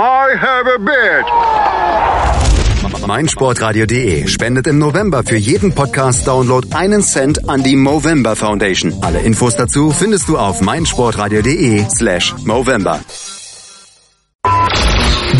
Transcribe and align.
I 0.00 0.36
have 0.36 0.68
a 0.68 0.78
bitch. 0.78 1.28
meinsportradio.de 3.06 4.28
spendet 4.28 4.68
im 4.68 4.78
November 4.78 5.24
für 5.24 5.34
jeden 5.34 5.74
Podcast-Download 5.74 6.68
einen 6.72 7.02
Cent 7.02 7.48
an 7.48 7.64
die 7.64 7.74
Movember 7.74 8.36
Foundation. 8.36 8.94
Alle 9.00 9.18
Infos 9.18 9.56
dazu 9.56 9.90
findest 9.90 10.28
du 10.28 10.38
auf 10.38 10.60
meinsportradio.de 10.60 11.84
slash 11.96 12.32
Movember. 12.44 13.00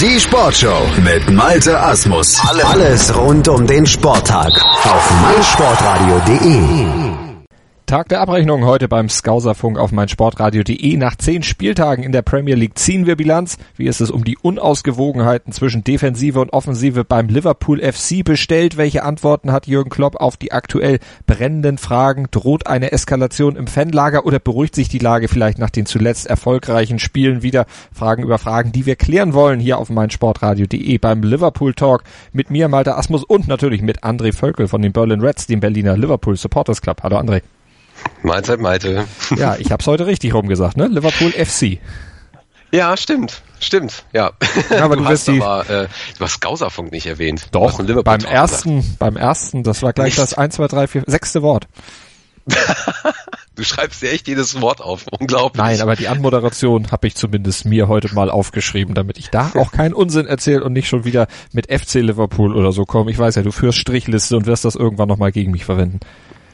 Die 0.00 0.18
Sportshow 0.18 0.88
mit 1.04 1.30
Malte 1.30 1.78
Asmus. 1.78 2.40
Alles 2.64 3.14
rund 3.16 3.46
um 3.48 3.64
den 3.64 3.86
Sporttag 3.86 4.50
auf 4.50 5.10
meinsportradio.de. 5.22 7.07
Tag 7.88 8.10
der 8.10 8.20
Abrechnung 8.20 8.66
heute 8.66 8.86
beim 8.86 9.08
Skauserfunk 9.08 9.78
auf 9.78 9.92
meinsportradio.de. 9.92 10.94
Nach 10.98 11.16
zehn 11.16 11.42
Spieltagen 11.42 12.04
in 12.04 12.12
der 12.12 12.20
Premier 12.20 12.54
League 12.54 12.78
ziehen 12.78 13.06
wir 13.06 13.16
Bilanz. 13.16 13.56
Wie 13.78 13.86
ist 13.86 14.02
es 14.02 14.10
um 14.10 14.24
die 14.24 14.36
Unausgewogenheiten 14.36 15.54
zwischen 15.54 15.84
Defensive 15.84 16.38
und 16.38 16.52
Offensive 16.52 17.04
beim 17.04 17.28
Liverpool 17.28 17.80
FC 17.80 18.22
bestellt? 18.22 18.76
Welche 18.76 19.04
Antworten 19.04 19.52
hat 19.52 19.66
Jürgen 19.66 19.88
Klopp 19.88 20.16
auf 20.16 20.36
die 20.36 20.52
aktuell 20.52 20.98
brennenden 21.26 21.78
Fragen? 21.78 22.26
Droht 22.30 22.66
eine 22.66 22.92
Eskalation 22.92 23.56
im 23.56 23.66
Fanlager 23.66 24.26
oder 24.26 24.38
beruhigt 24.38 24.74
sich 24.74 24.90
die 24.90 24.98
Lage 24.98 25.26
vielleicht 25.26 25.58
nach 25.58 25.70
den 25.70 25.86
zuletzt 25.86 26.26
erfolgreichen 26.26 26.98
Spielen 26.98 27.42
wieder? 27.42 27.64
Fragen 27.90 28.22
über 28.22 28.36
Fragen, 28.36 28.70
die 28.70 28.84
wir 28.84 28.96
klären 28.96 29.32
wollen 29.32 29.60
hier 29.60 29.78
auf 29.78 29.88
meinsportradio.de 29.88 30.98
beim 30.98 31.22
Liverpool 31.22 31.72
Talk 31.72 32.04
mit 32.34 32.50
mir, 32.50 32.68
Malte 32.68 32.98
Asmus 32.98 33.24
und 33.24 33.48
natürlich 33.48 33.80
mit 33.80 34.04
André 34.04 34.34
Völkel 34.34 34.68
von 34.68 34.82
den 34.82 34.92
Berlin 34.92 35.22
Reds, 35.22 35.46
dem 35.46 35.60
Berliner 35.60 35.96
Liverpool 35.96 36.36
Supporters 36.36 36.82
Club. 36.82 37.02
Hallo 37.02 37.16
André. 37.16 37.40
Mahlzeit, 38.22 38.60
Malte. 38.60 39.06
Ja, 39.36 39.56
ich 39.56 39.70
habe 39.70 39.80
es 39.80 39.86
heute 39.86 40.06
richtig 40.06 40.34
rumgesagt, 40.34 40.76
ne? 40.76 40.88
Liverpool 40.88 41.32
FC. 41.32 41.78
Ja, 42.70 42.96
stimmt, 42.96 43.42
stimmt, 43.60 44.04
ja. 44.12 44.32
ja 44.70 44.84
aber 44.84 44.96
du, 44.96 45.02
du 45.02 45.08
hast 45.08 45.28
aber, 45.28 45.70
äh, 45.70 45.88
du 46.18 46.24
hast 46.24 46.40
Gauserfunk 46.40 46.92
nicht 46.92 47.06
erwähnt. 47.06 47.46
Doch, 47.52 47.80
beim 48.02 48.20
ersten, 48.20 48.76
gesagt. 48.76 48.98
beim 48.98 49.16
ersten, 49.16 49.62
das 49.62 49.82
war 49.82 49.94
gleich 49.94 50.16
Nicht. 50.16 50.18
das 50.18 50.34
1, 50.34 50.56
2, 50.56 50.68
3, 50.68 50.86
4, 50.86 51.02
sechste 51.06 51.42
Wort. 51.42 51.66
du 53.56 53.64
schreibst 53.64 54.02
dir 54.02 54.10
echt 54.10 54.28
jedes 54.28 54.60
Wort 54.60 54.80
auf, 54.80 55.06
unglaublich. 55.18 55.62
Nein, 55.62 55.80
aber 55.80 55.96
die 55.96 56.08
Anmoderation 56.08 56.90
habe 56.90 57.06
ich 57.06 57.14
zumindest 57.14 57.64
mir 57.64 57.88
heute 57.88 58.14
mal 58.14 58.30
aufgeschrieben, 58.30 58.94
damit 58.94 59.18
ich 59.18 59.30
da 59.30 59.52
auch 59.54 59.72
keinen 59.72 59.94
Unsinn 59.94 60.26
erzähle 60.26 60.62
und 60.64 60.72
nicht 60.72 60.88
schon 60.88 61.04
wieder 61.04 61.26
mit 61.52 61.72
FC 61.72 61.94
Liverpool 61.94 62.54
oder 62.54 62.72
so 62.72 62.84
komme. 62.84 63.10
Ich 63.10 63.18
weiß 63.18 63.34
ja, 63.36 63.42
du 63.42 63.52
führst 63.52 63.78
Strichliste 63.78 64.36
und 64.36 64.46
wirst 64.46 64.64
das 64.64 64.76
irgendwann 64.76 65.08
nochmal 65.08 65.32
gegen 65.32 65.52
mich 65.52 65.64
verwenden. 65.64 66.00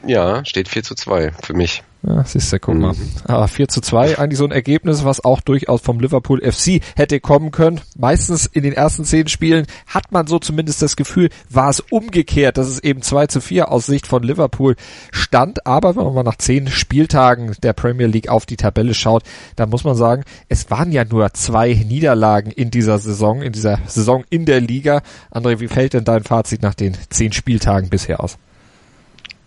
Ja, 0.05 0.45
steht 0.45 0.67
4 0.67 0.83
zu 0.83 0.95
2 0.95 1.31
für 1.41 1.53
mich. 1.53 1.83
Ja, 2.07 2.23
siehst 2.23 2.53
du, 2.53 2.59
guck 2.59 2.75
mal. 2.75 2.93
Mhm. 2.93 3.09
Aber 3.25 3.47
4 3.47 3.67
zu 3.67 3.81
2, 3.81 4.19
eigentlich 4.19 4.37
so 4.37 4.45
ein 4.45 4.51
Ergebnis, 4.51 5.03
was 5.03 5.23
auch 5.25 5.41
durchaus 5.41 5.81
vom 5.81 5.99
Liverpool 5.99 6.39
FC 6.39 6.81
hätte 6.95 7.19
kommen 7.19 7.49
können. 7.49 7.81
Meistens 7.97 8.45
in 8.45 8.61
den 8.61 8.73
ersten 8.73 9.05
zehn 9.05 9.27
Spielen 9.27 9.65
hat 9.87 10.11
man 10.11 10.27
so 10.27 10.37
zumindest 10.37 10.81
das 10.81 10.95
Gefühl, 10.95 11.29
war 11.49 11.69
es 11.69 11.79
umgekehrt, 11.79 12.57
dass 12.57 12.67
es 12.67 12.83
eben 12.83 13.01
2 13.01 13.27
zu 13.27 13.41
4 13.41 13.71
aus 13.71 13.87
Sicht 13.87 14.05
von 14.05 14.21
Liverpool 14.21 14.75
stand. 15.11 15.65
Aber 15.65 15.95
wenn 15.95 16.03
man 16.03 16.13
mal 16.13 16.23
nach 16.23 16.37
zehn 16.37 16.67
Spieltagen 16.67 17.55
der 17.63 17.73
Premier 17.73 18.07
League 18.07 18.29
auf 18.29 18.45
die 18.45 18.57
Tabelle 18.57 18.93
schaut, 18.93 19.23
dann 19.55 19.69
muss 19.69 19.83
man 19.83 19.95
sagen, 19.95 20.23
es 20.47 20.69
waren 20.69 20.91
ja 20.91 21.05
nur 21.05 21.33
zwei 21.33 21.73
Niederlagen 21.73 22.51
in 22.51 22.69
dieser 22.69 22.99
Saison, 22.99 23.41
in 23.41 23.53
dieser 23.53 23.79
Saison 23.87 24.23
in 24.29 24.45
der 24.45 24.61
Liga. 24.61 25.01
André, 25.31 25.59
wie 25.59 25.67
fällt 25.67 25.93
denn 25.93 26.05
dein 26.05 26.23
Fazit 26.23 26.61
nach 26.61 26.75
den 26.75 26.95
zehn 27.09 27.31
Spieltagen 27.31 27.89
bisher 27.89 28.19
aus? 28.19 28.37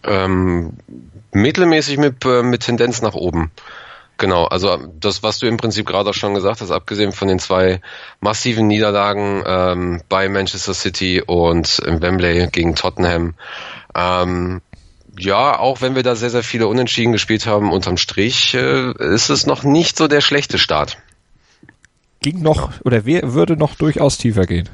Ähm, 0.04 0.74
mittelmäßig 1.32 1.98
mit, 1.98 2.24
äh, 2.24 2.42
mit 2.42 2.62
Tendenz 2.62 3.02
nach 3.02 3.14
oben. 3.14 3.50
Genau, 4.18 4.46
also 4.46 4.76
das, 4.98 5.22
was 5.22 5.38
du 5.38 5.46
im 5.46 5.58
Prinzip 5.58 5.86
gerade 5.86 6.10
auch 6.10 6.14
schon 6.14 6.34
gesagt 6.34 6.60
hast, 6.60 6.72
abgesehen 6.72 7.12
von 7.12 7.28
den 7.28 7.38
zwei 7.38 7.80
massiven 8.20 8.66
Niederlagen 8.66 9.44
ähm, 9.46 10.02
bei 10.08 10.28
Manchester 10.28 10.74
City 10.74 11.22
und 11.24 11.78
im 11.86 12.02
Wembley 12.02 12.48
gegen 12.48 12.74
Tottenham. 12.74 13.34
Ähm, 13.94 14.60
ja, 15.16 15.58
auch 15.58 15.80
wenn 15.82 15.94
wir 15.94 16.02
da 16.02 16.16
sehr, 16.16 16.30
sehr 16.30 16.42
viele 16.42 16.66
Unentschieden 16.66 17.12
gespielt 17.12 17.46
haben, 17.46 17.72
unterm 17.72 17.96
Strich 17.96 18.54
äh, 18.54 18.92
ist 19.14 19.30
es 19.30 19.46
noch 19.46 19.62
nicht 19.62 19.96
so 19.96 20.08
der 20.08 20.20
schlechte 20.20 20.58
Start. 20.58 20.98
Ging 22.20 22.42
noch, 22.42 22.72
oder 22.84 23.04
wer 23.04 23.34
würde 23.34 23.56
noch 23.56 23.76
durchaus 23.76 24.18
tiefer 24.18 24.46
gehen? 24.46 24.68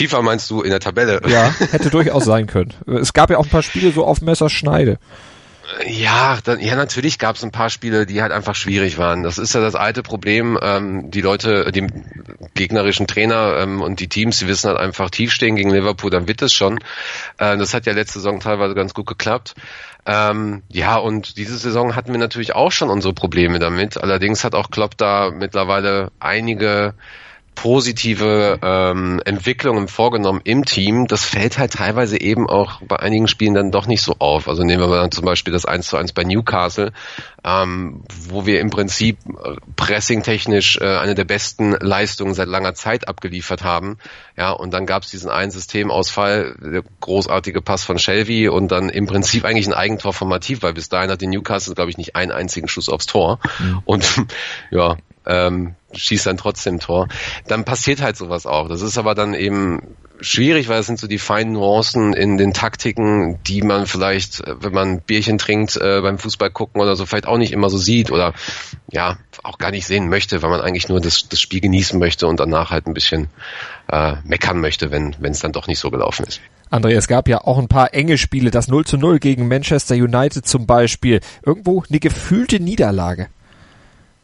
Tiefer 0.00 0.22
meinst 0.22 0.48
du 0.48 0.62
in 0.62 0.70
der 0.70 0.80
Tabelle? 0.80 1.20
Ja, 1.28 1.54
hätte 1.72 1.90
durchaus 1.90 2.24
sein 2.24 2.46
können. 2.46 2.72
Es 2.86 3.12
gab 3.12 3.28
ja 3.28 3.36
auch 3.36 3.44
ein 3.44 3.50
paar 3.50 3.62
Spiele 3.62 3.92
so 3.92 4.06
auf 4.06 4.22
Messerschneide. 4.22 4.98
Ja, 5.86 6.38
dann, 6.42 6.58
ja, 6.58 6.74
natürlich 6.74 7.18
gab 7.18 7.36
es 7.36 7.44
ein 7.44 7.50
paar 7.52 7.68
Spiele, 7.68 8.06
die 8.06 8.22
halt 8.22 8.32
einfach 8.32 8.54
schwierig 8.54 8.96
waren. 8.96 9.22
Das 9.22 9.36
ist 9.36 9.54
ja 9.54 9.60
das 9.60 9.74
alte 9.74 10.02
Problem. 10.02 10.58
Ähm, 10.60 11.10
die 11.10 11.20
Leute, 11.20 11.70
die 11.70 11.86
gegnerischen 12.54 13.06
Trainer 13.06 13.58
ähm, 13.58 13.82
und 13.82 14.00
die 14.00 14.08
Teams, 14.08 14.38
die 14.38 14.48
wissen 14.48 14.68
halt 14.68 14.78
einfach 14.78 15.10
tief 15.10 15.32
stehen 15.32 15.54
gegen 15.54 15.70
Liverpool, 15.70 16.10
dann 16.10 16.26
wird 16.26 16.40
es 16.40 16.54
schon. 16.54 16.78
Äh, 17.36 17.58
das 17.58 17.74
hat 17.74 17.84
ja 17.84 17.92
letzte 17.92 18.20
Saison 18.20 18.40
teilweise 18.40 18.74
ganz 18.74 18.94
gut 18.94 19.06
geklappt. 19.06 19.54
Ähm, 20.06 20.62
ja, 20.70 20.96
und 20.96 21.36
diese 21.36 21.58
Saison 21.58 21.94
hatten 21.94 22.12
wir 22.12 22.18
natürlich 22.18 22.54
auch 22.54 22.72
schon 22.72 22.88
unsere 22.88 23.12
Probleme 23.12 23.58
damit. 23.58 23.98
Allerdings 23.98 24.44
hat 24.44 24.54
auch 24.54 24.70
Klopp 24.70 24.96
da 24.96 25.30
mittlerweile 25.30 26.10
einige 26.20 26.94
positive 27.62 28.58
ähm, 28.62 29.20
Entwicklungen 29.26 29.86
vorgenommen 29.86 30.40
im 30.44 30.64
Team. 30.64 31.06
Das 31.06 31.26
fällt 31.26 31.58
halt 31.58 31.74
teilweise 31.74 32.18
eben 32.18 32.48
auch 32.48 32.80
bei 32.80 32.98
einigen 32.98 33.28
Spielen 33.28 33.52
dann 33.52 33.70
doch 33.70 33.86
nicht 33.86 34.00
so 34.00 34.16
auf. 34.18 34.48
Also 34.48 34.62
nehmen 34.62 34.82
wir 34.82 34.88
mal 34.88 35.02
dann 35.02 35.10
zum 35.10 35.26
Beispiel 35.26 35.52
das 35.52 35.66
1 35.66 35.86
zu 35.86 35.98
1 35.98 36.14
bei 36.14 36.24
Newcastle, 36.24 36.92
ähm, 37.44 38.02
wo 38.30 38.46
wir 38.46 38.60
im 38.60 38.70
Prinzip 38.70 39.18
äh, 39.26 39.56
pressingtechnisch 39.76 40.78
äh, 40.78 40.96
eine 40.96 41.14
der 41.14 41.26
besten 41.26 41.72
Leistungen 41.72 42.32
seit 42.32 42.48
langer 42.48 42.72
Zeit 42.72 43.08
abgeliefert 43.08 43.62
haben. 43.62 43.98
Ja, 44.38 44.52
und 44.52 44.72
dann 44.72 44.86
gab 44.86 45.02
es 45.02 45.10
diesen 45.10 45.28
einen 45.28 45.50
Systemausfall, 45.50 46.56
der 46.62 46.82
großartige 47.00 47.60
Pass 47.60 47.84
von 47.84 47.98
Shelby 47.98 48.48
und 48.48 48.72
dann 48.72 48.88
im 48.88 49.04
Prinzip 49.04 49.44
eigentlich 49.44 49.66
ein 49.66 49.74
Eigentor 49.74 50.14
von 50.14 50.28
Mativ, 50.28 50.62
weil 50.62 50.72
bis 50.72 50.88
dahin 50.88 51.10
hat 51.10 51.20
die 51.20 51.26
Newcastle, 51.26 51.74
glaube 51.74 51.90
ich, 51.90 51.98
nicht 51.98 52.16
einen 52.16 52.32
einzigen 52.32 52.68
Schuss 52.68 52.88
aufs 52.88 53.04
Tor. 53.04 53.38
Mhm. 53.58 53.82
Und 53.84 54.24
ja, 54.70 54.96
ähm, 55.26 55.74
schießt 55.94 56.26
dann 56.26 56.36
trotzdem 56.36 56.80
Tor. 56.80 57.08
Dann 57.46 57.64
passiert 57.64 58.00
halt 58.00 58.16
sowas 58.16 58.46
auch. 58.46 58.68
Das 58.68 58.82
ist 58.82 58.98
aber 58.98 59.14
dann 59.14 59.34
eben 59.34 59.96
schwierig, 60.20 60.68
weil 60.68 60.80
es 60.80 60.86
sind 60.86 60.98
so 60.98 61.06
die 61.06 61.18
feinen 61.18 61.54
Nuancen 61.54 62.12
in 62.12 62.36
den 62.36 62.52
Taktiken, 62.52 63.38
die 63.44 63.62
man 63.62 63.86
vielleicht, 63.86 64.40
äh, 64.40 64.62
wenn 64.62 64.72
man 64.72 65.00
Bierchen 65.00 65.38
trinkt, 65.38 65.76
äh, 65.76 66.00
beim 66.02 66.18
Fußball 66.18 66.50
gucken 66.50 66.80
oder 66.80 66.96
so, 66.96 67.06
vielleicht 67.06 67.26
auch 67.26 67.38
nicht 67.38 67.52
immer 67.52 67.70
so 67.70 67.78
sieht 67.78 68.10
oder 68.10 68.34
ja, 68.90 69.18
auch 69.42 69.58
gar 69.58 69.70
nicht 69.70 69.86
sehen 69.86 70.08
möchte, 70.08 70.42
weil 70.42 70.50
man 70.50 70.60
eigentlich 70.60 70.88
nur 70.88 71.00
das, 71.00 71.28
das 71.28 71.40
Spiel 71.40 71.60
genießen 71.60 71.98
möchte 71.98 72.26
und 72.26 72.40
danach 72.40 72.70
halt 72.70 72.86
ein 72.86 72.94
bisschen 72.94 73.28
äh, 73.90 74.16
meckern 74.24 74.60
möchte, 74.60 74.90
wenn 74.90 75.14
es 75.22 75.40
dann 75.40 75.52
doch 75.52 75.66
nicht 75.66 75.78
so 75.78 75.90
gelaufen 75.90 76.26
ist. 76.26 76.40
André, 76.70 76.94
es 76.94 77.08
gab 77.08 77.28
ja 77.28 77.38
auch 77.38 77.58
ein 77.58 77.68
paar 77.68 77.94
enge 77.94 78.16
Spiele, 78.16 78.50
das 78.50 78.68
0 78.68 78.84
zu 78.84 78.96
0 78.96 79.18
gegen 79.18 79.48
Manchester 79.48 79.96
United 79.96 80.46
zum 80.46 80.66
Beispiel. 80.66 81.20
Irgendwo 81.44 81.82
eine 81.88 81.98
gefühlte 81.98 82.60
Niederlage. 82.60 83.28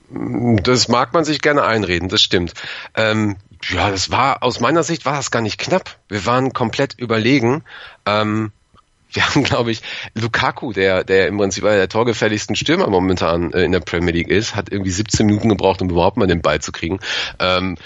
Das 0.09 0.89
mag 0.89 1.13
man 1.13 1.25
sich 1.25 1.41
gerne 1.41 1.65
einreden, 1.65 2.09
das 2.09 2.23
stimmt. 2.23 2.55
Ähm, 2.95 3.37
ja, 3.71 3.91
das 3.91 4.11
war, 4.11 4.43
aus 4.43 4.61
meiner 4.61 4.83
Sicht 4.83 5.05
war 5.05 5.15
das 5.15 5.31
gar 5.31 5.43
nicht 5.43 5.59
knapp. 5.59 5.97
Wir 6.09 6.25
waren 6.27 6.53
komplett 6.53 6.95
überlegen. 6.99 7.65
Ähm, 8.05 8.53
wir 9.11 9.27
haben, 9.27 9.45
glaube 9.45 9.71
ich, 9.71 9.83
Lukaku, 10.15 10.73
der, 10.73 11.03
der 11.03 11.27
im 11.27 11.39
Prinzip 11.39 11.65
einer 11.65 11.77
der 11.77 11.89
torgefährlichsten 11.89 12.55
Stürmer 12.55 12.89
momentan 12.89 13.53
äh, 13.53 13.63
in 13.63 13.73
der 13.73 13.81
Premier 13.81 14.13
League 14.13 14.29
ist, 14.29 14.55
hat 14.55 14.71
irgendwie 14.71 14.91
17 14.91 15.27
Minuten 15.27 15.49
gebraucht, 15.49 15.83
um 15.83 15.91
überhaupt 15.91 16.17
mal 16.17 16.27
den 16.27 16.43
Ball 16.43 16.61
zu 16.61 16.71
kriegen. 16.71 17.01
Ähm, 17.39 17.77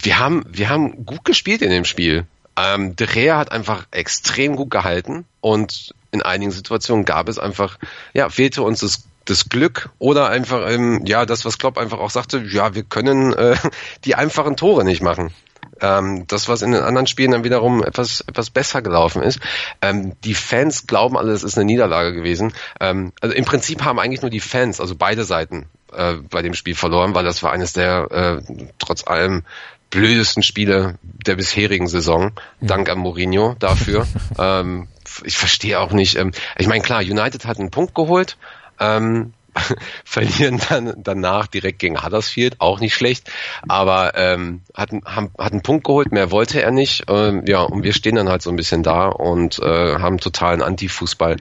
wir 0.00 0.18
haben, 0.18 0.44
wir 0.48 0.68
haben 0.68 1.04
gut 1.04 1.24
gespielt 1.24 1.62
in 1.62 1.70
dem 1.70 1.84
Spiel. 1.84 2.26
Ähm, 2.56 2.96
De 2.96 3.06
Gea 3.06 3.36
hat 3.36 3.52
einfach 3.52 3.86
extrem 3.90 4.56
gut 4.56 4.70
gehalten 4.70 5.26
und 5.40 5.94
in 6.10 6.22
einigen 6.22 6.50
Situationen 6.50 7.04
gab 7.04 7.28
es 7.28 7.38
einfach, 7.38 7.78
ja, 8.14 8.28
fehlte 8.30 8.62
uns 8.62 8.80
das 8.80 9.04
das 9.28 9.48
Glück 9.48 9.90
oder 9.98 10.28
einfach 10.28 10.68
ähm, 10.68 11.02
ja 11.04 11.26
das, 11.26 11.44
was 11.44 11.58
Klopp 11.58 11.78
einfach 11.78 11.98
auch 11.98 12.10
sagte, 12.10 12.38
ja, 12.38 12.74
wir 12.74 12.82
können 12.82 13.32
äh, 13.32 13.56
die 14.04 14.14
einfachen 14.14 14.56
Tore 14.56 14.84
nicht 14.84 15.02
machen. 15.02 15.32
Ähm, 15.80 16.26
das, 16.26 16.48
was 16.48 16.62
in 16.62 16.72
den 16.72 16.82
anderen 16.82 17.06
Spielen 17.06 17.30
dann 17.30 17.44
wiederum 17.44 17.84
etwas, 17.84 18.22
etwas 18.26 18.50
besser 18.50 18.82
gelaufen 18.82 19.22
ist. 19.22 19.38
Ähm, 19.80 20.14
die 20.24 20.34
Fans 20.34 20.86
glauben 20.86 21.16
alle, 21.16 21.32
es 21.32 21.44
ist 21.44 21.56
eine 21.56 21.66
Niederlage 21.66 22.14
gewesen. 22.14 22.52
Ähm, 22.80 23.12
also 23.20 23.34
im 23.34 23.44
Prinzip 23.44 23.84
haben 23.84 23.98
eigentlich 23.98 24.22
nur 24.22 24.30
die 24.30 24.40
Fans, 24.40 24.80
also 24.80 24.96
beide 24.96 25.24
Seiten, 25.24 25.66
äh, 25.92 26.14
bei 26.14 26.42
dem 26.42 26.54
Spiel 26.54 26.74
verloren, 26.74 27.14
weil 27.14 27.24
das 27.24 27.42
war 27.42 27.52
eines 27.52 27.74
der 27.74 28.10
äh, 28.10 28.54
trotz 28.78 29.06
allem 29.06 29.44
blödesten 29.90 30.42
Spiele 30.42 30.98
der 31.02 31.36
bisherigen 31.36 31.86
Saison. 31.86 32.32
Dank 32.60 32.88
an 32.88 32.98
Mourinho 32.98 33.54
dafür. 33.58 34.06
ähm, 34.38 34.88
ich 35.24 35.38
verstehe 35.38 35.80
auch 35.80 35.92
nicht. 35.92 36.16
Ähm, 36.16 36.32
ich 36.58 36.66
meine, 36.66 36.82
klar, 36.82 37.00
United 37.00 37.46
hat 37.46 37.58
einen 37.58 37.70
Punkt 37.70 37.94
geholt, 37.94 38.36
ähm, 38.80 39.32
verlieren 40.04 40.60
dann 40.68 40.94
danach 40.98 41.46
direkt 41.46 41.78
gegen 41.78 42.02
Huddersfield, 42.02 42.60
auch 42.60 42.80
nicht 42.80 42.94
schlecht, 42.94 43.30
aber 43.66 44.12
ähm, 44.14 44.62
hat, 44.74 44.90
haben, 45.04 45.30
hat 45.38 45.52
einen 45.52 45.62
Punkt 45.62 45.84
geholt, 45.84 46.12
mehr 46.12 46.30
wollte 46.30 46.62
er 46.62 46.70
nicht. 46.70 47.04
Ähm, 47.08 47.44
ja, 47.46 47.62
und 47.62 47.82
wir 47.82 47.92
stehen 47.92 48.16
dann 48.16 48.28
halt 48.28 48.42
so 48.42 48.50
ein 48.50 48.56
bisschen 48.56 48.82
da 48.82 49.08
und 49.08 49.58
äh, 49.58 49.98
haben 49.98 50.18
totalen 50.18 50.62
Anti-Fußball. 50.62 51.36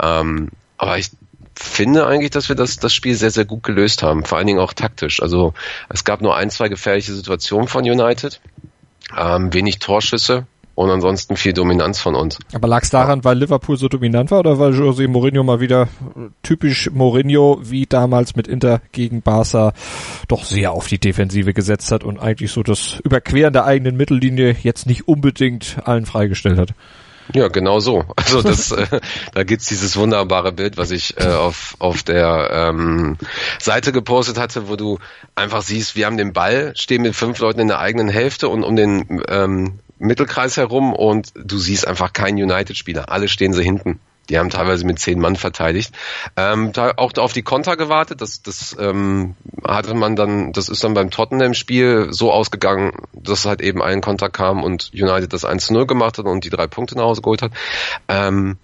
Ähm, 0.00 0.50
aber 0.76 0.98
ich 0.98 1.10
finde 1.54 2.06
eigentlich, 2.06 2.30
dass 2.30 2.48
wir 2.48 2.56
das, 2.56 2.76
das 2.76 2.94
Spiel 2.94 3.14
sehr, 3.14 3.30
sehr 3.30 3.44
gut 3.44 3.64
gelöst 3.64 4.02
haben. 4.02 4.24
Vor 4.24 4.38
allen 4.38 4.46
Dingen 4.46 4.60
auch 4.60 4.72
taktisch. 4.72 5.20
Also 5.20 5.54
es 5.88 6.04
gab 6.04 6.20
nur 6.20 6.36
ein, 6.36 6.50
zwei 6.50 6.68
gefährliche 6.68 7.12
Situationen 7.12 7.66
von 7.66 7.82
United. 7.82 8.40
Ähm, 9.16 9.52
wenig 9.52 9.78
Torschüsse, 9.78 10.46
und 10.78 10.90
ansonsten 10.90 11.36
viel 11.36 11.52
Dominanz 11.52 11.98
von 11.98 12.14
uns. 12.14 12.38
Aber 12.54 12.68
lag 12.68 12.84
es 12.84 12.90
daran, 12.90 13.24
weil 13.24 13.36
Liverpool 13.36 13.76
so 13.76 13.88
dominant 13.88 14.30
war 14.30 14.38
oder 14.38 14.60
weil 14.60 14.72
José 14.72 15.08
Mourinho 15.08 15.42
mal 15.42 15.58
wieder 15.58 15.88
typisch 16.44 16.88
Mourinho 16.92 17.58
wie 17.64 17.86
damals 17.86 18.36
mit 18.36 18.46
Inter 18.46 18.80
gegen 18.92 19.20
Barca 19.20 19.72
doch 20.28 20.44
sehr 20.44 20.70
auf 20.70 20.86
die 20.86 20.98
Defensive 21.00 21.52
gesetzt 21.52 21.90
hat 21.90 22.04
und 22.04 22.20
eigentlich 22.20 22.52
so 22.52 22.62
das 22.62 23.00
Überqueren 23.02 23.52
der 23.52 23.64
eigenen 23.64 23.96
Mittellinie 23.96 24.54
jetzt 24.62 24.86
nicht 24.86 25.08
unbedingt 25.08 25.78
allen 25.84 26.06
freigestellt 26.06 26.58
hat? 26.58 26.74
Ja, 27.34 27.48
genau 27.48 27.80
so. 27.80 28.04
Also 28.14 28.42
das, 28.42 28.70
äh, 28.70 29.00
da 29.34 29.42
gibt's 29.42 29.66
dieses 29.66 29.96
wunderbare 29.96 30.52
Bild, 30.52 30.76
was 30.76 30.92
ich 30.92 31.18
äh, 31.18 31.26
auf, 31.26 31.74
auf 31.80 32.04
der 32.04 32.50
ähm, 32.52 33.18
Seite 33.58 33.90
gepostet 33.90 34.38
hatte, 34.38 34.68
wo 34.68 34.76
du 34.76 35.00
einfach 35.34 35.62
siehst, 35.62 35.96
wir 35.96 36.06
haben 36.06 36.16
den 36.16 36.32
Ball, 36.32 36.72
stehen 36.76 37.02
mit 37.02 37.16
fünf 37.16 37.40
Leuten 37.40 37.58
in 37.58 37.68
der 37.68 37.80
eigenen 37.80 38.08
Hälfte 38.08 38.48
und 38.48 38.62
um 38.62 38.76
den 38.76 39.22
ähm, 39.28 39.80
Mittelkreis 39.98 40.56
herum 40.56 40.92
und 40.92 41.32
du 41.34 41.58
siehst 41.58 41.86
einfach 41.86 42.12
keinen 42.12 42.42
United-Spieler. 42.42 43.10
Alle 43.10 43.28
stehen 43.28 43.52
sie 43.52 43.62
hinten. 43.62 44.00
Die 44.28 44.38
haben 44.38 44.50
teilweise 44.50 44.84
mit 44.84 44.98
zehn 44.98 45.18
Mann 45.18 45.36
verteidigt. 45.36 45.94
Ähm, 46.36 46.72
da 46.72 46.92
auch 46.96 47.12
auf 47.16 47.32
die 47.32 47.42
Konter 47.42 47.76
gewartet. 47.76 48.20
Das, 48.20 48.42
das 48.42 48.76
ähm, 48.78 49.36
hatte 49.66 49.94
man 49.94 50.16
dann, 50.16 50.52
das 50.52 50.68
ist 50.68 50.84
dann 50.84 50.94
beim 50.94 51.10
Tottenham-Spiel 51.10 52.08
so 52.10 52.30
ausgegangen, 52.30 52.92
dass 53.14 53.46
halt 53.46 53.62
eben 53.62 53.82
ein 53.82 54.02
Konter 54.02 54.28
kam 54.28 54.62
und 54.62 54.90
United 54.92 55.32
das 55.32 55.44
1 55.44 55.70
0 55.70 55.86
gemacht 55.86 56.18
hat 56.18 56.26
und 56.26 56.44
die 56.44 56.50
drei 56.50 56.66
Punkte 56.66 56.96
nach 56.96 57.04
Hause 57.04 57.22
geholt 57.22 57.40
hat. 57.40 57.52
Ähm, 58.08 58.58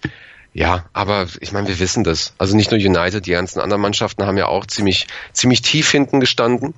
ja, 0.53 0.85
aber 0.93 1.27
ich 1.41 1.51
meine, 1.51 1.67
wir 1.67 1.79
wissen 1.79 2.03
das. 2.03 2.33
Also 2.37 2.55
nicht 2.55 2.71
nur 2.71 2.79
United, 2.79 3.25
die 3.25 3.31
ganzen 3.31 3.59
anderen 3.59 3.81
Mannschaften 3.81 4.25
haben 4.25 4.37
ja 4.37 4.47
auch 4.47 4.65
ziemlich, 4.65 5.07
ziemlich 5.33 5.63
tief 5.63 5.89
hinten 5.89 6.19
gestanden. 6.19 6.75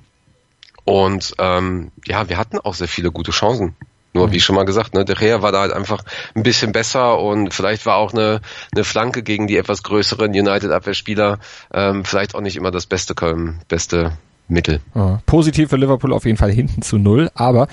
Und 0.84 1.34
ähm, 1.38 1.92
ja, 2.06 2.30
wir 2.30 2.38
hatten 2.38 2.58
auch 2.58 2.74
sehr 2.74 2.88
viele 2.88 3.12
gute 3.12 3.30
Chancen. 3.30 3.76
Nur 4.14 4.32
wie 4.32 4.40
schon 4.40 4.56
mal 4.56 4.64
gesagt, 4.64 4.94
ne, 4.94 5.04
De 5.04 5.14
Gea 5.14 5.42
war 5.42 5.52
da 5.52 5.60
halt 5.60 5.72
einfach 5.72 6.02
ein 6.34 6.42
bisschen 6.42 6.72
besser 6.72 7.18
und 7.20 7.52
vielleicht 7.52 7.84
war 7.86 7.96
auch 7.96 8.12
eine, 8.12 8.40
eine 8.74 8.84
Flanke 8.84 9.22
gegen 9.22 9.46
die 9.46 9.56
etwas 9.56 9.82
größeren 9.82 10.30
United-Abwehrspieler 10.30 11.38
ähm, 11.72 12.04
vielleicht 12.04 12.34
auch 12.34 12.40
nicht 12.40 12.56
immer 12.56 12.70
das 12.70 12.86
beste, 12.86 13.14
beste 13.68 14.12
Mittel. 14.48 14.80
Ja, 14.94 15.20
positiv 15.26 15.68
für 15.70 15.76
Liverpool 15.76 16.12
auf 16.12 16.24
jeden 16.24 16.38
Fall 16.38 16.50
hinten 16.52 16.82
zu 16.82 16.98
null, 16.98 17.30
aber 17.34 17.68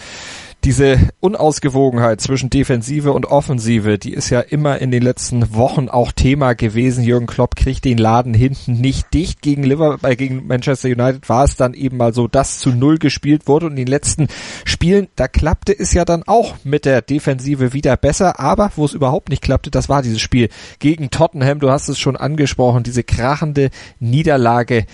diese 0.66 0.98
Unausgewogenheit 1.20 2.22
zwischen 2.22 2.50
Defensive 2.50 3.14
und 3.14 3.28
Offensive, 3.28 4.00
die 4.00 4.14
ist 4.14 4.32
ja 4.32 4.40
immer 4.40 4.80
in 4.80 4.90
den 4.90 5.04
letzten 5.04 5.54
Wochen 5.54 5.90
auch 5.90 6.12
Thema 6.12 6.54
gewesen. 6.54 7.04
Jürgen 7.04 7.28
Klopp 7.28 7.56
kriegt 7.56 7.86
den 7.86 8.00
Laden 8.00 8.34
hinten 8.34 8.82
nicht 8.82 9.14
dicht. 9.14 9.44
Gegen 9.44 9.62
Liverpool, 9.62 10.10
äh, 10.10 10.16
gegen 10.16 10.48
Manchester 10.48 10.88
United 10.88 11.30
war 11.30 11.44
es 11.44 11.56
dann 11.56 11.76
eben 11.76 11.98
mal 11.98 12.16
so, 12.16 12.28
dass 12.28 12.58
zu 12.58 12.72
Null 12.72 12.98
gespielt 12.98 13.48
wurde 13.48 13.68
und 13.68 13.74
in 13.74 13.78
den 13.78 13.88
letzten 13.88 14.28
Spielen, 14.64 15.08
da 15.16 15.28
klappte 15.28 15.78
es 15.78 15.94
ja 15.94 16.04
dann 16.04 16.24
auch 16.24 16.56
mit 16.64 16.86
der 16.86 17.04
Defensive 17.04 17.74
wieder 17.74 17.96
besser. 17.96 18.40
Aber 18.40 18.72
wo 18.76 18.86
es 18.86 18.94
überhaupt 18.94 19.30
nicht 19.30 19.44
klappte, 19.44 19.70
das 19.70 19.88
war 19.88 20.02
dieses 20.02 20.20
Spiel 20.20 20.50
gegen 20.80 21.12
Tottenham. 21.12 21.60
Du 21.60 21.70
hast 21.70 21.90
es 21.90 22.00
schon 22.00 22.16
angesprochen, 22.16 22.82
diese 22.82 23.04
krachende 23.04 23.70
Niederlage 24.00 24.88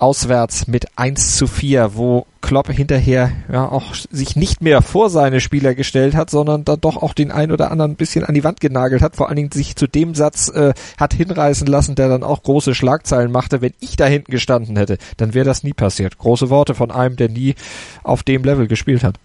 auswärts 0.00 0.66
mit 0.66 0.86
1 0.96 1.36
zu 1.36 1.46
4, 1.46 1.94
wo 1.94 2.26
Klopp 2.40 2.70
hinterher 2.70 3.32
ja 3.52 3.68
auch 3.68 3.94
sich 4.10 4.34
nicht 4.34 4.62
mehr 4.62 4.82
vor 4.82 5.10
seine 5.10 5.40
Spieler 5.40 5.74
gestellt 5.74 6.14
hat, 6.14 6.30
sondern 6.30 6.64
dann 6.64 6.80
doch 6.80 6.96
auch 6.96 7.12
den 7.12 7.30
ein 7.30 7.52
oder 7.52 7.70
anderen 7.70 7.92
ein 7.92 7.96
bisschen 7.96 8.24
an 8.24 8.34
die 8.34 8.44
Wand 8.44 8.60
genagelt 8.60 9.02
hat, 9.02 9.16
vor 9.16 9.28
allen 9.28 9.36
Dingen 9.36 9.52
sich 9.52 9.76
zu 9.76 9.86
dem 9.86 10.14
Satz 10.14 10.48
äh, 10.48 10.72
hat 10.98 11.14
hinreißen 11.14 11.66
lassen, 11.66 11.94
der 11.94 12.08
dann 12.08 12.22
auch 12.22 12.42
große 12.42 12.74
Schlagzeilen 12.74 13.30
machte. 13.30 13.60
Wenn 13.60 13.74
ich 13.80 13.96
da 13.96 14.06
hinten 14.06 14.32
gestanden 14.32 14.76
hätte, 14.76 14.98
dann 15.18 15.34
wäre 15.34 15.44
das 15.44 15.62
nie 15.62 15.74
passiert. 15.74 16.18
Große 16.18 16.50
Worte 16.50 16.74
von 16.74 16.90
einem, 16.90 17.16
der 17.16 17.28
nie 17.28 17.54
auf 18.02 18.22
dem 18.22 18.42
Level 18.42 18.66
gespielt 18.66 19.04
hat. 19.04 19.16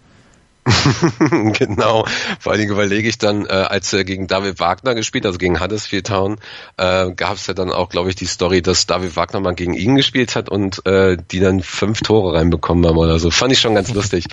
genau. 1.58 2.04
Vor 2.40 2.52
allen 2.52 2.60
Dingen 2.60 2.72
überlege 2.72 3.08
ich 3.08 3.18
dann, 3.18 3.46
äh, 3.46 3.48
als 3.48 3.92
er 3.92 4.04
gegen 4.04 4.26
David 4.26 4.58
Wagner 4.58 4.94
gespielt, 4.94 5.24
also 5.24 5.38
gegen 5.38 5.60
Huddersfield 5.60 6.08
Town, 6.08 6.38
äh, 6.76 7.10
gab 7.12 7.34
es 7.34 7.46
ja 7.46 7.54
dann 7.54 7.70
auch, 7.70 7.88
glaube 7.88 8.08
ich, 8.08 8.16
die 8.16 8.26
Story, 8.26 8.62
dass 8.62 8.86
David 8.86 9.16
Wagner 9.16 9.40
mal 9.40 9.54
gegen 9.54 9.74
ihn 9.74 9.94
gespielt 9.94 10.34
hat 10.34 10.48
und 10.48 10.84
äh, 10.86 11.16
die 11.30 11.40
dann 11.40 11.60
fünf 11.62 12.00
Tore 12.00 12.34
reinbekommen 12.34 12.84
haben 12.86 12.98
oder 12.98 13.18
so. 13.18 13.30
Fand 13.30 13.52
ich 13.52 13.60
schon 13.60 13.74
ganz 13.74 13.92
lustig. 13.94 14.26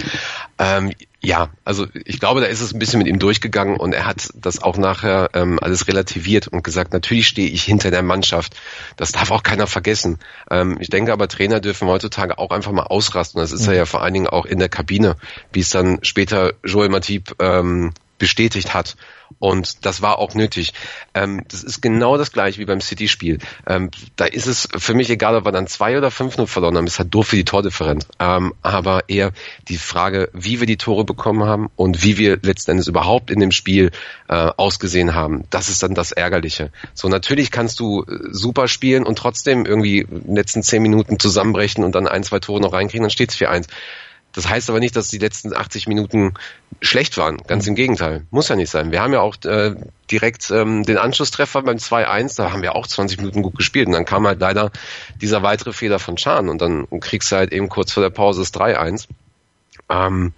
Ähm, 0.58 0.92
ja, 1.26 1.52
also 1.64 1.88
ich 1.94 2.20
glaube, 2.20 2.42
da 2.42 2.48
ist 2.48 2.60
es 2.60 2.74
ein 2.74 2.80
bisschen 2.80 3.00
mit 3.00 3.08
ihm 3.08 3.18
durchgegangen 3.18 3.78
und 3.78 3.94
er 3.94 4.06
hat 4.06 4.30
das 4.36 4.62
auch 4.62 4.78
nachher 4.78 5.30
ähm, 5.34 5.58
alles 5.62 5.88
relativiert 5.88 6.50
und 6.50 6.66
gesagt, 6.66 6.92
natürlich 6.92 7.28
stehe 7.28 7.50
ich 7.50 7.64
hinter 7.64 7.92
der 7.92 8.04
Mannschaft. 8.04 8.58
Das 8.98 9.14
darf 9.14 9.32
auch 9.32 9.42
keiner 9.42 9.66
vergessen. 9.66 10.20
Ähm, 10.52 10.78
ich 10.82 10.90
denke 10.90 11.14
aber, 11.14 11.30
Trainer 11.30 11.62
dürfen 11.62 11.88
heutzutage 11.88 12.38
auch 12.40 12.52
einfach 12.52 12.74
mal 12.74 12.84
ausrasten. 12.84 13.40
Das 13.40 13.54
ist 13.54 13.64
mhm. 13.64 13.70
er 13.70 13.76
ja 13.76 13.86
vor 13.86 14.02
allen 14.02 14.14
Dingen 14.14 14.28
auch 14.28 14.46
in 14.46 14.60
der 14.60 14.68
Kabine, 14.68 15.16
wie 15.54 15.62
es 15.62 15.70
dann 15.70 16.00
später 16.02 16.56
Joel 16.66 16.90
Matip 16.90 17.36
ähm, 17.40 17.94
bestätigt 18.18 18.74
hat. 18.74 18.96
Und 19.40 19.86
das 19.86 20.02
war 20.02 20.20
auch 20.20 20.36
nötig. 20.36 20.74
Ähm, 21.14 21.44
das 21.50 21.64
ist 21.64 21.82
genau 21.82 22.18
das 22.18 22.32
gleiche 22.32 22.60
wie 22.60 22.66
beim 22.66 22.82
City-Spiel. 22.82 23.40
Ähm, 23.68 23.90
da 24.16 24.26
ist 24.26 24.46
es 24.46 24.68
für 24.78 24.94
mich 24.94 25.10
egal, 25.10 25.36
ob 25.36 25.46
wir 25.46 25.52
dann 25.52 25.68
zwei 25.68 25.98
oder 25.98 26.12
fünf 26.12 26.38
nur 26.38 26.48
verloren 26.48 26.78
haben. 26.78 26.88
Es 26.88 27.00
hat 27.00 27.14
doof 27.14 27.28
für 27.28 27.36
die 27.36 27.44
Tordifferenz. 27.44 28.08
Ähm, 28.20 28.54
aber 28.62 29.10
eher 29.10 29.32
die 29.68 29.78
Frage, 29.78 30.30
wie 30.34 30.60
wir 30.60 30.68
die 30.68 30.78
Tore 30.78 31.04
bekommen 31.04 31.44
haben 31.44 31.70
und 31.76 32.04
wie 32.04 32.18
wir 32.18 32.38
letzten 32.42 32.72
Endes 32.72 32.88
überhaupt 32.88 33.32
in 33.32 33.40
dem 33.40 33.52
Spiel 33.52 33.92
äh, 34.30 34.34
ausgesehen 34.34 35.16
haben. 35.16 35.46
Das 35.50 35.70
ist 35.70 35.84
dann 35.84 35.96
das 35.96 36.12
Ärgerliche. 36.12 36.72
So, 36.94 37.10
natürlich 37.10 37.52
kannst 37.52 37.80
du 37.80 38.04
äh, 38.04 38.30
super 38.32 38.68
spielen 38.68 39.04
und 39.04 39.18
trotzdem 39.18 39.66
irgendwie 39.66 40.00
in 40.00 40.24
den 40.28 40.36
letzten 40.36 40.64
zehn 40.64 40.82
Minuten 40.82 41.20
zusammenbrechen 41.20 41.84
und 41.84 41.96
dann 41.96 42.08
ein, 42.08 42.24
zwei 42.24 42.40
Tore 42.40 42.62
noch 42.62 42.74
reinkriegen, 42.74 43.04
dann 43.04 43.10
steht 43.10 43.32
es 43.32 43.38
4-1. 43.38 43.68
Das 44.34 44.50
heißt 44.50 44.70
aber 44.70 44.80
nicht, 44.80 44.96
dass 44.96 45.08
die 45.08 45.20
letzten 45.20 45.56
80 45.56 45.88
Minuten 45.88 46.34
schlecht 46.82 47.18
waren. 47.18 47.38
Ganz 47.38 47.68
im 47.68 47.76
Gegenteil. 47.76 48.26
Muss 48.32 48.50
ja 48.50 48.56
nicht 48.56 48.70
sein. 48.70 48.92
Wir 48.92 49.02
haben 49.02 49.14
ja 49.14 49.22
auch 49.22 49.36
äh, 49.46 49.76
direkt 50.12 50.50
ähm, 50.52 50.84
den 50.84 50.98
Anschlusstreffer 50.98 51.62
beim 51.62 51.78
2-1, 51.78 52.38
da 52.38 52.52
haben 52.52 52.62
wir 52.62 52.76
auch 52.76 52.88
20 52.88 53.20
Minuten 53.20 53.44
gut 53.44 53.56
gespielt. 53.56 53.88
Und 53.88 53.94
dann 53.94 54.06
kam 54.06 54.28
halt 54.28 54.40
leider 54.40 54.72
dieser 55.22 55.44
weitere 55.44 55.72
Fehler 55.72 56.00
von 56.00 56.16
Chan 56.16 56.50
und 56.50 56.62
dann 56.62 56.88
kriegst 57.00 57.32
du 57.32 57.36
halt 57.36 57.54
eben 57.54 57.70
kurz 57.70 57.92
vor 57.92 58.04
der 58.04 58.10
Pause 58.10 58.42
das 58.42 58.54
3-1. 58.54 59.08
Ähm, 59.90 60.34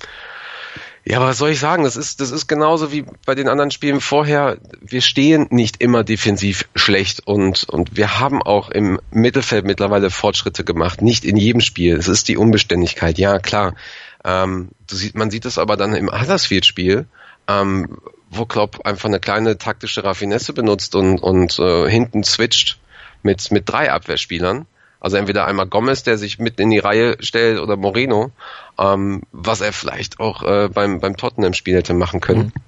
ja, 1.07 1.17
aber 1.17 1.27
was 1.27 1.37
soll 1.37 1.51
ich 1.51 1.59
sagen? 1.59 1.83
Das 1.83 1.97
ist, 1.97 2.19
das 2.19 2.31
ist 2.31 2.47
genauso 2.47 2.91
wie 2.91 3.05
bei 3.27 3.35
den 3.35 3.47
anderen 3.47 3.69
Spielen 3.69 4.01
vorher. 4.01 4.57
Wir 4.81 5.01
stehen 5.01 5.47
nicht 5.51 5.79
immer 5.79 6.03
defensiv 6.03 6.67
schlecht 6.75 7.21
und, 7.27 7.63
und 7.69 7.95
wir 7.95 8.19
haben 8.19 8.41
auch 8.41 8.71
im 8.71 8.99
Mittelfeld 9.11 9.65
mittlerweile 9.65 10.09
Fortschritte 10.09 10.63
gemacht. 10.63 11.03
Nicht 11.03 11.23
in 11.23 11.37
jedem 11.37 11.61
Spiel. 11.61 11.95
Es 11.95 12.07
ist 12.07 12.27
die 12.27 12.37
Unbeständigkeit. 12.37 13.19
Ja, 13.19 13.37
klar. 13.37 13.75
Ähm, 14.23 14.69
sieht, 14.89 15.13
man 15.13 15.29
sieht 15.29 15.45
es 15.45 15.59
aber 15.59 15.77
dann 15.77 15.93
im 15.93 16.11
Huddersfield-Spiel, 16.11 17.05
ähm, 17.47 17.99
wo 18.31 18.47
Klopp 18.47 18.83
einfach 18.87 19.07
eine 19.07 19.19
kleine 19.19 19.59
taktische 19.59 20.03
Raffinesse 20.03 20.53
benutzt 20.53 20.95
und, 20.95 21.19
und 21.19 21.59
äh, 21.59 21.87
hinten 21.87 22.23
switcht 22.23 22.79
mit, 23.21 23.51
mit 23.51 23.69
drei 23.69 23.91
Abwehrspielern 23.91 24.65
also 24.99 25.17
entweder 25.17 25.45
einmal 25.45 25.67
Gomez, 25.67 26.03
der 26.03 26.17
sich 26.17 26.39
mitten 26.39 26.63
in 26.63 26.69
die 26.71 26.79
Reihe 26.79 27.17
stellt, 27.19 27.59
oder 27.59 27.77
Moreno, 27.77 28.31
ähm, 28.79 29.23
was 29.31 29.61
er 29.61 29.73
vielleicht 29.73 30.19
auch 30.19 30.43
äh, 30.43 30.69
beim, 30.69 30.99
beim 30.99 31.17
Tottenham-Spiel 31.17 31.75
hätte 31.75 31.93
machen 31.93 32.21
können. 32.21 32.51
Mhm. 32.55 32.61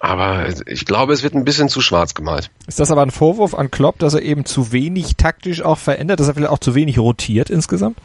Aber 0.00 0.48
ich 0.66 0.84
glaube, 0.84 1.12
es 1.12 1.22
wird 1.22 1.34
ein 1.34 1.44
bisschen 1.44 1.68
zu 1.68 1.80
schwarz 1.80 2.14
gemalt. 2.14 2.50
Ist 2.66 2.80
das 2.80 2.90
aber 2.90 3.02
ein 3.02 3.10
Vorwurf 3.10 3.54
an 3.54 3.70
Klopp, 3.70 3.98
dass 3.98 4.14
er 4.14 4.22
eben 4.22 4.44
zu 4.44 4.72
wenig 4.72 5.16
taktisch 5.16 5.62
auch 5.62 5.78
verändert, 5.78 6.20
dass 6.20 6.28
er 6.28 6.34
vielleicht 6.34 6.52
auch 6.52 6.58
zu 6.58 6.74
wenig 6.74 6.98
rotiert 6.98 7.48
insgesamt? 7.48 7.96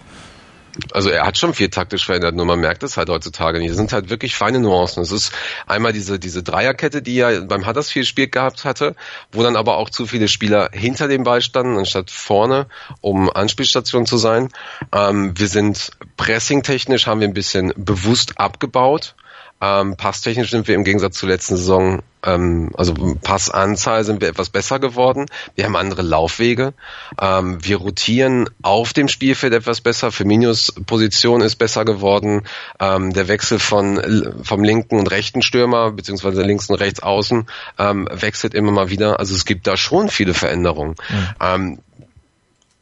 Also 0.91 1.09
er 1.09 1.25
hat 1.25 1.37
schon 1.37 1.53
viel 1.53 1.69
taktisch 1.69 2.05
verändert, 2.05 2.35
nur 2.35 2.45
man 2.45 2.59
merkt 2.59 2.83
es 2.83 2.97
halt 2.97 3.09
heutzutage 3.09 3.59
nicht. 3.59 3.69
Es 3.69 3.77
sind 3.77 3.93
halt 3.93 4.09
wirklich 4.09 4.35
feine 4.35 4.59
Nuancen. 4.59 5.03
Es 5.03 5.11
ist 5.11 5.31
einmal 5.67 5.93
diese, 5.93 6.19
diese 6.19 6.41
Dreierkette, 6.41 7.01
die 7.01 7.17
er 7.17 7.41
beim 7.41 7.67
Huddersfield-Spiel 7.67 8.29
gehabt 8.29 8.65
hatte, 8.65 8.95
wo 9.31 9.43
dann 9.43 9.55
aber 9.55 9.77
auch 9.77 9.89
zu 9.89 10.07
viele 10.07 10.27
Spieler 10.27 10.69
hinter 10.73 11.07
dem 11.07 11.23
Ball 11.23 11.41
standen, 11.41 11.77
anstatt 11.77 12.09
vorne, 12.09 12.67
um 13.01 13.29
Anspielstation 13.29 14.05
zu 14.05 14.17
sein. 14.17 14.49
Ähm, 14.91 15.37
wir 15.37 15.47
sind 15.47 15.91
pressing-technisch 16.17 17.07
haben 17.07 17.19
wir 17.19 17.27
ein 17.27 17.33
bisschen 17.33 17.73
bewusst 17.75 18.39
abgebaut. 18.39 19.15
Ähm, 19.63 19.95
passtechnisch 19.95 20.51
sind 20.51 20.67
wir 20.67 20.75
im 20.75 20.83
Gegensatz 20.83 21.17
zur 21.17 21.29
letzten 21.29 21.55
Saison, 21.55 22.01
ähm, 22.25 22.71
also 22.73 22.93
Passanzahl 23.21 24.03
sind 24.03 24.19
wir 24.19 24.27
etwas 24.27 24.49
besser 24.49 24.77
geworden. 24.77 25.27
Wir 25.55 25.63
haben 25.63 25.77
andere 25.77 26.01
Laufwege. 26.01 26.73
Ähm, 27.17 27.63
wir 27.63 27.77
rotieren 27.77 28.49
auf 28.61 28.91
dem 28.91 29.07
Spielfeld 29.07 29.53
etwas 29.53 29.79
besser. 29.79 30.11
Firminios 30.11 30.73
Position 30.85 31.39
ist 31.39 31.55
besser 31.55 31.85
geworden. 31.85 32.41
Ähm, 32.81 33.13
der 33.13 33.29
Wechsel 33.29 33.57
von 33.57 34.43
vom 34.43 34.65
linken 34.65 34.99
und 34.99 35.09
rechten 35.11 35.41
Stürmer 35.41 35.91
beziehungsweise 35.91 36.41
links 36.41 36.69
und 36.69 36.75
rechts 36.75 37.01
außen 37.01 37.45
ähm, 37.79 38.09
wechselt 38.11 38.53
immer 38.53 38.73
mal 38.73 38.89
wieder. 38.89 39.19
Also 39.21 39.33
es 39.33 39.45
gibt 39.45 39.65
da 39.65 39.77
schon 39.77 40.09
viele 40.09 40.33
Veränderungen. 40.33 40.95
Mhm. 41.39 41.79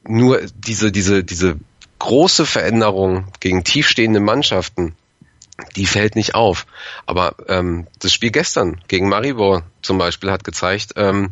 nur 0.03 0.41
diese 0.55 0.91
diese 0.91 1.23
diese 1.23 1.57
große 1.99 2.47
Veränderung 2.47 3.27
gegen 3.39 3.63
tiefstehende 3.63 4.19
Mannschaften 4.19 4.95
die 5.75 5.85
fällt 5.85 6.15
nicht 6.15 6.35
auf. 6.35 6.65
Aber 7.05 7.35
ähm, 7.47 7.87
das 7.99 8.13
Spiel 8.13 8.31
gestern 8.31 8.81
gegen 8.87 9.09
Maribor 9.09 9.63
zum 9.81 9.97
Beispiel 9.97 10.31
hat 10.31 10.43
gezeigt, 10.43 10.93
ähm, 10.95 11.31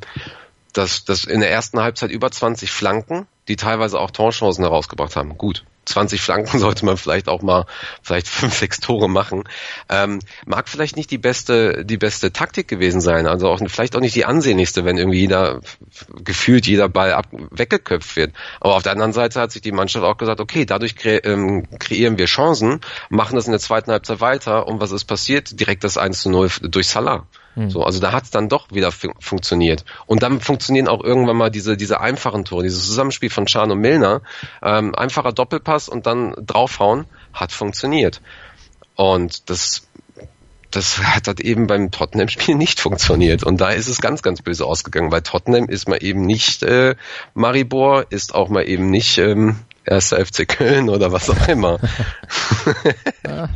dass 0.73 1.05
das 1.05 1.25
in 1.25 1.39
der 1.39 1.51
ersten 1.51 1.79
Halbzeit 1.79 2.11
über 2.11 2.31
20 2.31 2.71
Flanken, 2.71 3.27
die 3.47 3.55
teilweise 3.55 3.99
auch 3.99 4.11
Torchancen 4.11 4.63
herausgebracht 4.63 5.15
haben. 5.15 5.37
Gut, 5.37 5.65
20 5.89 6.21
Flanken 6.21 6.59
sollte 6.59 6.85
man 6.85 6.97
vielleicht 6.97 7.27
auch 7.27 7.41
mal 7.41 7.65
vielleicht 8.01 8.27
fünf, 8.27 8.57
sechs 8.57 8.79
Tore 8.79 9.09
machen. 9.09 9.43
Ähm, 9.89 10.19
mag 10.45 10.69
vielleicht 10.69 10.95
nicht 10.95 11.11
die 11.11 11.17
beste, 11.17 11.85
die 11.85 11.97
beste 11.97 12.31
Taktik 12.31 12.67
gewesen 12.67 13.01
sein, 13.01 13.27
also 13.27 13.47
auch 13.49 13.59
vielleicht 13.67 13.95
auch 13.95 14.01
nicht 14.01 14.15
die 14.15 14.25
ansehnlichste, 14.25 14.85
wenn 14.85 14.97
irgendwie 14.97 15.19
jeder 15.19 15.61
gefühlt 16.23 16.67
jeder 16.67 16.89
Ball 16.89 17.13
ab, 17.13 17.27
weggeköpft 17.31 18.15
wird. 18.15 18.33
Aber 18.59 18.75
auf 18.75 18.83
der 18.83 18.93
anderen 18.93 19.13
Seite 19.13 19.41
hat 19.41 19.51
sich 19.51 19.61
die 19.61 19.71
Mannschaft 19.71 20.05
auch 20.05 20.17
gesagt, 20.17 20.39
okay, 20.39 20.65
dadurch 20.65 20.95
kre 20.95 21.17
ähm, 21.17 21.67
kreieren 21.79 22.17
wir 22.17 22.25
Chancen, 22.25 22.81
machen 23.09 23.35
das 23.35 23.45
in 23.45 23.51
der 23.51 23.59
zweiten 23.59 23.91
Halbzeit 23.91 24.21
weiter 24.21 24.67
und 24.67 24.79
was 24.79 24.91
ist 24.91 25.05
passiert? 25.05 25.59
Direkt 25.59 25.83
das 25.83 25.97
1 25.97 26.21
zu 26.21 26.29
0 26.29 26.49
durch 26.61 26.87
Salah. 26.87 27.27
Hm. 27.59 27.69
So, 27.69 27.83
also 27.83 27.99
da 27.99 28.13
hat 28.13 28.23
es 28.23 28.31
dann 28.31 28.47
doch 28.47 28.71
wieder 28.71 28.91
fun 28.91 29.11
funktioniert. 29.19 29.83
Und 30.05 30.23
dann 30.23 30.39
funktionieren 30.39 30.87
auch 30.87 31.03
irgendwann 31.03 31.35
mal 31.35 31.49
diese, 31.49 31.75
diese 31.75 31.99
einfachen 31.99 32.45
Tore, 32.45 32.63
dieses 32.63 32.85
Zusammenspiel 32.85 33.29
von 33.29 33.47
Chan 33.47 33.69
und 33.69 33.79
Milner. 33.79 34.21
Ähm, 34.63 34.95
einfacher 34.95 35.33
Doppelpass 35.33 35.89
und 35.89 36.05
dann 36.05 36.33
draufhauen, 36.37 37.05
hat 37.33 37.51
funktioniert. 37.51 38.21
Und 38.95 39.49
das 39.49 39.83
das 40.71 40.99
hat 40.99 41.27
halt 41.27 41.39
eben 41.39 41.67
beim 41.67 41.89
Tottenham-Spiel 41.89 42.55
nicht 42.55 42.79
funktioniert. 42.79 43.43
Und 43.43 43.59
da 43.59 43.71
ist 43.71 43.87
es 43.87 44.01
ganz, 44.01 44.21
ganz 44.21 44.41
böse 44.41 44.65
ausgegangen. 44.65 45.09
Bei 45.09 45.19
Tottenham 45.19 45.67
ist 45.67 45.89
man 45.89 45.97
eben 45.99 46.21
nicht 46.21 46.61
äh, 46.63 46.95
Maribor, 47.33 48.05
ist 48.11 48.35
auch 48.35 48.49
mal 48.49 48.69
eben 48.69 48.91
nicht 48.91 49.17
ähm, 49.17 49.55
erster 49.83 50.23
FC 50.23 50.47
Köln 50.47 50.89
oder 50.89 51.11
was 51.11 51.27
auch 51.29 51.47
immer. 51.47 51.79
ja, 53.25 53.49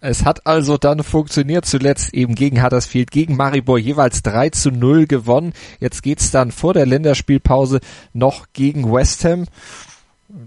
es 0.00 0.24
hat 0.24 0.46
also 0.46 0.76
dann 0.76 1.02
funktioniert, 1.02 1.64
zuletzt 1.66 2.12
eben 2.14 2.34
gegen 2.34 2.62
Huddersfield, 2.62 3.10
gegen 3.10 3.36
Maribor 3.36 3.78
jeweils 3.78 4.22
3 4.22 4.50
zu 4.50 4.70
0 4.70 5.06
gewonnen. 5.06 5.52
Jetzt 5.80 6.02
geht's 6.02 6.30
dann 6.30 6.52
vor 6.52 6.74
der 6.74 6.86
Länderspielpause 6.86 7.80
noch 8.12 8.46
gegen 8.52 8.92
West 8.92 9.24
Ham. 9.24 9.46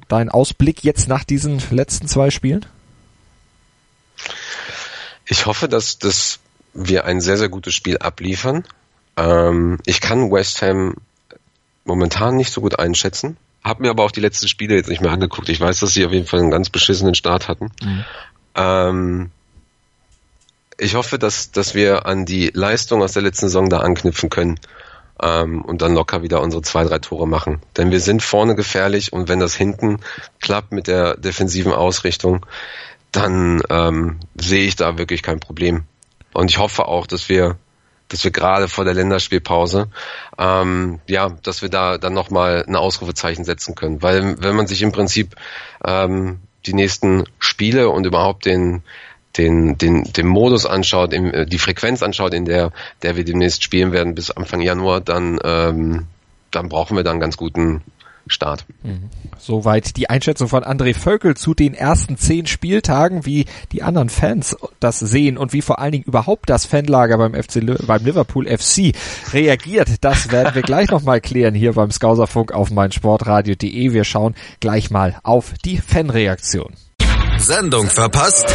Dein 0.07 0.29
Ausblick 0.29 0.83
jetzt 0.83 1.07
nach 1.07 1.23
diesen 1.23 1.61
letzten 1.71 2.07
zwei 2.07 2.29
Spielen? 2.29 2.65
Ich 5.25 5.45
hoffe, 5.45 5.67
dass, 5.67 5.97
dass 5.97 6.39
wir 6.73 7.05
ein 7.05 7.21
sehr, 7.21 7.37
sehr 7.37 7.49
gutes 7.49 7.73
Spiel 7.73 7.97
abliefern. 7.97 8.63
Ähm, 9.17 9.79
ich 9.85 10.01
kann 10.01 10.31
West 10.31 10.61
Ham 10.61 10.95
momentan 11.83 12.35
nicht 12.35 12.51
so 12.51 12.61
gut 12.61 12.79
einschätzen. 12.79 13.37
Hab 13.63 13.79
mir 13.79 13.89
aber 13.89 14.03
auch 14.03 14.11
die 14.11 14.21
letzten 14.21 14.47
Spiele 14.47 14.75
jetzt 14.75 14.89
nicht 14.89 15.01
mehr 15.01 15.11
angeguckt. 15.11 15.49
Ich 15.49 15.59
weiß, 15.59 15.79
dass 15.79 15.93
sie 15.93 16.05
auf 16.05 16.11
jeden 16.11 16.25
Fall 16.25 16.39
einen 16.39 16.51
ganz 16.51 16.69
beschissenen 16.69 17.15
Start 17.15 17.47
hatten. 17.47 17.71
Mhm. 17.81 18.05
Ähm, 18.55 19.31
ich 20.77 20.95
hoffe, 20.95 21.19
dass, 21.19 21.51
dass 21.51 21.75
wir 21.75 22.05
an 22.05 22.25
die 22.25 22.49
Leistung 22.53 23.03
aus 23.03 23.13
der 23.13 23.21
letzten 23.21 23.47
Saison 23.47 23.69
da 23.69 23.79
anknüpfen 23.79 24.29
können 24.29 24.59
ähm, 25.21 25.61
und 25.61 25.81
dann 25.81 25.93
locker 25.93 26.23
wieder 26.23 26.41
unsere 26.41 26.63
zwei, 26.63 26.83
drei 26.83 26.99
Tore 26.99 27.27
machen. 27.27 27.61
Denn 27.77 27.91
wir 27.91 27.99
sind 27.99 28.23
vorne 28.23 28.55
gefährlich 28.55 29.13
und 29.13 29.29
wenn 29.29 29.39
das 29.39 29.55
hinten 29.55 29.99
klappt 30.39 30.71
mit 30.71 30.87
der 30.87 31.17
defensiven 31.17 31.71
Ausrichtung, 31.71 32.45
dann 33.11 33.61
ähm, 33.69 34.19
sehe 34.35 34.65
ich 34.65 34.75
da 34.75 34.97
wirklich 34.97 35.21
kein 35.21 35.39
Problem. 35.39 35.83
Und 36.33 36.49
ich 36.49 36.57
hoffe 36.57 36.87
auch, 36.87 37.07
dass 37.07 37.29
wir 37.29 37.57
dass 38.11 38.25
wir 38.25 38.31
gerade 38.31 38.67
vor 38.67 38.83
der 38.83 38.93
Länderspielpause, 38.93 39.87
ähm, 40.37 40.99
ja, 41.07 41.29
dass 41.43 41.61
wir 41.61 41.69
da 41.69 41.97
dann 41.97 42.13
nochmal 42.13 42.65
ein 42.67 42.75
Ausrufezeichen 42.75 43.45
setzen 43.45 43.73
können. 43.73 44.01
Weil 44.01 44.35
wenn 44.41 44.55
man 44.55 44.67
sich 44.67 44.81
im 44.81 44.91
Prinzip 44.91 45.35
ähm, 45.85 46.41
die 46.65 46.73
nächsten 46.73 47.23
Spiele 47.39 47.89
und 47.89 48.05
überhaupt 48.05 48.45
den, 48.45 48.83
den, 49.37 49.77
den, 49.77 50.03
den 50.03 50.27
Modus 50.27 50.65
anschaut, 50.65 51.13
im, 51.13 51.45
die 51.47 51.57
Frequenz 51.57 52.03
anschaut, 52.03 52.33
in 52.33 52.45
der, 52.45 52.71
der 53.01 53.15
wir 53.15 53.23
demnächst 53.23 53.63
spielen 53.63 53.91
werden 53.91 54.15
bis 54.15 54.31
Anfang 54.31 54.61
Januar, 54.61 55.01
dann, 55.01 55.39
ähm, 55.43 56.07
dann 56.51 56.69
brauchen 56.69 56.97
wir 56.97 57.03
dann 57.03 57.19
ganz 57.19 57.37
guten 57.37 57.81
Start. 58.27 58.65
Mhm. 58.83 59.09
Soweit 59.37 59.97
die 59.97 60.09
Einschätzung 60.09 60.47
von 60.47 60.63
André 60.63 60.93
Völkel 60.93 61.35
zu 61.35 61.53
den 61.53 61.73
ersten 61.73 62.17
zehn 62.17 62.45
Spieltagen, 62.45 63.25
wie 63.25 63.45
die 63.71 63.83
anderen 63.83 64.09
Fans 64.09 64.55
das 64.79 64.99
sehen 64.99 65.37
und 65.37 65.53
wie 65.53 65.61
vor 65.61 65.79
allen 65.79 65.91
Dingen 65.91 66.03
überhaupt 66.03 66.49
das 66.49 66.65
Fanlager 66.65 67.17
beim 67.17 67.33
FC 67.33 67.61
beim 67.85 68.05
Liverpool 68.05 68.47
FC 68.47 68.93
reagiert. 69.33 69.89
Das 70.01 70.31
werden 70.31 70.55
wir 70.55 70.61
gleich 70.61 70.89
nochmal 70.89 71.21
klären 71.21 71.55
hier 71.55 71.73
beim 71.73 71.91
Skauserfunk 71.91 72.51
auf 72.51 72.71
meinsportradio.de. 72.71 73.93
Wir 73.93 74.03
schauen 74.03 74.35
gleich 74.59 74.91
mal 74.91 75.17
auf 75.23 75.53
die 75.65 75.77
Fanreaktion. 75.77 76.73
Sendung 77.37 77.87
verpasst? 77.87 78.45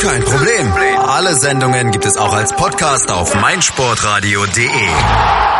Kein 0.00 0.22
Problem. 0.22 0.72
Alle 1.06 1.34
Sendungen 1.34 1.90
gibt 1.90 2.04
es 2.04 2.16
auch 2.16 2.34
als 2.34 2.54
Podcast 2.54 3.10
auf 3.10 3.34
meinsportradio.de. 3.34 5.59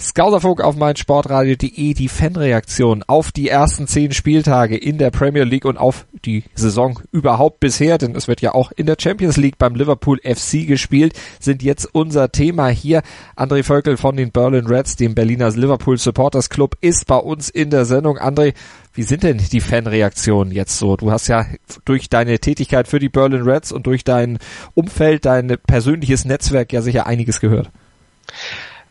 Skauserfunk 0.00 0.60
auf 0.60 0.76
mein 0.76 0.94
Sportradio.de 0.94 1.92
die 1.92 2.08
Fanreaktion 2.08 3.02
auf 3.08 3.32
die 3.32 3.48
ersten 3.48 3.88
zehn 3.88 4.12
Spieltage 4.12 4.76
in 4.76 4.96
der 4.96 5.10
Premier 5.10 5.42
League 5.42 5.64
und 5.64 5.76
auf 5.76 6.06
die 6.24 6.44
Saison 6.54 7.00
überhaupt 7.10 7.58
bisher, 7.58 7.98
denn 7.98 8.14
es 8.14 8.28
wird 8.28 8.40
ja 8.40 8.54
auch 8.54 8.70
in 8.70 8.86
der 8.86 8.94
Champions 8.96 9.36
League 9.36 9.58
beim 9.58 9.74
Liverpool 9.74 10.20
FC 10.22 10.68
gespielt, 10.68 11.18
sind 11.40 11.64
jetzt 11.64 11.84
unser 11.92 12.30
Thema 12.30 12.68
hier. 12.68 13.02
André 13.36 13.64
Völkel 13.64 13.96
von 13.96 14.16
den 14.16 14.30
Berlin 14.30 14.68
Reds, 14.68 14.94
dem 14.94 15.16
Berliner 15.16 15.50
Liverpool 15.50 15.98
Supporters 15.98 16.48
Club, 16.48 16.76
ist 16.80 17.08
bei 17.08 17.16
uns 17.16 17.48
in 17.48 17.70
der 17.70 17.84
Sendung. 17.84 18.18
André, 18.18 18.54
wie 18.94 19.02
sind 19.02 19.24
denn 19.24 19.38
die 19.38 19.60
Fanreaktionen 19.60 20.52
jetzt 20.52 20.78
so? 20.78 20.96
Du 20.96 21.10
hast 21.10 21.26
ja 21.26 21.44
durch 21.84 22.08
deine 22.08 22.38
Tätigkeit 22.38 22.86
für 22.86 23.00
die 23.00 23.08
Berlin 23.08 23.42
Reds 23.42 23.72
und 23.72 23.88
durch 23.88 24.04
dein 24.04 24.38
Umfeld, 24.74 25.24
dein 25.24 25.56
persönliches 25.66 26.24
Netzwerk 26.24 26.72
ja 26.72 26.82
sicher 26.82 27.08
einiges 27.08 27.40
gehört. 27.40 27.72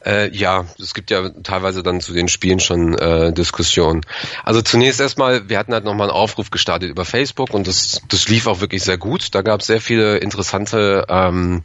Äh, 0.08 0.30
ja, 0.34 0.66
es 0.80 0.94
gibt 0.94 1.12
ja 1.12 1.30
teilweise 1.44 1.84
dann 1.84 2.00
zu 2.00 2.14
den 2.14 2.30
Spielen 2.30 2.62
schon 2.62 2.98
äh, 2.98 3.34
Diskussionen. 3.34 4.02
Also 4.44 4.62
zunächst 4.62 5.02
erstmal, 5.02 5.50
wir 5.50 5.60
hatten 5.60 5.74
halt 5.74 5.84
nochmal 5.84 6.08
einen 6.08 6.18
Aufruf 6.18 6.50
gestartet 6.50 6.90
über 6.90 7.04
Facebook 7.04 7.54
und 7.54 7.68
das, 7.68 8.02
das 8.08 8.30
lief 8.30 8.48
auch 8.48 8.62
wirklich 8.62 8.84
sehr 8.84 8.98
gut. 8.98 9.36
Da 9.36 9.42
gab 9.42 9.60
es 9.60 9.68
sehr 9.68 9.82
viele 9.82 10.18
interessante 10.18 11.06
ähm, 11.10 11.64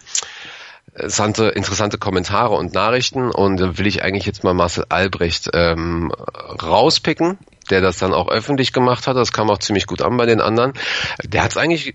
interessante, 0.94 1.49
interessante 1.49 1.99
Kommentare 1.99 2.54
und 2.54 2.75
Nachrichten 2.75 3.30
und 3.30 3.58
da 3.58 3.78
will 3.78 3.87
ich 3.87 4.02
eigentlich 4.02 4.26
jetzt 4.26 4.42
mal 4.42 4.54
Marcel 4.54 4.87
Albrecht 4.88 5.49
ähm, 5.54 6.12
rauspicken, 6.12 7.38
der 7.70 7.80
das 7.80 7.99
dann 7.99 8.12
auch 8.12 8.28
öffentlich 8.28 8.72
gemacht 8.72 9.06
hat. 9.06 9.16
Das 9.16 9.32
kam 9.32 9.50
auch 9.50 9.58
ziemlich 9.58 9.87
gut 9.87 10.02
an 10.02 10.16
bei 10.16 10.26
den 10.26 10.40
anderen. 10.40 10.72
Der 11.25 11.44
hat 11.44 11.52
es 11.52 11.56
eigentlich 11.56 11.94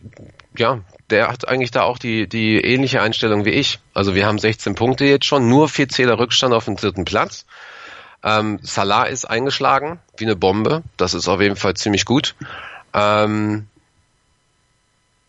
ja 0.60 0.82
der 1.10 1.30
hat 1.30 1.48
eigentlich 1.48 1.72
da 1.72 1.84
auch 1.84 1.98
die, 1.98 2.28
die 2.28 2.60
ähnliche 2.60 3.02
Einstellung 3.02 3.46
wie 3.46 3.52
ich. 3.52 3.80
Also 3.94 4.14
wir 4.16 4.26
haben 4.26 4.40
16 4.40 4.76
Punkte 4.76 5.06
jetzt 5.06 5.26
schon, 5.26 5.48
nur 5.48 5.70
vier 5.70 5.88
Zähler 5.88 6.20
Rückstand 6.20 6.54
auf 6.54 6.66
den 6.66 6.76
dritten 6.76 7.06
Platz. 7.06 7.46
Ähm, 8.24 8.60
Salah 8.62 9.04
ist 9.04 9.26
eingeschlagen 9.26 10.00
wie 10.18 10.26
eine 10.26 10.36
Bombe. 10.36 10.84
Das 10.98 11.14
ist 11.14 11.28
auf 11.28 11.40
jeden 11.40 11.56
Fall 11.56 11.76
ziemlich 11.76 12.04
gut. 12.04 12.36
Ähm, 12.94 13.68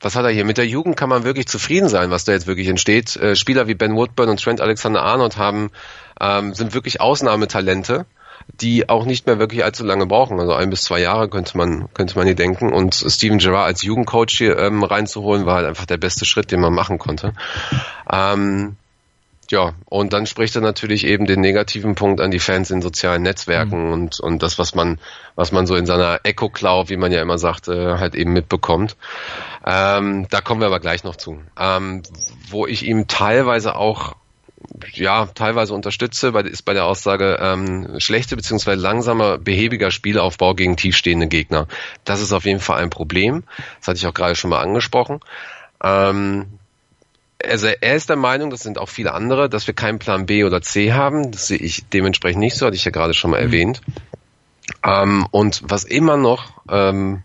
was 0.01 0.17
hat 0.17 0.25
er 0.25 0.31
hier? 0.31 0.45
Mit 0.45 0.59
der 0.59 0.67
Jugend 0.67 0.97
kann 0.97 1.09
man 1.09 1.25
wirklich 1.25 1.47
zufrieden 1.47 1.89
sein, 1.89 2.11
was 2.11 2.25
da 2.25 2.33
jetzt 2.33 2.47
wirklich 2.47 2.69
entsteht. 2.69 3.17
Äh, 3.17 3.37
Spieler 3.37 3.69
wie 3.69 3.75
Ben 3.75 3.95
Woodburn 3.95 4.29
und 4.29 4.43
Trent 4.43 4.61
Alexander-Arnold 4.61 5.37
haben, 5.37 5.71
ähm, 6.21 6.55
sind 6.55 6.75
wirklich 6.75 7.01
Ausnahmetalente 7.01 8.07
die 8.61 8.89
auch 8.89 9.05
nicht 9.05 9.27
mehr 9.27 9.39
wirklich 9.39 9.65
allzu 9.65 9.85
lange 9.85 10.07
brauchen. 10.07 10.41
Also 10.41 10.53
ein 10.53 10.71
bis 10.71 10.83
zwei 10.83 11.01
Jahre 11.01 11.29
könnte 11.29 11.57
man, 11.57 11.89
könnte 11.95 12.17
man 12.17 12.27
hier 12.27 12.35
denken. 12.35 12.73
Und 12.73 12.95
Steven 12.95 13.39
Gerrard 13.39 13.67
als 13.67 13.83
Jugendcoach 13.83 14.31
hier 14.31 14.59
ähm, 14.59 14.83
reinzuholen, 14.83 15.47
war 15.47 15.57
halt 15.57 15.67
einfach 15.67 15.87
der 15.87 15.99
beste 15.99 16.25
Schritt, 16.25 16.51
den 16.51 16.61
man 16.61 16.75
machen 16.75 16.99
konnte. 16.99 17.35
Ähm, 18.11 18.77
ja, 19.51 19.73
und 19.87 20.13
dann 20.13 20.27
spricht 20.27 20.57
er 20.57 20.63
natürlich 20.63 21.07
eben 21.07 21.25
den 21.25 21.41
negativen 21.41 21.95
Punkt 21.95 22.21
an 22.21 22.31
die 22.31 22.39
Fans 22.39 22.71
in 22.71 22.83
sozialen 22.83 23.23
Netzwerken 23.23 23.87
mhm. 23.87 23.93
und, 23.93 24.21
und 24.21 24.43
das, 24.43 24.59
was 24.59 24.75
man, 24.75 24.99
was 25.37 25.53
man 25.53 25.67
so 25.67 25.75
in 25.75 25.87
seiner 25.87 26.21
Echo-Cloud, 26.23 26.91
wie 26.91 26.99
man 26.99 27.13
ja 27.13 27.23
immer 27.23 27.39
sagt, 27.39 27.69
äh, 27.69 27.97
halt 27.97 28.15
eben 28.15 28.33
mitbekommt. 28.33 28.97
Ähm, 29.65 30.27
da 30.29 30.41
kommen 30.43 30.61
wir 30.61 30.67
aber 30.67 30.81
gleich 30.81 31.03
noch 31.03 31.17
zu. 31.17 31.41
Ähm, 31.59 32.03
wo 32.51 32.67
ich 32.67 32.87
ihm 32.87 33.07
teilweise 33.09 33.75
auch 33.77 34.17
ja, 34.93 35.27
teilweise 35.27 35.75
unterstütze, 35.75 36.29
ist 36.29 36.65
bei 36.65 36.75
der 36.75 36.87
Aussage 36.87 37.39
ähm, 37.41 37.99
schlechte 37.99 38.37
bzw. 38.37 38.75
langsamer, 38.75 39.39
behäbiger 39.39 39.91
Spielaufbau 39.91 40.55
gegen 40.55 40.77
tiefstehende 40.77 41.27
Gegner. 41.27 41.67
Das 42.05 42.21
ist 42.21 42.33
auf 42.33 42.45
jeden 42.45 42.61
Fall 42.61 42.83
ein 42.83 42.91
Problem. 42.91 43.45
Das 43.79 43.89
hatte 43.89 43.99
ich 43.99 44.07
auch 44.07 44.15
gerade 44.15 44.35
schon 44.37 44.51
mal 44.51 44.61
angesprochen. 44.61 45.21
Ähm, 45.83 46.47
also 47.45 47.69
er 47.69 47.95
ist 47.95 48.09
der 48.09 48.17
Meinung, 48.17 48.51
das 48.51 48.61
sind 48.61 48.79
auch 48.79 48.89
viele 48.89 49.15
andere, 49.15 49.49
dass 49.49 49.67
wir 49.67 49.75
keinen 49.75 49.99
Plan 49.99 50.27
B 50.27 50.45
oder 50.45 50.61
C 50.61 50.93
haben. 50.93 51.31
Das 51.31 51.47
sehe 51.47 51.59
ich 51.59 51.89
dementsprechend 51.89 52.41
nicht 52.41 52.57
so, 52.57 52.67
hatte 52.67 52.77
ich 52.77 52.85
ja 52.85 52.91
gerade 52.91 53.15
schon 53.15 53.31
mal 53.31 53.41
mhm. 53.41 53.47
erwähnt. 53.47 53.81
Ähm, 54.85 55.27
und 55.31 55.63
was 55.65 55.85
immer 55.85 56.17
noch 56.17 56.53
ähm, 56.69 57.23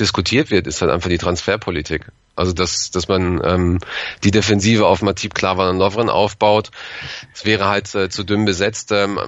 diskutiert 0.00 0.50
wird, 0.50 0.66
ist 0.66 0.80
halt 0.80 0.90
einfach 0.90 1.10
die 1.10 1.18
Transferpolitik. 1.18 2.06
Also 2.38 2.52
dass, 2.52 2.90
dass 2.90 3.08
man 3.08 3.40
ähm, 3.44 3.78
die 4.22 4.30
Defensive 4.30 4.86
auf 4.86 5.02
Matip 5.02 5.34
Klavan 5.34 5.70
und 5.70 5.78
Lovren 5.78 6.08
aufbaut. 6.08 6.70
Es 7.34 7.44
wäre 7.44 7.68
halt 7.68 7.92
äh, 7.94 8.08
zu 8.08 8.24
dünn 8.24 8.44
besetzt. 8.44 8.92
Ähm, 8.92 9.18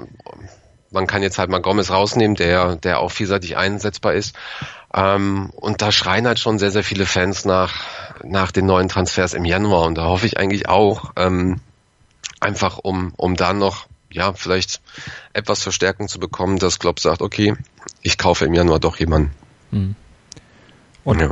man 0.91 1.07
kann 1.07 1.23
jetzt 1.23 1.39
halt 1.39 1.51
mal 1.51 1.61
Gomez 1.61 1.91
rausnehmen, 1.91 2.37
der, 2.37 2.77
der 2.77 3.01
auch 3.01 3.11
vielseitig 3.11 3.57
einsetzbar 3.57 4.15
ist. 4.15 4.37
Ähm, 4.95 5.51
und 5.57 5.83
da 5.83 5.93
schreien 5.93 6.27
halt 6.27 6.39
schon 6.39 6.59
sehr, 6.59 6.71
sehr 6.71 6.85
viele 6.85 7.07
Fans 7.07 7.45
nach, 7.45 7.85
nach 8.23 8.51
den 8.51 8.67
neuen 8.67 8.89
Transfers 8.89 9.35
im 9.35 9.45
Januar. 9.45 9.87
Und 9.87 9.97
da 9.97 10.05
hoffe 10.05 10.27
ich 10.27 10.39
eigentlich 10.39 10.69
auch, 10.69 11.13
ähm, 11.17 11.61
einfach 12.41 12.79
um, 12.79 13.13
um 13.17 13.37
da 13.37 13.53
noch, 13.53 13.87
ja, 14.11 14.33
vielleicht 14.33 14.81
etwas 15.33 15.63
Verstärkung 15.63 16.09
zu 16.09 16.19
bekommen, 16.19 16.59
dass 16.59 16.79
Klopp 16.79 16.99
sagt, 16.99 17.23
okay, 17.23 17.55
ich 18.03 18.19
kaufe 18.19 18.45
im 18.45 18.55
Januar 18.55 18.81
doch 18.81 18.97
jemanden. 18.97 19.33
Hm. 19.71 19.95
Und 21.05 21.21
ja. 21.21 21.31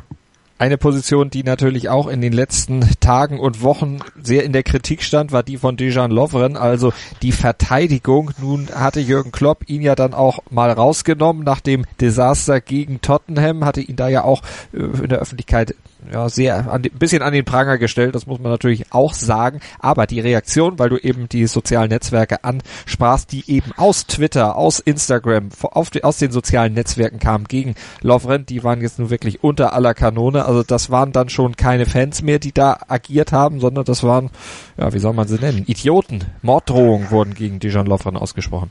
Eine 0.61 0.77
Position, 0.77 1.31
die 1.31 1.45
natürlich 1.45 1.89
auch 1.89 2.09
in 2.09 2.21
den 2.21 2.33
letzten 2.33 2.81
Tagen 2.99 3.39
und 3.39 3.63
Wochen 3.63 4.01
sehr 4.21 4.43
in 4.43 4.53
der 4.53 4.65
Kritik 4.65 5.05
stand, 5.05 5.31
war 5.31 5.45
die 5.45 5.57
von 5.57 5.77
Dejan 5.77 6.11
Lovren, 6.11 6.57
also 6.57 6.93
die 7.23 7.31
Verteidigung. 7.31 8.33
Nun 8.39 8.69
hatte 8.75 8.99
Jürgen 8.99 9.31
Klopp 9.31 9.69
ihn 9.69 9.83
ja 9.83 9.95
dann 9.95 10.15
auch 10.15 10.41
mal 10.51 10.73
rausgenommen 10.73 11.45
nach 11.45 11.61
dem 11.61 11.85
Desaster 12.01 12.61
gegen 12.61 13.01
Tottenham, 13.01 13.65
hatte 13.65 13.83
ihn 13.83 13.95
da 13.95 14.09
ja 14.09 14.25
auch 14.25 14.43
äh, 14.73 14.79
in 14.79 15.09
der 15.09 15.21
Öffentlichkeit 15.21 15.77
ja, 16.13 16.29
sehr 16.29 16.73
ein 16.73 16.83
bisschen 16.83 17.23
an 17.23 17.33
den 17.33 17.45
Pranger 17.45 17.79
gestellt, 17.79 18.15
das 18.15 18.27
muss 18.27 18.39
man 18.39 18.51
natürlich 18.51 18.93
auch 18.93 19.15
sagen. 19.15 19.61
Aber 19.79 20.07
die 20.07 20.21
Reaktion, 20.21 20.79
weil 20.79 20.89
du 20.89 20.97
eben 20.97 21.29
die 21.29 21.47
sozialen 21.47 21.91
Netzwerke 21.91 22.45
ansprachst, 22.45 23.33
die 23.33 23.51
eben 23.51 23.73
aus 23.77 24.07
Twitter, 24.07 24.57
aus 24.57 24.79
Instagram, 24.81 25.51
auf, 25.63 25.91
aus 26.03 26.19
den 26.19 26.31
sozialen 26.31 26.75
Netzwerken 26.75 27.19
kamen 27.19 27.45
gegen 27.47 27.75
Lovren, 28.01 28.47
die 28.47 28.65
waren 28.65 28.81
jetzt 28.81 28.99
nur 28.99 29.11
wirklich 29.11 29.43
unter 29.43 29.73
aller 29.73 29.95
Kanone. 29.95 30.45
Also 30.45 30.63
das 30.63 30.91
waren 30.91 31.13
dann 31.13 31.29
schon 31.29 31.57
keine 31.57 31.87
Fans 31.87 32.23
mehr, 32.23 32.39
die 32.39 32.53
da 32.53 32.79
agiert 32.89 33.33
haben, 33.33 33.61
sondern 33.61 33.85
das 33.85 34.03
waren, 34.03 34.31
ja, 34.77 34.93
wie 34.93 34.99
soll 34.99 35.13
man 35.13 35.29
sie 35.29 35.39
nennen? 35.39 35.65
Idioten. 35.67 36.25
Morddrohungen 36.43 37.11
wurden 37.11 37.35
gegen 37.35 37.59
Dijon 37.59 37.87
Lovren 37.87 38.17
ausgesprochen. 38.17 38.71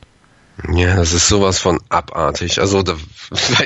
Ja, 0.66 0.96
das 0.96 1.12
ist 1.12 1.28
sowas 1.28 1.60
von 1.60 1.78
abartig. 1.88 2.60
Also 2.60 2.82
da 2.82 2.96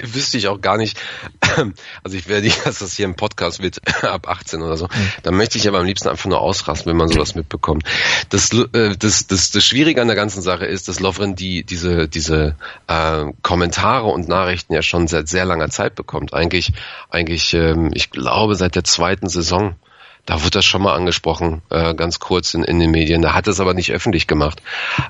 wüsste 0.03 0.37
ich 0.37 0.49
auch 0.49 0.61
gar 0.61 0.77
nicht, 0.77 0.99
also 2.05 2.17
ich 2.17 2.29
werde 2.29 2.47
nicht, 2.47 2.67
dass 2.67 2.81
das 2.81 2.95
hier 2.95 3.07
im 3.07 3.15
Podcast 3.15 3.63
wird 3.63 3.81
ab 4.05 4.29
18 4.29 4.61
oder 4.61 4.77
so. 4.77 4.87
Mhm. 4.87 5.13
Da 5.23 5.31
möchte 5.31 5.57
ich 5.57 5.67
aber 5.67 5.79
am 5.79 5.87
liebsten 5.87 6.09
einfach 6.09 6.29
nur 6.29 6.41
ausrasten, 6.41 6.91
wenn 6.91 6.99
man 6.99 7.09
sowas 7.09 7.35
mitbekommt. 7.35 7.85
Das, 8.29 8.53
äh, 8.53 8.97
das, 8.99 9.27
das, 9.27 9.51
das 9.51 9.65
Schwierige 9.65 10.03
an 10.03 10.09
der 10.09 10.17
ganzen 10.17 10.43
Sache 10.43 10.67
ist, 10.67 10.89
dass 10.89 11.01
Lovren 11.01 11.35
die, 11.35 11.65
diese, 11.65 12.09
diese 12.09 12.57
äh, 12.89 13.25
Kommentare 13.43 14.09
und 14.09 14.29
Nachrichten 14.29 14.75
ja 14.75 14.83
schon 14.83 15.09
seit 15.09 15.29
sehr 15.29 15.47
langer 15.47 15.71
Zeit 15.71 15.95
bekommt. 15.95 16.35
Eigentlich, 16.35 16.73
eigentlich, 17.09 17.55
ähm, 17.55 17.91
ich 17.95 18.11
glaube, 18.11 18.55
seit 18.55 18.75
der 18.75 18.85
zweiten 18.85 19.29
Saison 19.29 19.77
da 20.25 20.45
wird 20.45 20.55
das 20.55 20.65
schon 20.65 20.83
mal 20.83 20.95
angesprochen, 20.95 21.63
äh, 21.71 21.95
ganz 21.95 22.21
kurz 22.21 22.55
in, 22.55 22.63
in 22.63 22.79
den 22.79 22.93
Medien. 22.93 23.23
Da 23.23 23.35
hat 23.35 23.49
es 23.49 23.59
aber 23.59 23.75
nicht 23.75 23.91
öffentlich 23.91 24.29
gemacht. 24.29 24.63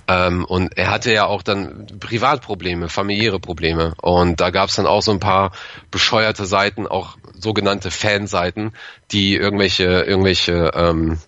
Ähm, 0.09 0.45
und 0.45 0.79
er 0.79 0.91
hatte 0.91 1.13
ja 1.13 1.27
auch 1.27 1.43
dann 1.43 1.87
Privatprobleme, 2.01 2.89
familiäre 2.89 3.39
Probleme. 3.39 3.95
Und 4.01 4.41
da 4.41 4.51
gab 4.51 4.71
es 4.71 4.77
dann 4.77 4.87
auch 4.87 5.03
so 5.03 5.13
ein 5.13 5.21
paar 5.21 5.53
bescheuerte 5.91 6.47
Seiten, 6.47 6.87
auch 6.87 7.19
sogenannte 7.39 7.91
Fanseiten, 7.91 8.73
die 9.11 9.37
irgendwelche, 9.37 9.85
irgendwelche 9.85 10.71
ähm, 10.75 11.19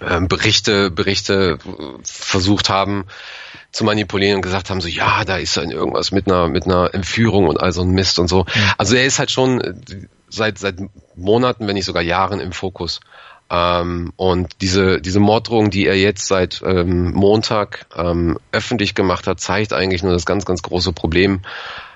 äh, 0.00 0.20
Berichte, 0.22 0.90
Berichte 0.90 1.58
versucht 2.02 2.70
haben, 2.70 3.04
zu 3.70 3.84
manipulieren 3.84 4.36
und 4.36 4.42
gesagt 4.42 4.70
haben 4.70 4.80
so, 4.80 4.88
ja, 4.88 5.24
da 5.24 5.36
ist 5.36 5.56
dann 5.56 5.70
irgendwas 5.70 6.10
mit 6.10 6.26
einer, 6.26 6.48
mit 6.48 6.64
einer 6.64 6.92
Entführung 6.94 7.46
und 7.46 7.60
all 7.60 7.72
so 7.72 7.82
ein 7.82 7.90
Mist 7.90 8.18
und 8.18 8.26
so. 8.26 8.46
Also 8.78 8.96
er 8.96 9.04
ist 9.04 9.18
halt 9.18 9.30
schon 9.30 9.60
seit, 10.28 10.58
seit 10.58 10.76
Monaten, 11.14 11.66
wenn 11.66 11.74
nicht 11.74 11.84
sogar 11.84 12.02
Jahren 12.02 12.40
im 12.40 12.52
Fokus. 12.52 13.00
Ähm, 13.48 14.12
und 14.16 14.60
diese, 14.60 15.00
diese 15.00 15.20
Morddrohung, 15.20 15.70
die 15.70 15.86
er 15.86 15.96
jetzt 15.96 16.26
seit 16.26 16.62
ähm, 16.64 17.12
Montag 17.12 17.86
ähm, 17.94 18.38
öffentlich 18.52 18.94
gemacht 18.94 19.26
hat, 19.26 19.40
zeigt 19.40 19.72
eigentlich 19.72 20.02
nur 20.02 20.12
das 20.12 20.26
ganz, 20.26 20.44
ganz 20.44 20.62
große 20.62 20.92
Problem, 20.92 21.42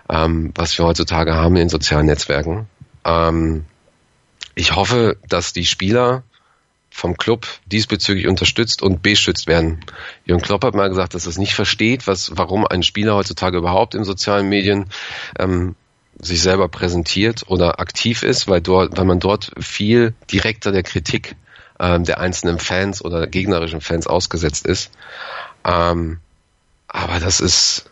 ähm, 0.08 0.52
was 0.54 0.76
wir 0.78 0.84
heutzutage 0.84 1.34
haben 1.34 1.56
in 1.56 1.68
sozialen 1.68 2.06
Netzwerken. 2.06 2.68
Ähm, 3.04 3.64
ich 4.54 4.76
hoffe, 4.76 5.16
dass 5.28 5.52
die 5.52 5.66
Spieler 5.66 6.22
vom 6.90 7.16
Club 7.16 7.46
diesbezüglich 7.66 8.26
unterstützt 8.26 8.82
und 8.82 9.02
beschützt 9.02 9.46
werden. 9.46 9.80
Jürgen 10.24 10.42
Klopp 10.42 10.64
hat 10.64 10.74
mal 10.74 10.88
gesagt, 10.88 11.14
dass 11.14 11.26
er 11.26 11.30
es 11.30 11.38
nicht 11.38 11.54
versteht, 11.54 12.06
was, 12.06 12.32
warum 12.36 12.66
ein 12.66 12.82
Spieler 12.82 13.14
heutzutage 13.14 13.58
überhaupt 13.58 13.94
in 13.94 14.04
sozialen 14.04 14.48
Medien 14.48 14.86
ähm, 15.38 15.76
sich 16.22 16.42
selber 16.42 16.68
präsentiert 16.68 17.44
oder 17.46 17.80
aktiv 17.80 18.22
ist, 18.22 18.48
weil 18.48 18.60
dort, 18.60 18.96
weil 18.96 19.04
man 19.04 19.20
dort 19.20 19.52
viel 19.58 20.14
direkter 20.30 20.72
der 20.72 20.82
Kritik 20.82 21.36
ähm, 21.78 22.04
der 22.04 22.20
einzelnen 22.20 22.58
Fans 22.58 23.02
oder 23.02 23.26
gegnerischen 23.26 23.80
Fans 23.80 24.06
ausgesetzt 24.06 24.66
ist. 24.66 24.90
Ähm, 25.64 26.18
aber 26.88 27.20
das 27.20 27.40
ist, 27.40 27.90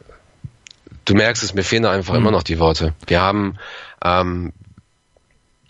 du 1.05 1.15
merkst 1.15 1.43
es, 1.43 1.55
mir 1.55 1.65
fehlen 1.65 1.85
da 1.85 1.91
einfach 1.91 2.15
mhm. 2.15 2.21
immer 2.21 2.31
noch 2.31 2.43
die 2.43 2.59
Worte. 2.59 2.95
Wir 3.07 3.23
haben, 3.23 3.57
ähm, 4.05 4.53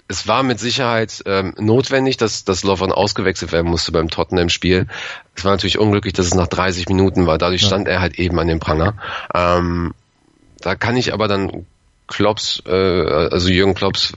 es 0.09 0.27
war 0.27 0.43
mit 0.43 0.59
Sicherheit 0.59 1.23
ähm, 1.27 1.55
notwendig, 1.59 2.17
dass, 2.17 2.45
dass 2.45 2.65
Lovren 2.65 2.93
ausgewechselt 2.93 3.53
werden 3.53 3.71
musste 3.71 3.93
beim 3.93 4.09
Tottenham-Spiel. 4.09 4.87
Es 5.37 5.45
war 5.45 5.53
natürlich 5.53 5.79
unglücklich, 5.79 6.15
dass 6.15 6.27
es 6.27 6.35
nach 6.35 6.47
30 6.49 6.89
Minuten 6.89 7.27
war. 7.27 7.39
Dadurch 7.39 7.63
ja. 7.63 7.69
stand 7.69 7.87
er 7.87 8.01
halt 8.01 8.19
eben 8.19 8.39
an 8.41 8.49
dem 8.49 8.59
Pranger. 8.59 8.95
Ähm, 9.35 9.95
da 10.61 10.75
kann 10.75 10.97
ich 10.97 11.13
aber 11.13 11.29
dann 11.29 11.67
Klopps, 12.09 12.63
äh, 12.67 12.73
also 12.73 13.49
Jürgen 13.49 13.75
Klopps 13.75 14.15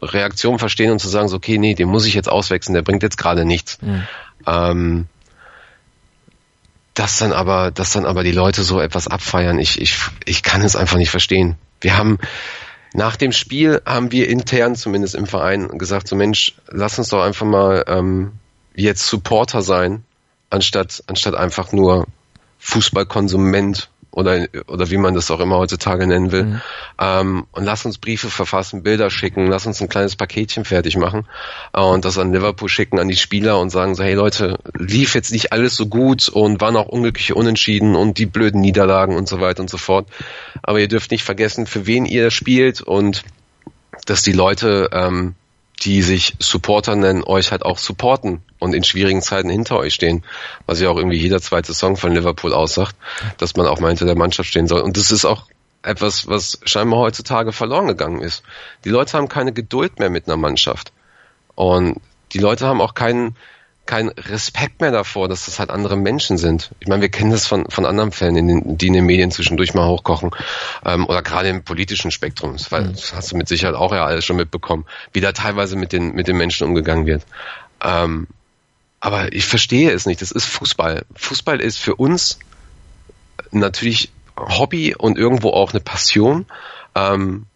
Reaktion 0.00 0.58
verstehen 0.58 0.90
und 0.90 0.98
zu 0.98 1.08
sagen, 1.08 1.28
so, 1.28 1.36
okay, 1.36 1.58
nee, 1.58 1.74
den 1.74 1.88
muss 1.88 2.06
ich 2.06 2.14
jetzt 2.14 2.28
auswechseln, 2.28 2.74
der 2.74 2.82
bringt 2.82 3.02
jetzt 3.02 3.18
gerade 3.18 3.44
nichts. 3.44 3.78
Mhm. 3.82 4.06
Ähm, 4.46 5.06
dass 6.94 7.18
dann 7.18 7.32
aber, 7.32 7.70
dass 7.70 7.92
dann 7.92 8.06
aber 8.06 8.22
die 8.22 8.32
Leute 8.32 8.62
so 8.62 8.80
etwas 8.80 9.08
abfeiern, 9.08 9.58
ich, 9.58 9.80
ich, 9.80 9.98
ich 10.24 10.42
kann 10.42 10.62
es 10.62 10.76
einfach 10.76 10.96
nicht 10.96 11.10
verstehen. 11.10 11.56
Wir 11.80 11.96
haben 11.96 12.18
nach 12.92 13.16
dem 13.16 13.32
Spiel 13.32 13.82
haben 13.84 14.12
wir 14.12 14.28
intern 14.28 14.76
zumindest 14.76 15.16
im 15.16 15.26
Verein 15.26 15.78
gesagt, 15.78 16.06
so 16.06 16.14
Mensch, 16.14 16.54
lass 16.68 16.98
uns 16.98 17.08
doch 17.08 17.22
einfach 17.22 17.46
mal 17.46 17.84
ähm, 17.88 18.32
jetzt 18.76 19.06
Supporter 19.08 19.62
sein, 19.62 20.04
anstatt 20.50 21.02
anstatt 21.08 21.34
einfach 21.34 21.72
nur 21.72 22.06
Fußballkonsument 22.60 23.90
oder, 24.14 24.46
oder 24.68 24.90
wie 24.90 24.96
man 24.96 25.14
das 25.14 25.30
auch 25.30 25.40
immer 25.40 25.56
heutzutage 25.56 26.06
nennen 26.06 26.30
will. 26.30 26.44
Mhm. 26.44 26.60
Ähm, 27.00 27.46
und 27.50 27.64
lass 27.64 27.84
uns 27.84 27.98
Briefe 27.98 28.30
verfassen, 28.30 28.82
Bilder 28.82 29.10
schicken, 29.10 29.46
lass 29.46 29.66
uns 29.66 29.80
ein 29.80 29.88
kleines 29.88 30.16
Paketchen 30.16 30.64
fertig 30.64 30.96
machen 30.96 31.26
äh, 31.72 31.80
und 31.80 32.04
das 32.04 32.18
an 32.18 32.32
Liverpool 32.32 32.68
schicken, 32.68 32.98
an 32.98 33.08
die 33.08 33.16
Spieler 33.16 33.58
und 33.58 33.70
sagen 33.70 33.94
so, 33.94 34.04
hey 34.04 34.14
Leute, 34.14 34.58
lief 34.78 35.14
jetzt 35.14 35.32
nicht 35.32 35.52
alles 35.52 35.74
so 35.74 35.86
gut 35.86 36.28
und 36.28 36.60
waren 36.60 36.76
auch 36.76 36.86
unglückliche 36.86 37.34
Unentschieden 37.34 37.96
und 37.96 38.18
die 38.18 38.26
blöden 38.26 38.60
Niederlagen 38.60 39.16
und 39.16 39.28
so 39.28 39.40
weiter 39.40 39.60
und 39.60 39.70
so 39.70 39.78
fort. 39.78 40.06
Aber 40.62 40.78
ihr 40.78 40.88
dürft 40.88 41.10
nicht 41.10 41.24
vergessen, 41.24 41.66
für 41.66 41.86
wen 41.86 42.06
ihr 42.06 42.30
spielt 42.30 42.80
und 42.80 43.24
dass 44.06 44.22
die 44.22 44.32
Leute 44.32 44.90
ähm, 44.92 45.34
die 45.82 46.02
sich 46.02 46.34
Supporter 46.38 46.96
nennen, 46.96 47.24
euch 47.24 47.50
halt 47.50 47.64
auch 47.64 47.78
supporten 47.78 48.42
und 48.58 48.74
in 48.74 48.84
schwierigen 48.84 49.22
Zeiten 49.22 49.50
hinter 49.50 49.76
euch 49.76 49.94
stehen. 49.94 50.24
Was 50.66 50.80
ja 50.80 50.88
auch 50.88 50.96
irgendwie 50.96 51.18
jeder 51.18 51.40
zweite 51.40 51.74
Song 51.74 51.96
von 51.96 52.12
Liverpool 52.12 52.52
aussagt, 52.52 52.96
dass 53.38 53.56
man 53.56 53.66
auch 53.66 53.80
mal 53.80 53.88
hinter 53.88 54.06
der 54.06 54.16
Mannschaft 54.16 54.48
stehen 54.48 54.68
soll. 54.68 54.80
Und 54.80 54.96
das 54.96 55.10
ist 55.10 55.24
auch 55.24 55.46
etwas, 55.82 56.26
was 56.28 56.60
scheinbar 56.64 57.00
heutzutage 57.00 57.52
verloren 57.52 57.88
gegangen 57.88 58.22
ist. 58.22 58.42
Die 58.84 58.88
Leute 58.88 59.16
haben 59.16 59.28
keine 59.28 59.52
Geduld 59.52 59.98
mehr 59.98 60.10
mit 60.10 60.26
einer 60.26 60.36
Mannschaft. 60.36 60.92
Und 61.54 62.00
die 62.32 62.38
Leute 62.38 62.66
haben 62.66 62.80
auch 62.80 62.94
keinen, 62.94 63.36
kein 63.86 64.08
Respekt 64.08 64.80
mehr 64.80 64.90
davor, 64.90 65.28
dass 65.28 65.44
das 65.44 65.58
halt 65.58 65.70
andere 65.70 65.96
Menschen 65.96 66.38
sind. 66.38 66.70
Ich 66.80 66.88
meine, 66.88 67.02
wir 67.02 67.10
kennen 67.10 67.30
das 67.30 67.46
von, 67.46 67.68
von 67.70 67.84
anderen 67.84 68.12
Fällen, 68.12 68.36
in 68.36 68.48
den, 68.48 68.78
die 68.78 68.86
in 68.86 68.94
den 68.94 69.04
Medien 69.04 69.30
zwischendurch 69.30 69.74
mal 69.74 69.86
hochkochen 69.86 70.30
ähm, 70.84 71.06
oder 71.06 71.22
gerade 71.22 71.48
im 71.48 71.64
politischen 71.64 72.10
Spektrum. 72.10 72.52
Das, 72.54 72.72
war, 72.72 72.80
mhm. 72.80 72.92
das 72.92 73.14
hast 73.14 73.32
du 73.32 73.36
mit 73.36 73.48
Sicherheit 73.48 73.74
auch 73.74 73.92
ja 73.92 74.04
alles 74.04 74.24
schon 74.24 74.36
mitbekommen, 74.36 74.86
wie 75.12 75.20
da 75.20 75.32
teilweise 75.32 75.76
mit 75.76 75.92
den, 75.92 76.14
mit 76.14 76.28
den 76.28 76.36
Menschen 76.36 76.66
umgegangen 76.66 77.06
wird. 77.06 77.24
Ähm, 77.82 78.26
aber 79.00 79.34
ich 79.34 79.44
verstehe 79.44 79.90
es 79.90 80.06
nicht. 80.06 80.22
Das 80.22 80.30
ist 80.30 80.46
Fußball. 80.46 81.04
Fußball 81.14 81.60
ist 81.60 81.78
für 81.78 81.94
uns 81.94 82.38
natürlich 83.50 84.10
Hobby 84.36 84.94
und 84.94 85.18
irgendwo 85.18 85.50
auch 85.50 85.72
eine 85.72 85.80
Passion. 85.80 86.46
Ähm, 86.94 87.46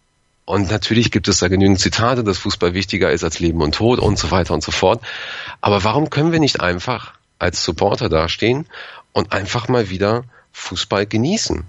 und 0.49 0.71
natürlich 0.71 1.11
gibt 1.11 1.29
es 1.29 1.41
da 1.41 1.49
genügend 1.49 1.79
Zitate, 1.79 2.25
dass 2.25 2.39
Fußball 2.39 2.73
wichtiger 2.73 3.13
ist 3.13 3.23
als 3.23 3.39
Leben 3.39 3.61
und 3.61 3.75
Tod 3.75 3.99
und 3.99 4.19
so 4.19 4.31
weiter 4.31 4.55
und 4.55 4.63
so 4.63 4.73
fort. 4.73 5.03
Aber 5.61 5.85
warum 5.85 6.09
können 6.09 6.33
wir 6.33 6.41
nicht 6.41 6.63
einfach 6.63 7.13
als 7.39 7.63
Supporter 7.63 8.09
dastehen 8.09 8.65
und 9.13 9.35
einfach 9.35 9.69
mal 9.69 9.91
wieder 9.91 10.25
Fußball 10.53 11.05
genießen? 11.05 11.65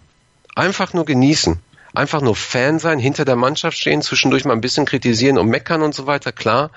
Einfach 0.56 0.94
nur 0.94 1.04
genießen. 1.04 1.60
Einfach 1.94 2.22
nur 2.22 2.38
Fan 2.38 2.80
sein, 2.80 3.00
hinter 3.00 3.26
der 3.26 3.36
Mannschaft 3.36 3.78
stehen, 3.78 4.02
zwischendurch 4.02 4.46
mal 4.46 4.54
ein 4.54 4.62
bisschen 4.62 4.86
kritisieren 4.86 5.38
und 5.38 5.50
meckern 5.50 5.82
und 5.82 5.94
so 5.94 6.08
weiter. 6.08 6.32
Klar, 6.32 6.72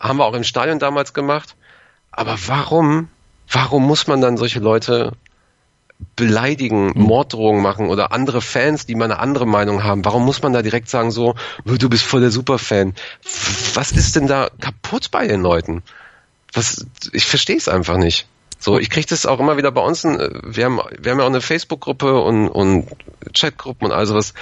haben 0.00 0.18
wir 0.18 0.24
auch 0.24 0.32
im 0.32 0.42
Stadion 0.42 0.78
damals 0.78 1.12
gemacht. 1.12 1.54
Aber 2.12 2.38
warum, 2.46 3.10
warum 3.52 3.86
muss 3.86 4.06
man 4.06 4.22
dann 4.22 4.38
solche 4.38 4.60
Leute 4.60 5.12
beleidigen, 6.14 6.86
mhm. 6.86 7.02
Morddrohungen 7.02 7.62
machen 7.62 7.88
oder 7.88 8.12
andere 8.12 8.40
Fans, 8.40 8.86
die 8.86 8.94
mal 8.94 9.06
eine 9.06 9.18
andere 9.18 9.46
Meinung 9.46 9.84
haben. 9.84 10.04
Warum 10.04 10.24
muss 10.24 10.42
man 10.42 10.52
da 10.52 10.62
direkt 10.62 10.88
sagen 10.88 11.10
so, 11.10 11.34
du 11.64 11.88
bist 11.88 12.04
voll 12.04 12.20
der 12.20 12.30
Superfan? 12.30 12.94
Was 13.74 13.92
ist 13.92 14.16
denn 14.16 14.26
da 14.26 14.48
kaputt 14.60 15.10
bei 15.10 15.26
den 15.26 15.40
Leuten? 15.40 15.82
Was, 16.52 16.86
ich 17.12 17.26
verstehe 17.26 17.56
es 17.56 17.68
einfach 17.68 17.96
nicht. 17.96 18.26
So, 18.58 18.78
ich 18.78 18.90
kriege 18.90 19.06
das 19.06 19.26
auch 19.26 19.38
immer 19.38 19.56
wieder 19.56 19.70
bei 19.70 19.80
uns. 19.80 20.04
Äh, 20.04 20.30
wir 20.42 20.64
haben, 20.64 20.80
wir 20.98 21.12
haben 21.12 21.18
ja 21.18 21.24
auch 21.24 21.30
eine 21.30 21.40
Facebook-Gruppe 21.40 22.20
und, 22.20 22.48
und 22.48 22.88
Chatgruppen 23.34 23.88
und 23.88 23.92
all 23.92 24.06
sowas. 24.06 24.34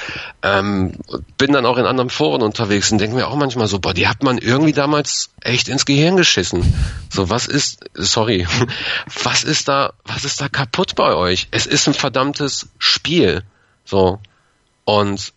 Ähm, 0.42 0.94
bin 1.36 1.52
dann 1.52 1.66
auch 1.66 1.78
in 1.78 1.84
anderen 1.84 2.10
Foren 2.10 2.42
unterwegs 2.42 2.92
und 2.92 2.98
denke 2.98 3.16
mir 3.16 3.26
auch 3.26 3.36
manchmal 3.36 3.66
so, 3.66 3.78
boah, 3.78 3.94
die 3.94 4.08
hat 4.08 4.22
man 4.22 4.38
irgendwie 4.38 4.72
damals 4.72 5.30
echt 5.40 5.68
ins 5.68 5.84
Gehirn 5.84 6.16
geschissen. 6.16 6.62
So, 7.10 7.28
was 7.28 7.46
ist, 7.46 7.84
sorry, 7.94 8.46
was 9.22 9.44
ist 9.44 9.68
da, 9.68 9.92
was 10.04 10.24
ist 10.24 10.40
da 10.40 10.48
kaputt 10.48 10.94
bei 10.94 11.14
euch? 11.14 11.48
Es 11.50 11.66
ist 11.66 11.88
ein 11.88 11.94
verdammtes 11.94 12.68
Spiel. 12.78 13.42
So. 13.84 14.20
Und 14.84 15.32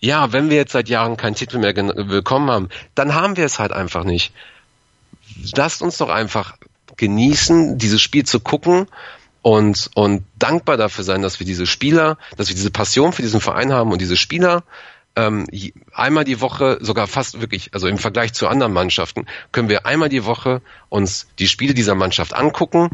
ja, 0.00 0.32
wenn 0.32 0.50
wir 0.50 0.56
jetzt 0.56 0.72
seit 0.72 0.88
Jahren 0.88 1.16
keinen 1.16 1.36
Titel 1.36 1.58
mehr 1.58 1.72
bekommen 1.72 2.50
haben, 2.50 2.68
dann 2.94 3.14
haben 3.14 3.36
wir 3.36 3.44
es 3.44 3.60
halt 3.60 3.72
einfach 3.72 4.02
nicht. 4.02 4.32
Lasst 5.54 5.80
uns 5.80 5.96
doch 5.98 6.08
einfach 6.08 6.56
genießen, 7.02 7.78
dieses 7.78 8.00
Spiel 8.00 8.24
zu 8.24 8.38
gucken 8.38 8.86
und, 9.42 9.90
und 9.96 10.24
dankbar 10.38 10.76
dafür 10.76 11.02
sein, 11.02 11.20
dass 11.20 11.40
wir 11.40 11.46
diese 11.46 11.66
Spieler, 11.66 12.16
dass 12.36 12.48
wir 12.48 12.54
diese 12.54 12.70
Passion 12.70 13.12
für 13.12 13.22
diesen 13.22 13.40
Verein 13.40 13.72
haben 13.72 13.90
und 13.90 14.00
diese 14.00 14.16
Spieler 14.16 14.62
ähm, 15.16 15.48
einmal 15.92 16.22
die 16.22 16.40
Woche, 16.40 16.78
sogar 16.80 17.08
fast 17.08 17.40
wirklich, 17.40 17.70
also 17.74 17.88
im 17.88 17.98
Vergleich 17.98 18.34
zu 18.34 18.46
anderen 18.46 18.72
Mannschaften, 18.72 19.26
können 19.50 19.68
wir 19.68 19.84
einmal 19.84 20.10
die 20.10 20.24
Woche 20.24 20.62
uns 20.90 21.26
die 21.40 21.48
Spiele 21.48 21.74
dieser 21.74 21.96
Mannschaft 21.96 22.34
angucken, 22.34 22.90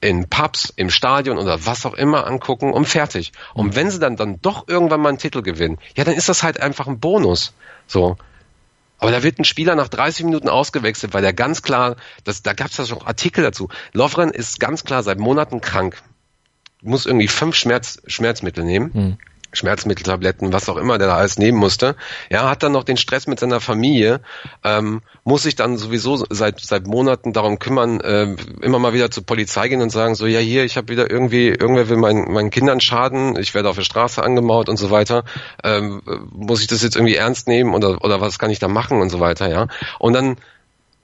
in 0.00 0.26
Pubs, 0.30 0.72
im 0.76 0.88
Stadion 0.88 1.36
oder 1.36 1.66
was 1.66 1.84
auch 1.84 1.92
immer 1.92 2.26
angucken 2.26 2.72
und 2.72 2.86
fertig. 2.86 3.32
Und 3.52 3.76
wenn 3.76 3.90
sie 3.90 3.98
dann, 3.98 4.16
dann 4.16 4.40
doch 4.40 4.66
irgendwann 4.68 5.02
mal 5.02 5.10
einen 5.10 5.18
Titel 5.18 5.42
gewinnen, 5.42 5.76
ja, 5.94 6.04
dann 6.04 6.14
ist 6.14 6.30
das 6.30 6.42
halt 6.42 6.58
einfach 6.62 6.88
ein 6.88 6.98
Bonus. 6.98 7.52
So. 7.86 8.16
Aber 9.00 9.10
da 9.10 9.22
wird 9.22 9.38
ein 9.38 9.44
Spieler 9.44 9.74
nach 9.74 9.88
30 9.88 10.26
Minuten 10.26 10.48
ausgewechselt, 10.48 11.14
weil 11.14 11.24
er 11.24 11.32
ganz 11.32 11.62
klar, 11.62 11.96
das, 12.24 12.42
da 12.42 12.52
gab 12.52 12.68
es 12.68 12.76
ja 12.76 12.84
schon 12.84 13.02
Artikel 13.02 13.42
dazu. 13.42 13.68
Lovren 13.92 14.30
ist 14.30 14.60
ganz 14.60 14.84
klar 14.84 15.02
seit 15.02 15.18
Monaten 15.18 15.62
krank, 15.62 16.02
muss 16.82 17.06
irgendwie 17.06 17.28
fünf 17.28 17.56
Schmerz, 17.56 18.02
Schmerzmittel 18.06 18.62
nehmen. 18.62 18.92
Hm. 18.92 19.18
Schmerzmitteltabletten, 19.52 20.52
was 20.52 20.68
auch 20.68 20.76
immer 20.76 20.98
der 20.98 21.08
da 21.08 21.16
alles 21.16 21.38
nehmen 21.38 21.58
musste. 21.58 21.96
Ja, 22.30 22.48
hat 22.48 22.62
dann 22.62 22.72
noch 22.72 22.84
den 22.84 22.96
Stress 22.96 23.26
mit 23.26 23.40
seiner 23.40 23.60
Familie, 23.60 24.20
ähm, 24.64 25.02
muss 25.24 25.42
sich 25.42 25.56
dann 25.56 25.76
sowieso 25.76 26.24
seit 26.30 26.60
seit 26.60 26.86
Monaten 26.86 27.32
darum 27.32 27.58
kümmern, 27.58 28.00
äh, 28.00 28.36
immer 28.62 28.78
mal 28.78 28.92
wieder 28.92 29.10
zur 29.10 29.24
Polizei 29.24 29.68
gehen 29.68 29.82
und 29.82 29.90
sagen 29.90 30.14
so, 30.14 30.26
ja 30.26 30.38
hier, 30.38 30.64
ich 30.64 30.76
habe 30.76 30.88
wieder 30.88 31.10
irgendwie, 31.10 31.48
irgendwer 31.48 31.88
will 31.88 31.96
meinen 31.96 32.32
meinen 32.32 32.50
Kindern 32.50 32.80
schaden, 32.80 33.36
ich 33.36 33.54
werde 33.54 33.68
auf 33.68 33.76
der 33.76 33.82
Straße 33.82 34.22
angemaut 34.22 34.68
und 34.68 34.76
so 34.76 34.90
weiter. 34.90 35.24
Ähm, 35.64 36.02
muss 36.32 36.60
ich 36.60 36.66
das 36.66 36.82
jetzt 36.82 36.96
irgendwie 36.96 37.16
ernst 37.16 37.48
nehmen 37.48 37.74
oder 37.74 38.04
oder 38.04 38.20
was 38.20 38.38
kann 38.38 38.50
ich 38.50 38.58
da 38.58 38.68
machen 38.68 39.00
und 39.00 39.10
so 39.10 39.20
weiter, 39.20 39.48
ja. 39.48 39.68
Und 39.98 40.12
dann 40.12 40.36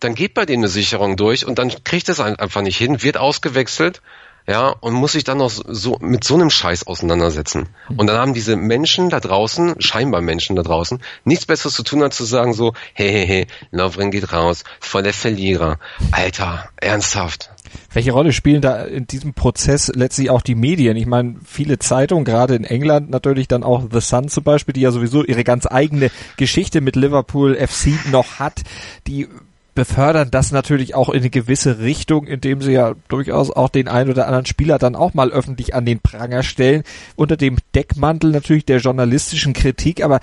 dann 0.00 0.14
geht 0.14 0.34
bei 0.34 0.44
denen 0.44 0.62
eine 0.62 0.68
Sicherung 0.68 1.16
durch 1.16 1.46
und 1.46 1.58
dann 1.58 1.72
kriegt 1.84 2.08
es 2.08 2.20
einfach 2.20 2.60
nicht 2.60 2.76
hin, 2.76 3.02
wird 3.02 3.16
ausgewechselt 3.16 4.02
ja, 4.46 4.68
und 4.68 4.94
muss 4.94 5.12
sich 5.12 5.24
dann 5.24 5.38
noch 5.38 5.50
so 5.50 5.98
mit 6.00 6.24
so 6.24 6.34
einem 6.34 6.50
Scheiß 6.50 6.86
auseinandersetzen. 6.86 7.68
Und 7.96 8.06
dann 8.06 8.18
haben 8.18 8.34
diese 8.34 8.56
Menschen 8.56 9.10
da 9.10 9.20
draußen, 9.20 9.74
scheinbar 9.80 10.20
Menschen 10.20 10.56
da 10.56 10.62
draußen, 10.62 11.00
nichts 11.24 11.46
Besseres 11.46 11.74
zu 11.74 11.82
tun, 11.82 12.02
als 12.02 12.16
zu 12.16 12.24
sagen 12.24 12.54
so, 12.54 12.72
hey, 12.94 13.10
hey, 13.10 13.26
hey, 13.26 13.46
Lovren 13.70 14.10
geht 14.10 14.32
raus, 14.32 14.64
voll 14.80 15.02
der 15.02 15.14
Verlierer. 15.14 15.78
Alter, 16.12 16.68
ernsthaft. 16.76 17.50
Welche 17.92 18.12
Rolle 18.12 18.32
spielen 18.32 18.60
da 18.60 18.84
in 18.84 19.06
diesem 19.06 19.34
Prozess 19.34 19.90
letztlich 19.94 20.30
auch 20.30 20.42
die 20.42 20.54
Medien? 20.54 20.96
Ich 20.96 21.06
meine, 21.06 21.36
viele 21.44 21.78
Zeitungen, 21.78 22.24
gerade 22.24 22.54
in 22.54 22.64
England 22.64 23.10
natürlich 23.10 23.48
dann 23.48 23.64
auch 23.64 23.84
The 23.90 24.00
Sun 24.00 24.28
zum 24.28 24.44
Beispiel, 24.44 24.72
die 24.72 24.80
ja 24.80 24.92
sowieso 24.92 25.24
ihre 25.24 25.44
ganz 25.44 25.66
eigene 25.66 26.10
Geschichte 26.36 26.80
mit 26.80 26.96
Liverpool 26.96 27.56
FC 27.56 28.10
noch 28.10 28.38
hat, 28.38 28.62
die 29.06 29.28
befördern 29.76 30.30
das 30.32 30.50
natürlich 30.50 30.96
auch 30.96 31.10
in 31.10 31.20
eine 31.20 31.30
gewisse 31.30 31.78
Richtung, 31.78 32.26
indem 32.26 32.60
sie 32.60 32.72
ja 32.72 32.94
durchaus 33.06 33.52
auch 33.52 33.68
den 33.68 33.86
einen 33.86 34.10
oder 34.10 34.26
anderen 34.26 34.46
Spieler 34.46 34.78
dann 34.78 34.96
auch 34.96 35.14
mal 35.14 35.30
öffentlich 35.30 35.74
an 35.74 35.86
den 35.86 36.00
Pranger 36.00 36.42
stellen, 36.42 36.82
unter 37.14 37.36
dem 37.36 37.58
Deckmantel 37.76 38.32
natürlich 38.32 38.64
der 38.64 38.78
journalistischen 38.78 39.52
Kritik, 39.52 40.02
aber 40.02 40.18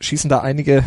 schießen 0.00 0.28
da 0.28 0.40
einige 0.40 0.82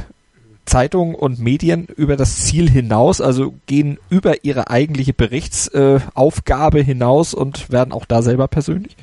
Zeitungen 0.65 1.15
und 1.15 1.39
Medien 1.39 1.87
über 1.95 2.17
das 2.17 2.45
Ziel 2.45 2.69
hinaus, 2.69 3.21
also 3.21 3.53
gehen 3.67 3.99
über 4.09 4.43
ihre 4.43 4.69
eigentliche 4.69 5.13
Berichtsaufgabe 5.13 6.81
hinaus 6.81 7.33
und 7.33 7.71
werden 7.71 7.93
auch 7.93 8.05
da 8.05 8.21
selber 8.21 8.49
persönlich? 8.49 8.97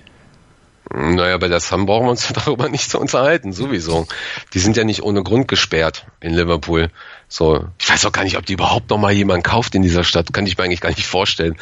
Naja, 0.92 1.38
bei 1.38 1.48
der 1.48 1.60
Sun 1.60 1.86
brauchen 1.86 2.06
wir 2.06 2.10
uns 2.10 2.32
darüber 2.44 2.68
nicht 2.68 2.90
zu 2.90 3.00
unterhalten, 3.00 3.52
sowieso. 3.52 4.06
Die 4.52 4.58
sind 4.58 4.76
ja 4.76 4.84
nicht 4.84 5.02
ohne 5.02 5.22
Grund 5.22 5.48
gesperrt 5.48 6.06
in 6.20 6.34
Liverpool. 6.34 6.90
So, 7.28 7.66
ich 7.78 7.88
weiß 7.88 8.06
auch 8.06 8.12
gar 8.12 8.24
nicht, 8.24 8.36
ob 8.36 8.46
die 8.46 8.54
überhaupt 8.54 8.90
noch 8.90 8.98
mal 8.98 9.12
jemand 9.12 9.44
kauft 9.44 9.74
in 9.74 9.82
dieser 9.82 10.04
Stadt. 10.04 10.32
Kann 10.32 10.46
ich 10.46 10.56
mir 10.56 10.64
eigentlich 10.64 10.80
gar 10.80 10.90
nicht 10.90 11.06
vorstellen. 11.06 11.56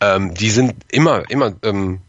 Ähm, 0.00 0.34
die 0.34 0.50
sind 0.50 0.74
immer, 0.90 1.28
immer 1.30 1.52
ähm, 1.62 2.00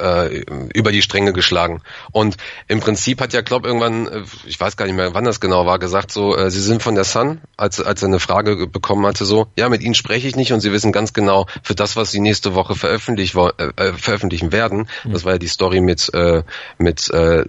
äh, 0.00 0.42
über 0.74 0.92
die 0.92 1.02
Stränge 1.02 1.32
geschlagen. 1.32 1.80
Und 2.12 2.36
im 2.68 2.80
Prinzip 2.80 3.20
hat 3.20 3.32
ja 3.32 3.42
Klopp 3.42 3.64
irgendwann, 3.64 4.06
äh, 4.08 4.22
ich 4.46 4.58
weiß 4.58 4.76
gar 4.76 4.86
nicht 4.86 4.96
mehr, 4.96 5.14
wann 5.14 5.24
das 5.24 5.40
genau 5.40 5.66
war, 5.66 5.78
gesagt 5.78 6.10
so, 6.10 6.36
äh, 6.36 6.50
Sie 6.50 6.60
sind 6.60 6.82
von 6.82 6.94
der 6.94 7.04
Sun, 7.04 7.40
als, 7.56 7.80
als 7.80 8.02
er 8.02 8.08
eine 8.08 8.20
Frage 8.20 8.66
bekommen 8.66 9.06
hatte, 9.06 9.24
so, 9.24 9.46
ja, 9.56 9.68
mit 9.68 9.82
Ihnen 9.82 9.94
spreche 9.94 10.26
ich 10.26 10.36
nicht 10.36 10.52
und 10.52 10.60
Sie 10.60 10.72
wissen 10.72 10.92
ganz 10.92 11.12
genau, 11.12 11.46
für 11.62 11.74
das, 11.74 11.96
was 11.96 12.10
Sie 12.10 12.20
nächste 12.20 12.54
Woche 12.54 12.74
veröffentlicht, 12.74 13.36
äh, 13.36 13.70
äh, 13.76 13.92
veröffentlichen 13.92 14.52
werden, 14.52 14.88
mhm. 15.04 15.12
das 15.12 15.24
war 15.24 15.32
ja 15.32 15.38
die 15.38 15.48
Story 15.48 15.80
mit, 15.80 16.12
äh, 16.12 16.42
mit 16.78 17.08
äh, 17.10 17.44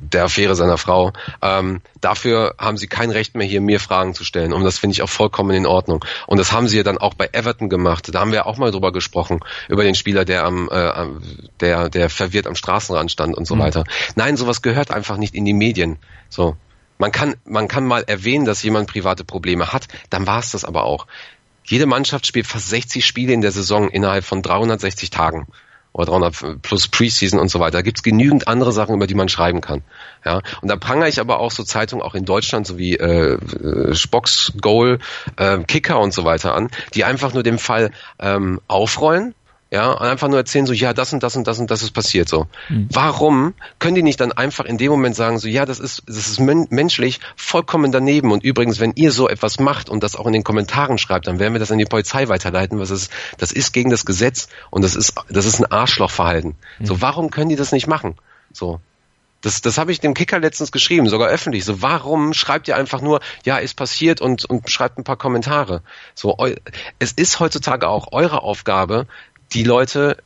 der 0.00 0.24
Affäre 0.24 0.54
seiner 0.54 0.78
Frau. 0.78 1.12
Ähm, 1.42 1.80
dafür 2.00 2.54
haben 2.58 2.76
sie 2.76 2.86
kein 2.86 3.10
Recht 3.10 3.34
mehr, 3.34 3.46
hier 3.46 3.60
mir 3.60 3.80
Fragen 3.80 4.14
zu 4.14 4.24
stellen. 4.24 4.52
Und 4.52 4.64
das 4.64 4.78
finde 4.78 4.92
ich 4.92 5.02
auch 5.02 5.08
vollkommen 5.08 5.50
in 5.50 5.66
Ordnung. 5.66 6.04
Und 6.26 6.38
das 6.38 6.52
haben 6.52 6.68
sie 6.68 6.76
ja 6.76 6.82
dann 6.82 6.98
auch 6.98 7.14
bei 7.14 7.28
Everton 7.32 7.68
gemacht. 7.68 8.12
Da 8.12 8.20
haben 8.20 8.32
wir 8.32 8.46
auch 8.46 8.56
mal 8.56 8.70
drüber 8.70 8.92
gesprochen, 8.92 9.40
über 9.68 9.84
den 9.84 9.94
Spieler, 9.94 10.24
der 10.24 10.44
am, 10.44 10.68
äh, 10.70 11.06
der, 11.60 11.88
der 11.88 12.10
verwirrt 12.10 12.46
am 12.46 12.54
Straßenrand 12.54 13.10
stand 13.10 13.36
und 13.36 13.46
so 13.46 13.56
mhm. 13.56 13.60
weiter. 13.60 13.84
Nein, 14.14 14.36
sowas 14.36 14.62
gehört 14.62 14.90
einfach 14.90 15.16
nicht 15.16 15.34
in 15.34 15.44
die 15.44 15.54
Medien. 15.54 15.98
So. 16.28 16.56
Man 16.98 17.12
kann, 17.12 17.36
man 17.44 17.68
kann 17.68 17.86
mal 17.86 18.02
erwähnen, 18.06 18.44
dass 18.44 18.62
jemand 18.62 18.90
private 18.90 19.24
Probleme 19.24 19.72
hat, 19.72 19.86
dann 20.10 20.26
war 20.26 20.40
es 20.40 20.50
das 20.50 20.64
aber 20.64 20.82
auch. 20.84 21.06
Jede 21.64 21.86
Mannschaft 21.86 22.26
spielt 22.26 22.46
fast 22.46 22.70
60 22.70 23.04
Spiele 23.04 23.32
in 23.32 23.40
der 23.40 23.52
Saison 23.52 23.88
innerhalb 23.88 24.24
von 24.24 24.42
360 24.42 25.10
Tagen 25.10 25.46
oder 25.92 26.06
300 26.06 26.62
plus 26.62 26.88
Preseason 26.88 27.40
und 27.40 27.48
so 27.48 27.60
weiter. 27.60 27.78
Da 27.78 27.82
gibt's 27.82 28.02
genügend 28.02 28.48
andere 28.48 28.72
Sachen, 28.72 28.94
über 28.94 29.06
die 29.06 29.14
man 29.14 29.28
schreiben 29.28 29.60
kann. 29.60 29.82
Ja, 30.24 30.40
und 30.60 30.68
da 30.68 30.76
prangere 30.76 31.08
ich 31.08 31.20
aber 31.20 31.40
auch 31.40 31.50
so 31.50 31.62
Zeitungen 31.64 32.04
auch 32.04 32.14
in 32.14 32.24
Deutschland, 32.24 32.66
so 32.66 32.78
wie 32.78 32.96
äh, 32.96 33.34
äh, 33.34 33.94
Spocks, 33.94 34.52
Goal, 34.60 34.98
äh, 35.36 35.58
Kicker 35.64 36.00
und 36.00 36.12
so 36.12 36.24
weiter 36.24 36.54
an, 36.54 36.68
die 36.94 37.04
einfach 37.04 37.34
nur 37.34 37.42
den 37.42 37.58
Fall 37.58 37.90
ähm, 38.18 38.60
aufrollen 38.68 39.34
ja, 39.70 39.90
und 39.90 40.00
einfach 40.00 40.28
nur 40.28 40.38
erzählen 40.38 40.66
so, 40.66 40.72
ja, 40.72 40.94
das 40.94 41.12
und 41.12 41.22
das 41.22 41.36
und 41.36 41.46
das 41.46 41.58
und 41.58 41.70
das 41.70 41.82
ist 41.82 41.90
passiert 41.90 42.28
so. 42.28 42.46
Mhm. 42.70 42.88
Warum 42.90 43.54
können 43.78 43.96
die 43.96 44.02
nicht 44.02 44.18
dann 44.20 44.32
einfach 44.32 44.64
in 44.64 44.78
dem 44.78 44.90
Moment 44.90 45.14
sagen 45.14 45.38
so, 45.38 45.46
ja, 45.46 45.66
das 45.66 45.78
ist, 45.78 46.02
das 46.06 46.16
ist 46.16 46.40
men 46.40 46.66
menschlich 46.70 47.20
vollkommen 47.36 47.92
daneben 47.92 48.32
und 48.32 48.42
übrigens, 48.44 48.80
wenn 48.80 48.92
ihr 48.94 49.12
so 49.12 49.28
etwas 49.28 49.60
macht 49.60 49.90
und 49.90 50.02
das 50.02 50.16
auch 50.16 50.26
in 50.26 50.32
den 50.32 50.44
Kommentaren 50.44 50.96
schreibt, 50.96 51.26
dann 51.26 51.38
werden 51.38 51.52
wir 51.52 51.60
das 51.60 51.70
an 51.70 51.78
die 51.78 51.84
Polizei 51.84 52.28
weiterleiten, 52.28 52.78
was 52.78 52.90
ist, 52.90 53.12
das 53.36 53.52
ist 53.52 53.72
gegen 53.72 53.90
das 53.90 54.06
Gesetz 54.06 54.48
und 54.70 54.82
das 54.82 54.96
ist, 54.96 55.14
das 55.28 55.44
ist 55.44 55.60
ein 55.60 55.70
Arschlochverhalten. 55.70 56.54
Mhm. 56.78 56.86
So, 56.86 57.02
warum 57.02 57.30
können 57.30 57.50
die 57.50 57.56
das 57.56 57.72
nicht 57.72 57.86
machen? 57.86 58.14
So. 58.52 58.80
Das, 59.40 59.60
das 59.60 59.78
habe 59.78 59.92
ich 59.92 60.00
dem 60.00 60.14
Kicker 60.14 60.40
letztens 60.40 60.72
geschrieben, 60.72 61.08
sogar 61.08 61.28
öffentlich. 61.28 61.64
So, 61.64 61.80
warum 61.80 62.34
schreibt 62.34 62.66
ihr 62.66 62.76
einfach 62.76 63.00
nur, 63.00 63.20
ja, 63.44 63.58
ist 63.58 63.74
passiert 63.74 64.20
und, 64.20 64.44
und 64.44 64.68
schreibt 64.68 64.98
ein 64.98 65.04
paar 65.04 65.16
Kommentare? 65.16 65.82
So, 66.14 66.36
es 66.98 67.12
ist 67.12 67.38
heutzutage 67.38 67.88
auch 67.88 68.08
eure 68.10 68.42
Aufgabe, 68.42 69.06
die 69.52 69.64
Leute 69.64 70.16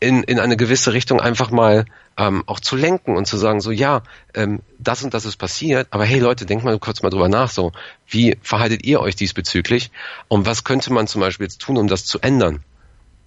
in, 0.00 0.22
in 0.22 0.38
eine 0.38 0.56
gewisse 0.56 0.92
Richtung 0.92 1.20
einfach 1.20 1.50
mal 1.50 1.84
ähm, 2.16 2.42
auch 2.46 2.60
zu 2.60 2.76
lenken 2.76 3.16
und 3.16 3.26
zu 3.26 3.36
sagen, 3.36 3.60
so 3.60 3.70
ja, 3.70 4.02
ähm, 4.34 4.60
das 4.78 5.02
und 5.02 5.14
das 5.14 5.24
ist 5.24 5.36
passiert, 5.36 5.88
aber 5.90 6.04
hey 6.04 6.18
Leute, 6.18 6.46
denkt 6.46 6.64
mal 6.64 6.78
kurz 6.78 7.02
mal 7.02 7.10
drüber 7.10 7.28
nach, 7.28 7.50
so, 7.50 7.72
wie 8.08 8.36
verhaltet 8.42 8.84
ihr 8.84 9.00
euch 9.00 9.16
diesbezüglich 9.16 9.90
und 10.28 10.46
was 10.46 10.64
könnte 10.64 10.92
man 10.92 11.06
zum 11.06 11.20
Beispiel 11.20 11.46
jetzt 11.46 11.60
tun, 11.60 11.76
um 11.76 11.88
das 11.88 12.04
zu 12.04 12.20
ändern? 12.20 12.62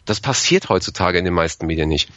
Das 0.06 0.20
passiert 0.20 0.70
heutzutage 0.70 1.20
in 1.20 1.26
den 1.26 1.34
meisten 1.34 1.68
Medien 1.68 1.90
nicht 1.90 2.10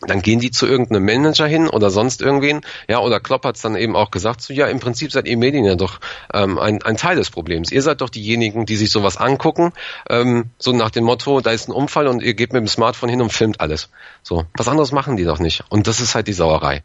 dann 0.00 0.22
gehen 0.22 0.38
die 0.38 0.50
zu 0.50 0.66
irgendeinem 0.66 1.04
Manager 1.04 1.46
hin 1.46 1.68
oder 1.68 1.90
sonst 1.90 2.20
irgendwen, 2.20 2.60
ja, 2.88 3.00
oder 3.00 3.20
Klopp 3.20 3.44
hat's 3.44 3.62
dann 3.62 3.76
eben 3.76 3.96
auch 3.96 4.10
gesagt, 4.10 4.42
so 4.42 4.52
ja, 4.52 4.66
im 4.66 4.80
Prinzip 4.80 5.10
seid 5.10 5.26
ihr 5.26 5.36
Medien 5.36 5.64
ja 5.64 5.74
doch 5.74 6.00
ähm, 6.32 6.58
ein, 6.58 6.82
ein 6.82 6.96
Teil 6.96 7.16
des 7.16 7.30
Problems. 7.30 7.72
Ihr 7.72 7.82
seid 7.82 8.00
doch 8.00 8.10
diejenigen, 8.10 8.64
die 8.66 8.76
sich 8.76 8.90
sowas 8.90 9.16
angucken, 9.16 9.72
ähm, 10.08 10.50
so 10.58 10.72
nach 10.72 10.90
dem 10.90 11.04
Motto, 11.04 11.40
da 11.40 11.50
ist 11.50 11.68
ein 11.68 11.72
Unfall 11.72 12.06
und 12.06 12.22
ihr 12.22 12.34
geht 12.34 12.52
mit 12.52 12.60
dem 12.60 12.68
Smartphone 12.68 13.08
hin 13.08 13.22
und 13.22 13.32
filmt 13.32 13.60
alles. 13.60 13.90
So, 14.22 14.44
was 14.54 14.68
anderes 14.68 14.92
machen 14.92 15.16
die 15.16 15.24
doch 15.24 15.40
nicht. 15.40 15.64
Und 15.68 15.86
das 15.86 16.00
ist 16.00 16.14
halt 16.14 16.28
die 16.28 16.32
Sauerei. 16.32 16.82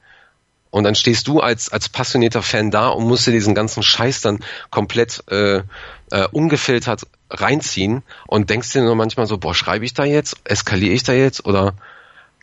Und 0.71 0.85
dann 0.85 0.95
stehst 0.95 1.27
du 1.27 1.39
als, 1.39 1.71
als 1.71 1.87
passionierter 1.87 2.41
Fan 2.41 2.71
da 2.71 2.87
und 2.87 3.05
musst 3.07 3.27
dir 3.27 3.31
diesen 3.31 3.53
ganzen 3.53 3.83
Scheiß 3.83 4.21
dann 4.21 4.39
komplett 4.71 5.23
äh, 5.29 5.61
äh, 6.09 6.27
ungefiltert 6.31 7.03
reinziehen 7.29 8.01
und 8.25 8.49
denkst 8.49 8.71
dir 8.73 8.81
nur 8.81 8.95
manchmal 8.95 9.27
so, 9.27 9.37
boah, 9.37 9.53
schreibe 9.53 9.85
ich 9.85 9.93
da 9.93 10.03
jetzt? 10.03 10.37
Eskaliere 10.45 10.93
ich 10.95 11.03
da 11.03 11.13
jetzt? 11.13 11.45
Oder 11.45 11.75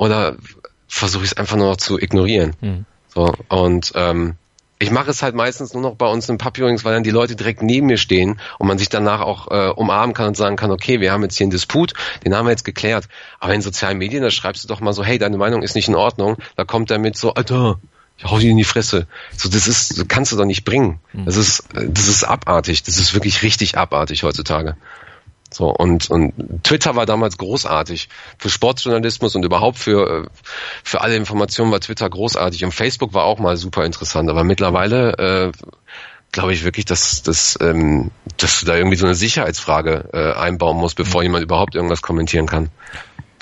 oder 0.00 0.36
versuche 0.88 1.24
ich 1.24 1.32
es 1.32 1.36
einfach 1.36 1.56
nur 1.56 1.68
noch 1.68 1.76
zu 1.76 1.98
ignorieren. 1.98 2.56
Mhm. 2.62 2.86
So, 3.08 3.34
und 3.48 3.92
ähm, 3.94 4.36
ich 4.78 4.90
mache 4.90 5.10
es 5.10 5.22
halt 5.22 5.34
meistens 5.34 5.74
nur 5.74 5.82
noch 5.82 5.94
bei 5.96 6.06
uns 6.06 6.26
in 6.30 6.38
Papierings, 6.38 6.86
weil 6.86 6.94
dann 6.94 7.02
die 7.02 7.10
Leute 7.10 7.36
direkt 7.36 7.62
neben 7.62 7.86
mir 7.86 7.98
stehen 7.98 8.40
und 8.58 8.66
man 8.66 8.78
sich 8.78 8.88
danach 8.88 9.20
auch 9.20 9.50
äh, 9.50 9.68
umarmen 9.68 10.14
kann 10.14 10.28
und 10.28 10.38
sagen 10.38 10.56
kann, 10.56 10.70
okay, 10.70 11.00
wir 11.00 11.12
haben 11.12 11.22
jetzt 11.22 11.36
hier 11.36 11.44
einen 11.44 11.50
Disput, 11.50 11.92
den 12.24 12.34
haben 12.34 12.46
wir 12.46 12.50
jetzt 12.50 12.64
geklärt. 12.64 13.08
Aber 13.40 13.52
in 13.52 13.60
sozialen 13.60 13.98
Medien, 13.98 14.22
da 14.22 14.30
schreibst 14.30 14.64
du 14.64 14.68
doch 14.68 14.80
mal 14.80 14.94
so, 14.94 15.04
hey, 15.04 15.18
deine 15.18 15.36
Meinung 15.36 15.62
ist 15.62 15.74
nicht 15.74 15.88
in 15.88 15.96
Ordnung. 15.96 16.38
Da 16.56 16.64
kommt 16.64 16.90
er 16.90 16.98
mit 16.98 17.18
so, 17.18 17.34
Alter, 17.34 17.78
ich 18.16 18.24
hau 18.24 18.38
dir 18.38 18.50
in 18.50 18.56
die 18.56 18.64
Fresse. 18.64 19.06
So, 19.36 19.50
das 19.50 19.68
ist, 19.68 19.98
das 19.98 20.08
kannst 20.08 20.32
du 20.32 20.36
doch 20.38 20.46
nicht 20.46 20.64
bringen. 20.64 20.98
Hm. 21.12 21.26
Das 21.26 21.36
ist, 21.36 21.64
das 21.74 22.08
ist 22.08 22.24
abartig. 22.24 22.84
Das 22.84 22.96
ist 22.96 23.12
wirklich 23.12 23.42
richtig 23.42 23.76
abartig 23.76 24.22
heutzutage. 24.22 24.76
So, 25.52 25.68
und, 25.68 26.10
und 26.10 26.62
Twitter 26.62 26.94
war 26.94 27.06
damals 27.06 27.36
großartig. 27.36 28.08
Für 28.38 28.50
Sportjournalismus 28.50 29.34
und 29.34 29.44
überhaupt 29.44 29.78
für, 29.78 30.30
für 30.84 31.00
alle 31.00 31.16
Informationen 31.16 31.72
war 31.72 31.80
Twitter 31.80 32.08
großartig. 32.08 32.64
Und 32.64 32.72
Facebook 32.72 33.14
war 33.14 33.24
auch 33.24 33.38
mal 33.40 33.56
super 33.56 33.84
interessant. 33.84 34.30
Aber 34.30 34.44
mittlerweile 34.44 35.12
äh, 35.18 35.52
glaube 36.32 36.52
ich 36.52 36.64
wirklich, 36.64 36.84
dass, 36.84 37.22
dass, 37.22 37.58
ähm, 37.60 38.10
dass 38.36 38.60
du 38.60 38.66
da 38.66 38.76
irgendwie 38.76 38.96
so 38.96 39.06
eine 39.06 39.16
Sicherheitsfrage 39.16 40.10
äh, 40.12 40.32
einbauen 40.38 40.76
musst, 40.76 40.96
bevor 40.96 41.22
jemand 41.22 41.42
überhaupt 41.42 41.74
irgendwas 41.74 42.02
kommentieren 42.02 42.46
kann. 42.46 42.70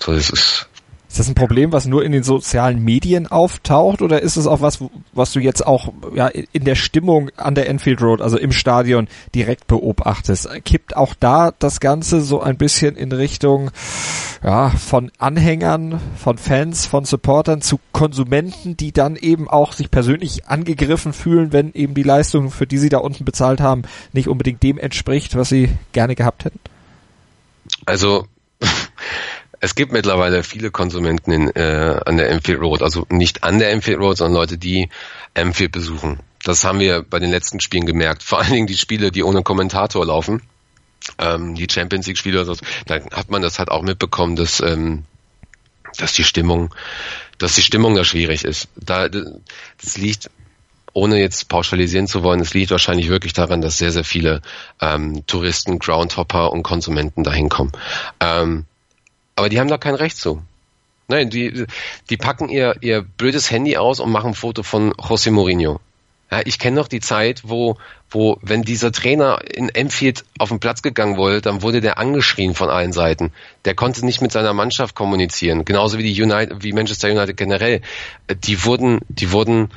So, 0.00 0.14
das 0.14 0.30
ist 0.30 0.68
ist 1.08 1.18
das 1.18 1.28
ein 1.28 1.34
Problem, 1.34 1.72
was 1.72 1.86
nur 1.86 2.04
in 2.04 2.12
den 2.12 2.22
sozialen 2.22 2.84
Medien 2.84 3.26
auftaucht 3.26 4.02
oder 4.02 4.20
ist 4.22 4.36
es 4.36 4.46
auch 4.46 4.60
was, 4.60 4.84
was 5.14 5.32
du 5.32 5.40
jetzt 5.40 5.66
auch 5.66 5.92
ja, 6.14 6.28
in 6.28 6.64
der 6.64 6.74
Stimmung 6.74 7.30
an 7.36 7.54
der 7.54 7.68
Enfield 7.68 8.02
Road, 8.02 8.20
also 8.20 8.36
im 8.36 8.52
Stadion, 8.52 9.08
direkt 9.34 9.66
beobachtest? 9.66 10.48
Kippt 10.64 10.96
auch 10.96 11.14
da 11.18 11.52
das 11.58 11.80
Ganze 11.80 12.20
so 12.20 12.42
ein 12.42 12.58
bisschen 12.58 12.94
in 12.94 13.12
Richtung 13.12 13.70
ja, 14.44 14.68
von 14.68 15.10
Anhängern, 15.18 15.98
von 16.16 16.36
Fans, 16.36 16.84
von 16.84 17.06
Supportern 17.06 17.62
zu 17.62 17.80
Konsumenten, 17.92 18.76
die 18.76 18.92
dann 18.92 19.16
eben 19.16 19.48
auch 19.48 19.72
sich 19.72 19.90
persönlich 19.90 20.46
angegriffen 20.46 21.14
fühlen, 21.14 21.54
wenn 21.54 21.72
eben 21.72 21.94
die 21.94 22.02
Leistung, 22.02 22.50
für 22.50 22.66
die 22.66 22.78
sie 22.78 22.90
da 22.90 22.98
unten 22.98 23.24
bezahlt 23.24 23.62
haben, 23.62 23.82
nicht 24.12 24.28
unbedingt 24.28 24.62
dem 24.62 24.76
entspricht, 24.76 25.36
was 25.36 25.48
sie 25.48 25.70
gerne 25.92 26.14
gehabt 26.14 26.44
hätten? 26.44 26.60
Also 27.86 28.26
es 29.60 29.74
gibt 29.74 29.92
mittlerweile 29.92 30.42
viele 30.42 30.70
Konsumenten 30.70 31.32
in, 31.32 31.50
äh, 31.56 32.00
an 32.04 32.16
der 32.16 32.30
Enfield 32.30 32.60
Road, 32.60 32.82
also 32.82 33.06
nicht 33.10 33.44
an 33.44 33.58
der 33.58 33.70
Enfield 33.70 33.98
Road, 33.98 34.16
sondern 34.16 34.40
Leute, 34.40 34.58
die 34.58 34.88
Enfield 35.34 35.72
besuchen. 35.72 36.20
Das 36.44 36.64
haben 36.64 36.78
wir 36.78 37.02
bei 37.02 37.18
den 37.18 37.30
letzten 37.30 37.60
Spielen 37.60 37.86
gemerkt. 37.86 38.22
Vor 38.22 38.38
allen 38.38 38.52
Dingen 38.52 38.66
die 38.66 38.76
Spiele, 38.76 39.10
die 39.10 39.22
ohne 39.22 39.42
Kommentator 39.42 40.06
laufen, 40.06 40.42
ähm, 41.18 41.54
die 41.54 41.66
Champions 41.70 42.06
League 42.06 42.18
Spiele, 42.18 42.38
also, 42.38 42.54
da 42.86 42.96
hat 42.96 43.30
man 43.30 43.42
das 43.42 43.58
halt 43.58 43.70
auch 43.70 43.82
mitbekommen, 43.82 44.36
dass 44.36 44.60
ähm, 44.60 45.04
dass 45.96 46.12
die 46.12 46.24
Stimmung, 46.24 46.74
dass 47.38 47.54
die 47.54 47.62
Stimmung 47.62 47.94
da 47.94 48.04
schwierig 48.04 48.44
ist. 48.44 48.68
Da 48.76 49.08
das 49.08 49.96
liegt 49.96 50.30
ohne 50.92 51.20
jetzt 51.20 51.48
pauschalisieren 51.48 52.06
zu 52.06 52.22
wollen, 52.22 52.40
es 52.40 52.54
liegt 52.54 52.70
wahrscheinlich 52.70 53.08
wirklich 53.08 53.32
daran, 53.32 53.60
dass 53.60 53.78
sehr, 53.78 53.92
sehr 53.92 54.04
viele 54.04 54.42
ähm, 54.80 55.24
Touristen, 55.26 55.78
Groundhopper 55.78 56.52
und 56.52 56.62
Konsumenten 56.62 57.22
dahin 57.24 57.48
kommen. 57.48 57.72
Ähm, 58.20 58.64
aber 59.38 59.48
die 59.48 59.60
haben 59.60 59.68
da 59.68 59.78
kein 59.78 59.94
Recht 59.94 60.16
zu. 60.16 60.42
Nein, 61.06 61.30
die, 61.30 61.64
die 62.10 62.16
packen 62.18 62.50
ihr, 62.50 62.76
ihr 62.82 63.02
blödes 63.02 63.50
Handy 63.50 63.78
aus 63.78 63.98
und 63.98 64.10
machen 64.10 64.32
ein 64.32 64.34
Foto 64.34 64.62
von 64.62 64.92
José 64.92 65.30
Mourinho. 65.30 65.80
Ja, 66.30 66.42
ich 66.44 66.58
kenne 66.58 66.76
noch 66.76 66.88
die 66.88 67.00
Zeit, 67.00 67.42
wo, 67.44 67.78
wo, 68.10 68.38
wenn 68.42 68.62
dieser 68.62 68.92
Trainer 68.92 69.40
in 69.50 69.70
Enfield 69.70 70.24
auf 70.38 70.50
den 70.50 70.60
Platz 70.60 70.82
gegangen 70.82 71.16
wurde, 71.16 71.40
dann 71.40 71.62
wurde 71.62 71.80
der 71.80 71.96
angeschrien 71.96 72.54
von 72.54 72.68
allen 72.68 72.92
Seiten. 72.92 73.32
Der 73.64 73.74
konnte 73.74 74.04
nicht 74.04 74.20
mit 74.20 74.32
seiner 74.32 74.52
Mannschaft 74.52 74.94
kommunizieren. 74.94 75.64
Genauso 75.64 75.96
wie 75.96 76.02
die 76.02 76.22
United, 76.22 76.62
wie 76.62 76.74
Manchester 76.74 77.10
United 77.10 77.38
generell. 77.38 77.80
Die 78.44 78.64
wurden, 78.64 79.00
die 79.08 79.32
wurden 79.32 79.70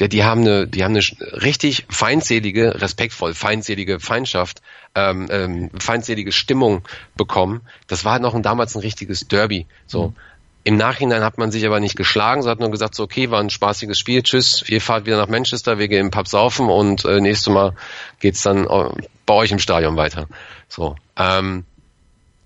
ja, 0.00 0.08
die 0.08 0.24
haben 0.24 0.40
eine, 0.40 0.66
die 0.66 0.82
haben 0.82 0.96
eine 0.96 1.04
richtig 1.42 1.84
feindselige, 1.90 2.80
respektvoll 2.80 3.34
feindselige 3.34 4.00
Feindschaft, 4.00 4.62
ähm, 4.94 5.28
ähm, 5.30 5.70
feindselige 5.78 6.32
Stimmung 6.32 6.82
bekommen. 7.16 7.60
Das 7.86 8.04
war 8.04 8.12
halt 8.12 8.22
noch 8.22 8.34
ein, 8.34 8.42
damals 8.42 8.74
ein 8.74 8.80
richtiges 8.80 9.28
Derby. 9.28 9.66
So. 9.86 10.08
Mhm. 10.08 10.16
Im 10.62 10.76
Nachhinein 10.76 11.24
hat 11.24 11.38
man 11.38 11.50
sich 11.50 11.64
aber 11.64 11.80
nicht 11.80 11.96
geschlagen, 11.96 12.42
so 12.42 12.50
hat 12.50 12.60
nur 12.60 12.70
gesagt, 12.70 12.94
so, 12.94 13.02
okay, 13.02 13.30
war 13.30 13.40
ein 13.40 13.48
spaßiges 13.48 13.98
Spiel, 13.98 14.22
tschüss, 14.22 14.62
ihr 14.68 14.82
fahrt 14.82 15.06
wieder 15.06 15.16
nach 15.16 15.28
Manchester, 15.28 15.78
wir 15.78 15.88
gehen 15.88 16.06
im 16.06 16.10
Pub 16.10 16.28
saufen 16.28 16.68
und 16.68 17.06
äh, 17.06 17.20
nächstes 17.20 17.52
Mal 17.52 17.72
geht's 18.18 18.42
dann 18.42 18.66
äh, 18.66 18.90
bei 19.24 19.34
euch 19.34 19.52
im 19.52 19.58
Stadion 19.58 19.96
weiter. 19.96 20.28
So. 20.68 20.96
Ähm, 21.16 21.64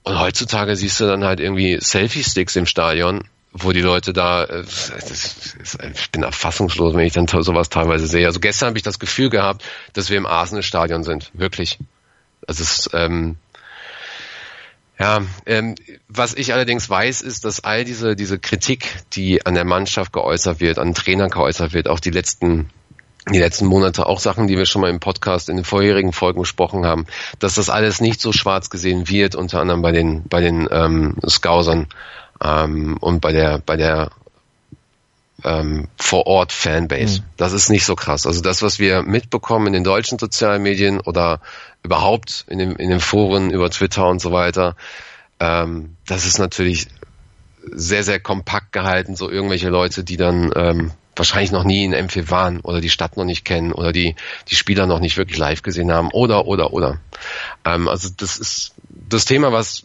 und 0.04 0.20
heutzutage 0.20 0.76
siehst 0.76 1.00
du 1.00 1.06
dann 1.06 1.24
halt 1.24 1.40
irgendwie 1.40 1.78
Selfie-Sticks 1.80 2.54
im 2.56 2.66
Stadion 2.66 3.24
wo 3.54 3.70
die 3.70 3.80
Leute 3.80 4.12
da, 4.12 4.44
äh, 4.44 4.64
das 4.64 4.90
ist, 4.90 5.58
ich 5.94 6.10
bin 6.10 6.24
erfassungslos, 6.24 6.94
wenn 6.94 7.06
ich 7.06 7.12
dann 7.12 7.28
sowas 7.28 7.68
teilweise 7.68 8.08
sehe. 8.08 8.26
Also 8.26 8.40
gestern 8.40 8.68
habe 8.68 8.78
ich 8.78 8.82
das 8.82 8.98
Gefühl 8.98 9.30
gehabt, 9.30 9.64
dass 9.92 10.10
wir 10.10 10.18
im 10.18 10.26
Arsenal-Stadion 10.26 11.04
sind, 11.04 11.30
wirklich. 11.34 11.78
Also 12.46 12.62
es 12.62 12.90
ähm, 12.92 13.36
ja, 14.98 15.22
ähm, 15.46 15.74
was 16.08 16.34
ich 16.34 16.52
allerdings 16.52 16.88
weiß, 16.88 17.20
ist, 17.22 17.44
dass 17.44 17.64
all 17.64 17.84
diese, 17.84 18.14
diese 18.14 18.38
Kritik, 18.38 18.94
die 19.12 19.44
an 19.44 19.54
der 19.54 19.64
Mannschaft 19.64 20.12
geäußert 20.12 20.60
wird, 20.60 20.78
an 20.78 20.94
Trainern 20.94 21.30
geäußert 21.30 21.72
wird, 21.72 21.88
auch 21.88 22.00
die 22.00 22.10
letzten 22.10 22.70
die 23.32 23.38
letzten 23.38 23.64
Monate 23.64 24.04
auch 24.04 24.20
Sachen, 24.20 24.48
die 24.48 24.58
wir 24.58 24.66
schon 24.66 24.82
mal 24.82 24.90
im 24.90 25.00
Podcast 25.00 25.48
in 25.48 25.56
den 25.56 25.64
vorherigen 25.64 26.12
Folgen 26.12 26.40
besprochen 26.40 26.84
haben, 26.84 27.06
dass 27.38 27.54
das 27.54 27.70
alles 27.70 28.02
nicht 28.02 28.20
so 28.20 28.32
schwarz 28.32 28.68
gesehen 28.68 29.08
wird, 29.08 29.34
unter 29.34 29.60
anderem 29.60 29.80
bei 29.80 29.92
den 29.92 30.24
bei 30.28 30.42
den 30.42 30.68
ähm, 30.70 31.16
Scousern 31.26 31.86
ähm, 32.42 32.98
und 33.00 33.20
bei 33.20 33.32
der 33.32 33.62
bei 33.64 33.76
der 33.76 34.10
ähm, 35.44 35.88
vor 35.96 36.26
Ort 36.26 36.52
Fanbase. 36.52 37.20
Mhm. 37.20 37.24
Das 37.36 37.52
ist 37.52 37.70
nicht 37.70 37.84
so 37.84 37.94
krass. 37.94 38.26
Also 38.26 38.40
das, 38.40 38.62
was 38.62 38.78
wir 38.78 39.02
mitbekommen 39.02 39.68
in 39.68 39.72
den 39.72 39.84
deutschen 39.84 40.18
sozialen 40.18 40.62
Medien 40.62 41.00
oder 41.00 41.40
überhaupt 41.82 42.44
in, 42.48 42.58
dem, 42.58 42.76
in 42.76 42.90
den 42.90 43.00
Foren 43.00 43.50
über 43.50 43.70
Twitter 43.70 44.08
und 44.08 44.20
so 44.20 44.32
weiter, 44.32 44.76
ähm, 45.40 45.96
das 46.06 46.26
ist 46.26 46.38
natürlich 46.38 46.88
sehr, 47.70 48.04
sehr 48.04 48.20
kompakt 48.20 48.72
gehalten, 48.72 49.16
so 49.16 49.30
irgendwelche 49.30 49.68
Leute, 49.68 50.04
die 50.04 50.16
dann 50.16 50.52
ähm, 50.54 50.90
wahrscheinlich 51.16 51.52
noch 51.52 51.64
nie 51.64 51.84
in 51.84 51.94
M4 51.94 52.30
waren 52.30 52.60
oder 52.60 52.80
die 52.80 52.90
Stadt 52.90 53.16
noch 53.16 53.24
nicht 53.24 53.44
kennen 53.44 53.72
oder 53.72 53.92
die, 53.92 54.16
die 54.48 54.56
Spieler 54.56 54.86
noch 54.86 55.00
nicht 55.00 55.16
wirklich 55.16 55.38
live 55.38 55.62
gesehen 55.62 55.92
haben 55.92 56.10
oder, 56.10 56.46
oder, 56.46 56.72
oder. 56.72 57.00
Ähm, 57.64 57.88
also 57.88 58.08
das 58.16 58.36
ist 58.36 58.74
das 58.88 59.24
Thema, 59.24 59.52
was 59.52 59.84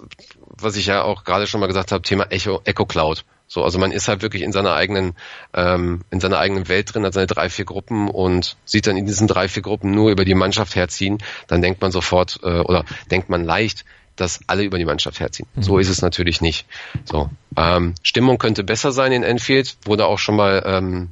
was 0.62 0.76
ich 0.76 0.88
ja 0.88 1.04
auch 1.04 1.24
gerade 1.24 1.48
schon 1.48 1.60
mal 1.60 1.68
gesagt 1.68 1.92
habe, 1.92 2.02
Thema 2.02 2.26
Echo, 2.30 2.62
Echo 2.66 2.86
Cloud. 2.86 3.24
So, 3.52 3.64
also 3.64 3.80
man 3.80 3.92
ist 3.92 4.08
halt 4.08 4.22
wirklich 4.22 4.44
in 4.44 4.52
seiner 4.52 4.76
eigenen, 4.76 5.16
ähm, 5.56 6.02
in 6.12 6.20
seiner 6.20 6.38
eigenen 6.38 6.68
Welt 6.68 6.94
drin, 6.94 7.04
hat 7.04 7.16
seine 7.16 7.26
drei, 7.26 7.50
vier 7.50 7.66
Gruppen 7.66 8.08
und 8.08 8.58
sieht 8.64 8.86
dann 8.86 8.96
in 8.96 9.08
diesen 9.08 9.28
drei, 9.28 9.48
vier 9.48 9.64
Gruppen 9.64 9.90
nur 9.90 10.12
über 10.12 10.24
die 10.24 10.36
Mannschaft 10.36 10.76
herziehen, 10.76 11.18
dann 11.48 11.64
denkt 11.64 11.82
man 11.82 11.92
sofort 11.92 12.40
äh, 12.44 12.60
oder 12.60 12.86
denkt 13.10 13.30
man 13.30 13.44
leicht, 13.44 13.86
dass 14.16 14.42
alle 14.46 14.64
über 14.64 14.78
die 14.78 14.86
Mannschaft 14.86 15.20
herziehen. 15.20 15.48
Mhm. 15.56 15.64
So 15.64 15.80
ist 15.80 15.90
es 15.90 16.04
natürlich 16.04 16.42
nicht. 16.42 16.68
So, 17.06 17.32
ähm, 17.58 17.96
Stimmung 18.04 18.38
könnte 18.38 18.64
besser 18.64 18.92
sein 18.92 19.12
in 19.12 19.24
Enfield, 19.24 19.78
wurde 19.84 20.06
auch 20.06 20.20
schon 20.20 20.36
mal 20.36 20.62
ähm, 20.68 21.10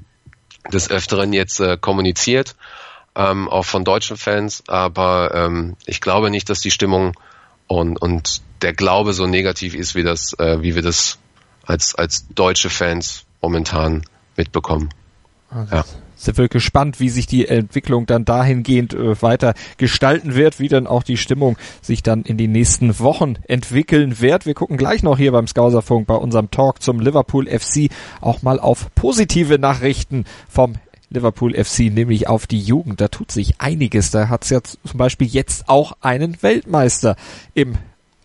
des 0.71 0.91
Öfteren 0.91 1.33
jetzt 1.33 1.59
äh, 1.59 1.75
kommuniziert, 1.75 2.55
ähm, 3.15 3.49
auch 3.49 3.65
von 3.65 3.83
deutschen 3.83 4.15
Fans, 4.15 4.63
aber 4.67 5.31
ähm, 5.33 5.75
ich 5.87 6.01
glaube 6.01 6.29
nicht, 6.29 6.51
dass 6.51 6.59
die 6.59 6.69
Stimmung 6.69 7.13
und, 7.65 7.99
und 7.99 8.41
der 8.61 8.73
Glaube 8.73 9.13
so 9.13 9.25
negativ 9.25 9.73
ist, 9.73 9.95
wie 9.95 10.03
das, 10.03 10.33
äh, 10.37 10.61
wie 10.61 10.75
wir 10.75 10.83
das 10.83 11.17
als, 11.67 11.95
als 11.95 12.27
deutsche 12.33 12.69
Fans 12.69 13.25
momentan 13.41 14.03
mitbekommen. 14.35 14.89
Also 15.49 15.75
ja. 15.75 15.85
Sind 16.19 16.39
wir 16.39 16.47
gespannt, 16.47 16.99
wie 16.99 17.09
sich 17.09 17.27
die 17.27 17.47
Entwicklung 17.47 18.07
dann 18.07 18.25
dahingehend 18.25 18.95
äh, 18.95 19.21
weiter 19.21 19.53
gestalten 19.77 20.33
wird, 20.33 20.59
wie 20.59 20.67
dann 20.67 20.87
auch 20.87 21.03
die 21.03 21.15
Stimmung 21.15 21.57
sich 21.81 22.01
dann 22.01 22.23
in 22.23 22.37
den 22.37 22.51
nächsten 22.51 22.97
Wochen 22.99 23.35
entwickeln 23.47 24.19
wird. 24.19 24.47
Wir 24.47 24.55
gucken 24.55 24.77
gleich 24.77 25.03
noch 25.03 25.19
hier 25.19 25.31
beim 25.31 25.45
Skauserfunk 25.45 26.07
bei 26.07 26.15
unserem 26.15 26.49
Talk 26.49 26.81
zum 26.81 26.99
Liverpool 26.99 27.47
FC 27.47 27.91
auch 28.19 28.41
mal 28.41 28.59
auf 28.59 28.87
positive 28.95 29.59
Nachrichten 29.59 30.25
vom 30.49 30.73
Liverpool 31.11 31.53
FC, 31.53 31.91
nämlich 31.91 32.27
auf 32.27 32.47
die 32.47 32.59
Jugend. 32.59 32.99
Da 32.99 33.09
tut 33.09 33.31
sich 33.31 33.61
einiges. 33.61 34.09
Da 34.09 34.27
hat 34.27 34.43
es 34.43 34.49
ja 34.49 34.61
zum 34.63 34.97
Beispiel 34.97 35.27
jetzt 35.27 35.69
auch 35.69 35.97
einen 36.01 36.41
Weltmeister 36.41 37.15
im 37.53 37.75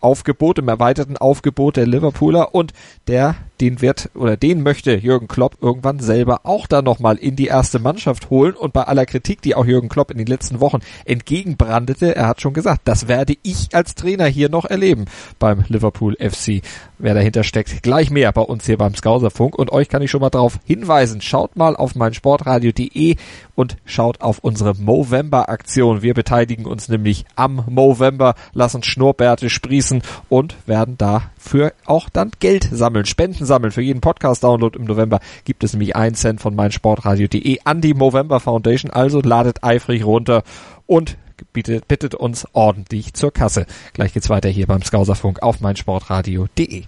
Aufgebot, 0.03 0.59
im 0.59 0.67
erweiterten 0.67 1.17
Aufgebot 1.17 1.77
der 1.77 1.87
Liverpooler 1.87 2.53
und 2.53 2.73
der 3.07 3.35
den 3.61 3.81
wird 3.81 4.09
oder 4.15 4.37
den 4.37 4.63
möchte 4.63 4.95
Jürgen 4.95 5.27
Klopp 5.27 5.57
irgendwann 5.61 5.99
selber 5.99 6.41
auch 6.43 6.67
da 6.67 6.81
nochmal 6.81 7.17
in 7.17 7.35
die 7.35 7.47
erste 7.47 7.79
Mannschaft 7.79 8.29
holen 8.29 8.53
und 8.55 8.73
bei 8.73 8.83
aller 8.83 9.05
Kritik, 9.05 9.41
die 9.41 9.55
auch 9.55 9.65
Jürgen 9.65 9.89
Klopp 9.89 10.11
in 10.11 10.17
den 10.17 10.27
letzten 10.27 10.59
Wochen 10.59 10.79
entgegenbrandete, 11.05 12.15
er 12.15 12.27
hat 12.27 12.41
schon 12.41 12.53
gesagt, 12.53 12.81
das 12.85 13.07
werde 13.07 13.35
ich 13.43 13.69
als 13.73 13.95
Trainer 13.95 14.25
hier 14.25 14.49
noch 14.49 14.65
erleben 14.65 15.05
beim 15.39 15.63
Liverpool 15.67 16.15
FC. 16.15 16.61
Wer 16.97 17.13
dahinter 17.13 17.43
steckt, 17.43 17.83
gleich 17.83 18.09
mehr 18.09 18.31
bei 18.31 18.41
uns 18.41 18.65
hier 18.65 18.77
beim 18.77 18.95
Skauserfunk 18.95 19.57
und 19.57 19.71
euch 19.71 19.89
kann 19.89 20.01
ich 20.01 20.11
schon 20.11 20.21
mal 20.21 20.29
darauf 20.29 20.59
hinweisen, 20.65 21.21
schaut 21.21 21.55
mal 21.55 21.75
auf 21.75 21.95
mein 21.95 22.13
Sportradio.de 22.13 23.15
und 23.55 23.77
schaut 23.85 24.21
auf 24.21 24.39
unsere 24.39 24.73
Movember 24.75 25.49
Aktion. 25.49 26.01
Wir 26.01 26.13
beteiligen 26.13 26.65
uns 26.65 26.89
nämlich 26.89 27.25
am 27.35 27.63
Movember, 27.69 28.35
lassen 28.53 28.83
Schnurrbärte 28.83 29.49
sprießen 29.49 30.01
und 30.29 30.55
werden 30.65 30.97
dafür 30.97 31.73
auch 31.85 32.09
dann 32.09 32.31
Geld 32.39 32.67
sammeln. 32.71 33.05
Spenden 33.05 33.42
Spenden 33.43 33.45
sammeln. 33.45 33.71
Für 33.71 33.81
jeden 33.81 34.01
Podcast-Download 34.01 34.77
im 34.77 34.85
November 34.85 35.19
gibt 35.45 35.63
es 35.63 35.73
nämlich 35.73 35.95
einen 35.95 36.15
Cent 36.15 36.41
von 36.41 36.55
meinsportradio.de 36.55 37.59
an 37.63 37.81
die 37.81 37.93
Movember 37.93 38.39
Foundation. 38.39 38.91
Also 38.91 39.21
ladet 39.21 39.63
eifrig 39.63 40.05
runter 40.05 40.43
und 40.85 41.17
bittet, 41.51 41.87
bittet 41.87 42.15
uns 42.15 42.47
ordentlich 42.53 43.13
zur 43.13 43.31
Kasse. 43.31 43.65
Gleich 43.93 44.13
geht's 44.13 44.29
weiter 44.29 44.49
hier 44.49 44.67
beim 44.67 44.81
Skauserfunk 44.81 45.41
auf 45.43 45.61
meinsportradio.de. 45.61 46.83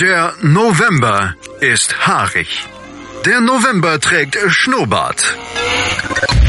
Der 0.00 0.32
November 0.42 1.34
ist 1.60 2.06
haarig. 2.06 2.66
Der 3.24 3.40
November 3.40 4.00
trägt 4.00 4.36
Schnurrbart. 4.48 5.36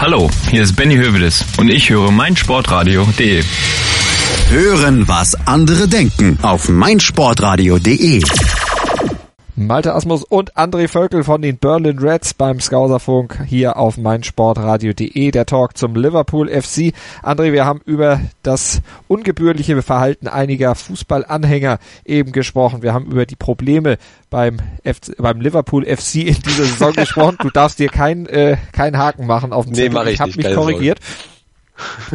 Hallo, 0.00 0.30
hier 0.50 0.62
ist 0.62 0.76
Benny 0.76 0.96
Hövedes 0.96 1.44
und 1.58 1.68
ich 1.68 1.90
höre 1.90 2.10
meinsportradio.de. 2.10 3.42
Hören, 4.50 5.08
was 5.08 5.34
andere 5.46 5.88
denken 5.88 6.38
auf 6.42 6.68
meinsportradio.de. 6.68 8.22
Malte 9.58 9.92
Asmus 9.92 10.22
und 10.22 10.56
André 10.56 10.86
Völkel 10.86 11.24
von 11.24 11.42
den 11.42 11.58
Berlin 11.58 11.98
Reds 11.98 12.32
beim 12.32 12.60
Skauserfunk 12.60 13.40
hier 13.44 13.76
auf 13.76 13.96
meinsportradio.de. 13.96 15.32
Der 15.32 15.46
Talk 15.46 15.76
zum 15.76 15.96
Liverpool 15.96 16.48
FC. 16.48 16.94
André, 17.24 17.52
wir 17.52 17.64
haben 17.64 17.80
über 17.84 18.20
das 18.44 18.82
ungebührliche 19.08 19.82
Verhalten 19.82 20.28
einiger 20.28 20.76
Fußballanhänger 20.76 21.80
eben 22.04 22.30
gesprochen. 22.30 22.82
Wir 22.82 22.94
haben 22.94 23.06
über 23.06 23.26
die 23.26 23.34
Probleme 23.34 23.98
beim, 24.30 24.58
FC, 24.84 25.16
beim 25.18 25.40
Liverpool 25.40 25.84
FC 25.84 26.14
in 26.16 26.36
dieser 26.40 26.64
Saison 26.64 26.92
gesprochen. 26.96 27.38
Du 27.40 27.50
darfst 27.50 27.80
dir 27.80 27.88
keinen 27.88 28.26
äh, 28.26 28.58
kein 28.70 28.96
Haken 28.96 29.26
machen 29.26 29.52
auf 29.52 29.64
dem 29.64 29.72
nee, 29.72 29.90
Zettel. 29.90 30.06
Ich, 30.06 30.14
ich 30.14 30.20
habe 30.20 30.32
mich 30.36 30.54
korrigiert. 30.54 31.00
Sorge 31.02 31.37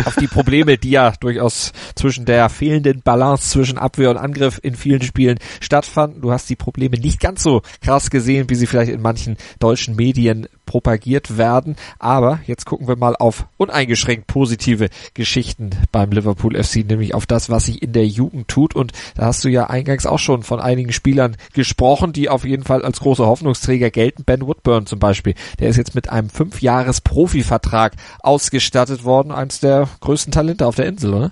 auf 0.05 0.15
die 0.15 0.27
Probleme, 0.27 0.77
die 0.77 0.91
ja 0.91 1.11
durchaus 1.19 1.71
zwischen 1.95 2.25
der 2.25 2.49
fehlenden 2.49 3.01
Balance 3.01 3.49
zwischen 3.49 3.77
Abwehr 3.77 4.09
und 4.09 4.17
Angriff 4.17 4.59
in 4.61 4.75
vielen 4.75 5.01
Spielen 5.01 5.39
stattfanden. 5.59 6.21
Du 6.21 6.31
hast 6.31 6.49
die 6.49 6.55
Probleme 6.55 6.97
nicht 6.97 7.19
ganz 7.19 7.43
so 7.43 7.61
krass 7.81 8.09
gesehen, 8.09 8.49
wie 8.49 8.55
sie 8.55 8.67
vielleicht 8.67 8.91
in 8.91 9.01
manchen 9.01 9.37
deutschen 9.59 9.95
Medien 9.95 10.47
propagiert 10.65 11.37
werden. 11.37 11.75
Aber 11.99 12.39
jetzt 12.45 12.65
gucken 12.65 12.87
wir 12.87 12.95
mal 12.95 13.15
auf 13.15 13.47
uneingeschränkt 13.57 14.27
positive 14.27 14.89
Geschichten 15.13 15.71
beim 15.91 16.11
Liverpool 16.11 16.61
FC, 16.61 16.85
nämlich 16.87 17.13
auf 17.13 17.25
das, 17.25 17.49
was 17.49 17.65
sich 17.65 17.81
in 17.81 17.93
der 17.93 18.07
Jugend 18.07 18.47
tut. 18.47 18.75
Und 18.75 18.91
da 19.15 19.25
hast 19.25 19.43
du 19.43 19.49
ja 19.49 19.69
eingangs 19.69 20.05
auch 20.05 20.19
schon 20.19 20.43
von 20.43 20.59
einigen 20.59 20.91
Spielern 20.91 21.37
gesprochen, 21.53 22.13
die 22.13 22.29
auf 22.29 22.45
jeden 22.45 22.63
Fall 22.63 22.83
als 22.83 22.99
große 22.99 23.25
Hoffnungsträger 23.25 23.91
gelten. 23.91 24.23
Ben 24.23 24.45
Woodburn 24.45 24.85
zum 24.85 24.99
Beispiel, 24.99 25.35
der 25.59 25.69
ist 25.69 25.77
jetzt 25.77 25.95
mit 25.95 26.09
einem 26.09 26.29
fünfjahres 26.29 27.01
Profivertrag 27.01 27.93
ausgestattet 28.19 29.03
worden, 29.03 29.31
eines 29.31 29.59
der 29.59 29.87
größten 30.01 30.31
Talente 30.31 30.65
auf 30.65 30.75
der 30.75 30.85
Insel, 30.85 31.13
oder? 31.13 31.31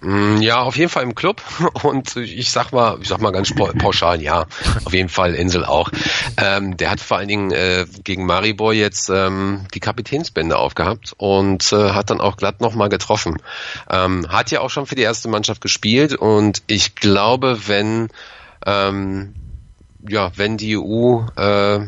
Mm, 0.00 0.40
ja, 0.40 0.62
auf 0.62 0.76
jeden 0.76 0.90
Fall 0.90 1.02
im 1.02 1.14
Club 1.14 1.42
und 1.82 2.14
ich 2.16 2.50
sag 2.50 2.72
mal, 2.72 2.98
ich 3.00 3.08
sag 3.08 3.20
mal 3.20 3.32
ganz 3.32 3.52
pauschal, 3.54 4.22
ja, 4.22 4.46
auf 4.84 4.92
jeden 4.92 5.08
Fall 5.08 5.34
Insel 5.34 5.64
auch. 5.64 5.90
Ähm, 6.36 6.76
der 6.76 6.90
hat 6.90 7.00
vor 7.00 7.16
allen 7.16 7.28
Dingen 7.28 7.50
äh, 7.50 7.86
gegen 8.04 8.24
Maribor 8.24 8.72
jetzt 8.72 9.10
ähm, 9.10 9.66
die 9.74 9.80
Kapitänsbände 9.80 10.56
aufgehabt 10.56 11.14
und 11.16 11.72
äh, 11.72 11.90
hat 11.90 12.10
dann 12.10 12.20
auch 12.20 12.36
glatt 12.36 12.60
nochmal 12.60 12.88
getroffen. 12.88 13.38
Ähm, 13.90 14.26
hat 14.28 14.50
ja 14.50 14.60
auch 14.60 14.70
schon 14.70 14.86
für 14.86 14.94
die 14.94 15.02
erste 15.02 15.28
Mannschaft 15.28 15.60
gespielt 15.60 16.14
und 16.14 16.62
ich 16.68 16.94
glaube, 16.94 17.66
wenn 17.66 18.08
ähm, 18.66 19.34
ja, 20.08 20.30
wenn 20.36 20.56
die 20.56 20.76
EU 20.76 21.22
äh, 21.36 21.80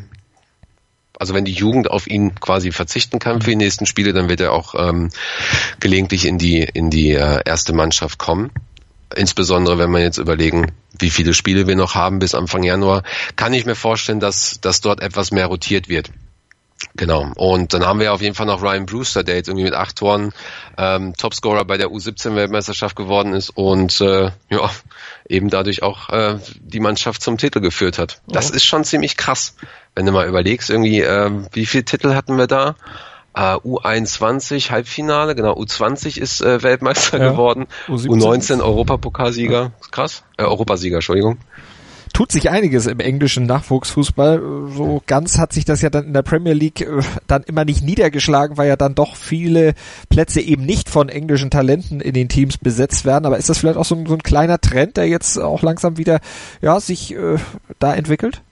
also 1.20 1.34
wenn 1.34 1.44
die 1.44 1.52
Jugend 1.52 1.90
auf 1.90 2.06
ihn 2.06 2.34
quasi 2.40 2.72
verzichten 2.72 3.18
kann 3.18 3.42
für 3.42 3.50
die 3.50 3.56
nächsten 3.56 3.84
Spiele, 3.84 4.14
dann 4.14 4.30
wird 4.30 4.40
er 4.40 4.52
auch 4.52 4.74
ähm, 4.74 5.10
gelegentlich 5.78 6.24
in 6.24 6.38
die 6.38 6.62
in 6.62 6.88
die 6.88 7.12
äh, 7.12 7.40
erste 7.44 7.74
Mannschaft 7.74 8.18
kommen. 8.18 8.50
Insbesondere 9.14 9.76
wenn 9.76 9.90
wir 9.90 10.00
jetzt 10.00 10.16
überlegen, 10.16 10.72
wie 10.98 11.10
viele 11.10 11.34
Spiele 11.34 11.66
wir 11.66 11.76
noch 11.76 11.94
haben 11.94 12.20
bis 12.20 12.34
Anfang 12.34 12.62
Januar, 12.62 13.02
kann 13.36 13.52
ich 13.52 13.66
mir 13.66 13.74
vorstellen, 13.74 14.20
dass, 14.20 14.60
dass 14.62 14.80
dort 14.80 15.02
etwas 15.02 15.30
mehr 15.30 15.46
rotiert 15.46 15.90
wird. 15.90 16.10
Genau. 16.94 17.30
Und 17.36 17.74
dann 17.74 17.84
haben 17.84 18.00
wir 18.00 18.12
auf 18.12 18.22
jeden 18.22 18.34
Fall 18.34 18.46
noch 18.46 18.62
Ryan 18.62 18.86
Brewster, 18.86 19.22
der 19.22 19.36
jetzt 19.36 19.48
irgendwie 19.48 19.64
mit 19.64 19.74
acht 19.74 19.96
Toren 19.96 20.32
ähm, 20.78 21.14
Topscorer 21.14 21.64
bei 21.64 21.76
der 21.76 21.88
U17-Weltmeisterschaft 21.88 22.96
geworden 22.96 23.34
ist 23.34 23.50
und 23.50 24.00
äh, 24.00 24.30
ja, 24.48 24.70
eben 25.28 25.50
dadurch 25.50 25.82
auch 25.82 26.08
äh, 26.08 26.38
die 26.60 26.80
Mannschaft 26.80 27.22
zum 27.22 27.36
Titel 27.36 27.60
geführt 27.60 27.98
hat. 27.98 28.22
Das 28.26 28.50
oh. 28.50 28.54
ist 28.54 28.64
schon 28.64 28.84
ziemlich 28.84 29.16
krass, 29.16 29.54
wenn 29.94 30.06
du 30.06 30.12
mal 30.12 30.28
überlegst, 30.28 30.70
irgendwie, 30.70 31.00
äh, 31.00 31.30
wie 31.52 31.66
viele 31.66 31.84
Titel 31.84 32.14
hatten 32.14 32.36
wir 32.38 32.46
da? 32.46 32.76
Uh, 33.32 33.78
U21 33.78 34.70
Halbfinale, 34.70 35.36
genau, 35.36 35.54
U20 35.54 36.18
ist 36.20 36.40
äh, 36.40 36.64
Weltmeister 36.64 37.20
ja. 37.20 37.30
geworden, 37.30 37.68
U17. 37.86 38.08
U19 38.08 38.60
Europapokalsieger, 38.60 39.70
krass, 39.92 40.24
äh, 40.36 40.42
Europasieger, 40.42 40.96
Entschuldigung 40.96 41.38
tut 42.12 42.32
sich 42.32 42.50
einiges 42.50 42.86
im 42.86 43.00
englischen 43.00 43.46
Nachwuchsfußball. 43.46 44.42
So 44.76 45.02
ganz 45.06 45.38
hat 45.38 45.52
sich 45.52 45.64
das 45.64 45.80
ja 45.82 45.90
dann 45.90 46.06
in 46.06 46.12
der 46.12 46.22
Premier 46.22 46.52
League 46.52 46.80
äh, 46.80 47.02
dann 47.26 47.42
immer 47.44 47.64
nicht 47.64 47.82
niedergeschlagen, 47.82 48.56
weil 48.56 48.68
ja 48.68 48.76
dann 48.76 48.94
doch 48.94 49.16
viele 49.16 49.74
Plätze 50.08 50.40
eben 50.40 50.64
nicht 50.64 50.88
von 50.88 51.08
englischen 51.08 51.50
Talenten 51.50 52.00
in 52.00 52.14
den 52.14 52.28
Teams 52.28 52.58
besetzt 52.58 53.04
werden. 53.04 53.26
Aber 53.26 53.38
ist 53.38 53.48
das 53.48 53.58
vielleicht 53.58 53.78
auch 53.78 53.84
so 53.84 53.94
ein, 53.94 54.06
so 54.06 54.14
ein 54.14 54.22
kleiner 54.22 54.60
Trend, 54.60 54.96
der 54.96 55.08
jetzt 55.08 55.38
auch 55.38 55.62
langsam 55.62 55.96
wieder 55.96 56.20
ja 56.60 56.80
sich 56.80 57.14
äh, 57.14 57.38
da 57.78 57.94
entwickelt? 57.94 58.42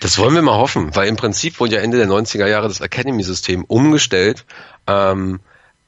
Das 0.00 0.18
wollen 0.18 0.34
wir 0.34 0.42
mal 0.42 0.56
hoffen, 0.56 0.94
weil 0.94 1.08
im 1.08 1.16
Prinzip 1.16 1.60
wurde 1.60 1.76
ja 1.76 1.80
Ende 1.80 1.96
der 1.96 2.06
90er 2.06 2.46
Jahre 2.46 2.68
das 2.68 2.80
Academy-System 2.80 3.64
umgestellt. 3.64 4.44
Ähm, 4.86 5.40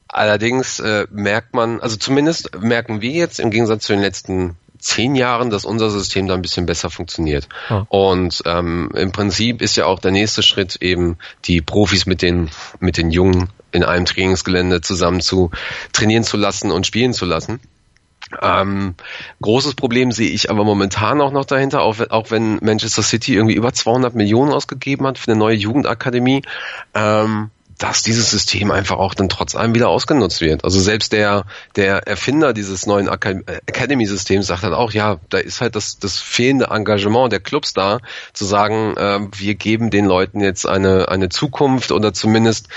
allerdings 0.07 0.79
äh, 0.79 1.07
merkt 1.11 1.53
man, 1.53 1.79
also 1.79 1.95
zumindest 1.95 2.59
merken 2.59 3.01
wir 3.01 3.11
jetzt 3.11 3.39
im 3.39 3.51
Gegensatz 3.51 3.85
zu 3.85 3.93
den 3.93 4.01
letzten 4.01 4.57
zehn 4.81 5.15
Jahren, 5.15 5.49
dass 5.49 5.63
unser 5.63 5.89
System 5.89 6.27
da 6.27 6.33
ein 6.33 6.41
bisschen 6.41 6.65
besser 6.65 6.89
funktioniert. 6.89 7.47
Oh. 7.69 7.85
Und 8.11 8.41
ähm, 8.45 8.89
im 8.95 9.11
Prinzip 9.11 9.61
ist 9.61 9.77
ja 9.77 9.85
auch 9.85 9.99
der 9.99 10.11
nächste 10.11 10.43
Schritt 10.43 10.77
eben 10.81 11.17
die 11.45 11.61
Profis 11.61 12.05
mit 12.05 12.21
den 12.21 12.49
mit 12.79 12.97
den 12.97 13.11
Jungen 13.11 13.49
in 13.71 13.83
einem 13.83 14.05
Trainingsgelände 14.05 14.81
zusammen 14.81 15.21
zu 15.21 15.51
trainieren 15.93 16.23
zu 16.23 16.35
lassen 16.35 16.71
und 16.71 16.85
spielen 16.85 17.13
zu 17.13 17.25
lassen. 17.25 17.59
Ähm, 18.41 18.95
großes 19.41 19.75
Problem 19.75 20.11
sehe 20.11 20.29
ich 20.29 20.49
aber 20.49 20.63
momentan 20.63 21.21
auch 21.21 21.31
noch 21.31 21.45
dahinter, 21.45 21.81
auch, 21.81 21.99
auch 22.09 22.31
wenn 22.31 22.59
Manchester 22.61 23.03
City 23.03 23.35
irgendwie 23.35 23.55
über 23.55 23.73
200 23.73 24.15
Millionen 24.15 24.51
ausgegeben 24.51 25.05
hat 25.07 25.17
für 25.17 25.31
eine 25.31 25.39
neue 25.39 25.55
Jugendakademie. 25.55 26.43
Ähm, 26.93 27.51
dass 27.81 28.03
dieses 28.03 28.29
System 28.29 28.69
einfach 28.69 28.97
auch 28.97 29.15
dann 29.15 29.27
trotz 29.27 29.55
allem 29.55 29.73
wieder 29.73 29.89
ausgenutzt 29.89 30.39
wird. 30.39 30.63
Also 30.63 30.79
selbst 30.79 31.13
der, 31.13 31.45
der 31.75 32.07
Erfinder 32.07 32.53
dieses 32.53 32.85
neuen 32.85 33.07
äh, 33.07 33.41
Academy-Systems 33.65 34.45
sagt 34.45 34.63
dann 34.63 34.75
auch, 34.75 34.91
ja, 34.91 35.17
da 35.29 35.39
ist 35.39 35.61
halt 35.61 35.75
das, 35.75 35.97
das 35.97 36.19
fehlende 36.19 36.67
Engagement 36.69 37.31
der 37.31 37.39
Clubs 37.39 37.73
da, 37.73 37.97
zu 38.33 38.45
sagen, 38.45 38.95
äh, 38.97 39.19
wir 39.35 39.55
geben 39.55 39.89
den 39.89 40.05
Leuten 40.05 40.41
jetzt 40.41 40.67
eine, 40.67 41.09
eine 41.09 41.29
Zukunft 41.29 41.91
oder 41.91 42.13
zumindest 42.13 42.67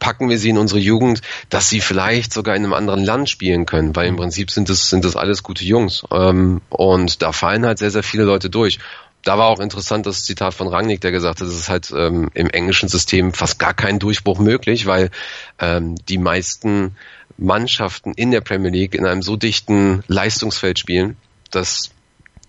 packen 0.00 0.28
wir 0.28 0.38
sie 0.38 0.50
in 0.50 0.58
unsere 0.58 0.80
Jugend, 0.80 1.20
dass 1.48 1.68
sie 1.68 1.80
vielleicht 1.80 2.32
sogar 2.32 2.56
in 2.56 2.64
einem 2.64 2.72
anderen 2.72 3.04
Land 3.04 3.30
spielen 3.30 3.66
können, 3.66 3.94
weil 3.94 4.08
im 4.08 4.16
Prinzip 4.16 4.50
sind 4.50 4.68
das, 4.68 4.90
sind 4.90 5.04
das 5.04 5.14
alles 5.14 5.44
gute 5.44 5.64
Jungs. 5.64 6.02
Ähm, 6.10 6.60
und 6.68 7.22
da 7.22 7.30
fallen 7.32 7.64
halt 7.64 7.78
sehr, 7.78 7.92
sehr 7.92 8.02
viele 8.02 8.24
Leute 8.24 8.50
durch 8.50 8.80
da 9.22 9.36
war 9.38 9.48
auch 9.48 9.60
interessant 9.60 10.06
das 10.06 10.24
Zitat 10.24 10.54
von 10.54 10.68
Rangnick, 10.68 11.00
der 11.00 11.12
gesagt 11.12 11.40
hat, 11.40 11.46
es 11.46 11.54
ist 11.54 11.68
halt 11.68 11.92
ähm, 11.94 12.30
im 12.34 12.48
englischen 12.48 12.88
System 12.88 13.32
fast 13.32 13.58
gar 13.58 13.74
kein 13.74 13.98
Durchbruch 13.98 14.38
möglich, 14.38 14.86
weil 14.86 15.10
ähm, 15.58 15.96
die 16.08 16.18
meisten 16.18 16.96
Mannschaften 17.36 18.12
in 18.14 18.30
der 18.30 18.40
Premier 18.40 18.70
League 18.70 18.94
in 18.94 19.06
einem 19.06 19.22
so 19.22 19.36
dichten 19.36 20.02
Leistungsfeld 20.08 20.78
spielen, 20.78 21.16
dass 21.50 21.90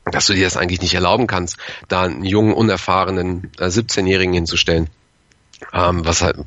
dass 0.05 0.25
du 0.25 0.33
dir 0.33 0.45
das 0.45 0.57
eigentlich 0.57 0.81
nicht 0.81 0.95
erlauben 0.95 1.27
kannst, 1.27 1.57
da 1.87 2.03
einen 2.03 2.25
jungen, 2.25 2.53
unerfahrenen 2.53 3.51
äh, 3.59 3.65
17-Jährigen 3.65 4.33
hinzustellen. 4.33 4.89
Ähm, 5.73 6.03
was 6.03 6.23
halt 6.23 6.37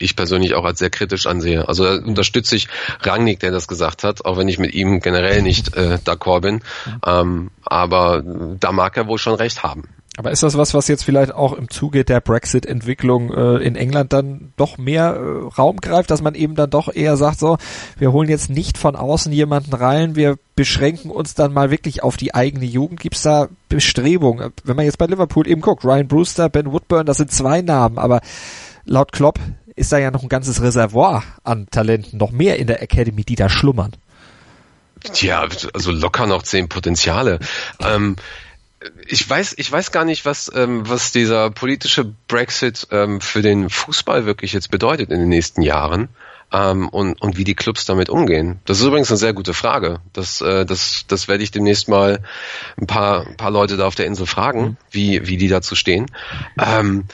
ich 0.00 0.16
persönlich 0.16 0.54
auch 0.54 0.64
als 0.64 0.78
sehr 0.78 0.90
kritisch 0.90 1.26
ansehe. 1.26 1.68
Also 1.68 1.84
da 1.84 2.04
unterstütze 2.04 2.56
ich 2.56 2.68
Rangnick, 3.00 3.40
der 3.40 3.50
das 3.50 3.68
gesagt 3.68 4.04
hat, 4.04 4.24
auch 4.24 4.38
wenn 4.38 4.48
ich 4.48 4.58
mit 4.58 4.74
ihm 4.74 5.00
generell 5.00 5.42
nicht 5.42 5.76
äh, 5.76 5.98
d'accord 6.04 6.40
bin. 6.40 6.60
Ähm, 7.06 7.50
aber 7.64 8.22
da 8.58 8.72
mag 8.72 8.96
er 8.96 9.06
wohl 9.06 9.18
schon 9.18 9.34
recht 9.34 9.62
haben. 9.62 9.84
Aber 10.18 10.30
ist 10.30 10.42
das 10.42 10.58
was, 10.58 10.74
was 10.74 10.88
jetzt 10.88 11.04
vielleicht 11.04 11.32
auch 11.32 11.54
im 11.54 11.70
Zuge 11.70 12.04
der 12.04 12.20
Brexit-Entwicklung 12.20 13.32
äh, 13.32 13.56
in 13.64 13.76
England 13.76 14.12
dann 14.12 14.52
doch 14.56 14.76
mehr 14.76 15.14
äh, 15.16 15.54
Raum 15.56 15.78
greift, 15.78 16.10
dass 16.10 16.20
man 16.20 16.34
eben 16.34 16.54
dann 16.54 16.68
doch 16.68 16.94
eher 16.94 17.16
sagt, 17.16 17.38
so, 17.38 17.56
wir 17.98 18.12
holen 18.12 18.28
jetzt 18.28 18.50
nicht 18.50 18.76
von 18.76 18.94
außen 18.94 19.32
jemanden 19.32 19.72
rein, 19.72 20.14
wir 20.14 20.36
beschränken 20.54 21.10
uns 21.10 21.32
dann 21.32 21.54
mal 21.54 21.70
wirklich 21.70 22.02
auf 22.02 22.18
die 22.18 22.34
eigene 22.34 22.66
Jugend. 22.66 23.00
Gibt 23.00 23.16
es 23.16 23.22
da 23.22 23.48
Bestrebungen? 23.70 24.52
Wenn 24.64 24.76
man 24.76 24.84
jetzt 24.84 24.98
bei 24.98 25.06
Liverpool 25.06 25.48
eben 25.48 25.62
guckt, 25.62 25.82
Ryan 25.82 26.08
Brewster, 26.08 26.50
Ben 26.50 26.72
Woodburn, 26.72 27.06
das 27.06 27.16
sind 27.16 27.32
zwei 27.32 27.62
Namen, 27.62 27.96
aber 27.96 28.20
laut 28.84 29.12
Klopp 29.12 29.38
ist 29.76 29.92
da 29.92 29.98
ja 29.98 30.10
noch 30.10 30.22
ein 30.22 30.28
ganzes 30.28 30.62
Reservoir 30.62 31.22
an 31.44 31.66
Talenten, 31.70 32.18
noch 32.18 32.30
mehr 32.30 32.58
in 32.58 32.66
der 32.66 32.82
Academy, 32.82 33.24
die 33.24 33.36
da 33.36 33.48
schlummern. 33.48 33.92
Tja, 35.02 35.48
also 35.74 35.90
locker 35.90 36.26
noch 36.26 36.42
zehn 36.42 36.68
Potenziale. 36.68 37.40
Ähm, 37.80 38.16
ich 39.06 39.28
weiß, 39.28 39.54
ich 39.58 39.70
weiß 39.70 39.92
gar 39.92 40.04
nicht, 40.04 40.24
was, 40.24 40.50
ähm, 40.54 40.88
was 40.88 41.12
dieser 41.12 41.50
politische 41.50 42.04
Brexit 42.28 42.86
ähm, 42.90 43.20
für 43.20 43.42
den 43.42 43.70
Fußball 43.70 44.26
wirklich 44.26 44.52
jetzt 44.52 44.70
bedeutet 44.70 45.10
in 45.10 45.18
den 45.18 45.28
nächsten 45.28 45.62
Jahren 45.62 46.08
ähm, 46.52 46.88
und, 46.88 47.20
und 47.20 47.36
wie 47.36 47.44
die 47.44 47.54
Clubs 47.54 47.84
damit 47.84 48.08
umgehen. 48.10 48.60
Das 48.64 48.80
ist 48.80 48.86
übrigens 48.86 49.10
eine 49.10 49.18
sehr 49.18 49.32
gute 49.32 49.54
Frage. 49.54 50.00
Das, 50.12 50.40
äh, 50.40 50.64
das, 50.64 51.04
das 51.08 51.28
werde 51.28 51.42
ich 51.42 51.50
demnächst 51.50 51.88
mal 51.88 52.20
ein 52.80 52.86
paar, 52.86 53.26
ein 53.26 53.36
paar 53.36 53.50
Leute 53.50 53.76
da 53.76 53.86
auf 53.86 53.94
der 53.94 54.06
Insel 54.06 54.26
fragen, 54.26 54.62
mhm. 54.62 54.76
wie, 54.90 55.26
wie 55.26 55.36
die 55.36 55.48
dazu 55.48 55.74
stehen. 55.74 56.06
Ähm, 56.58 57.04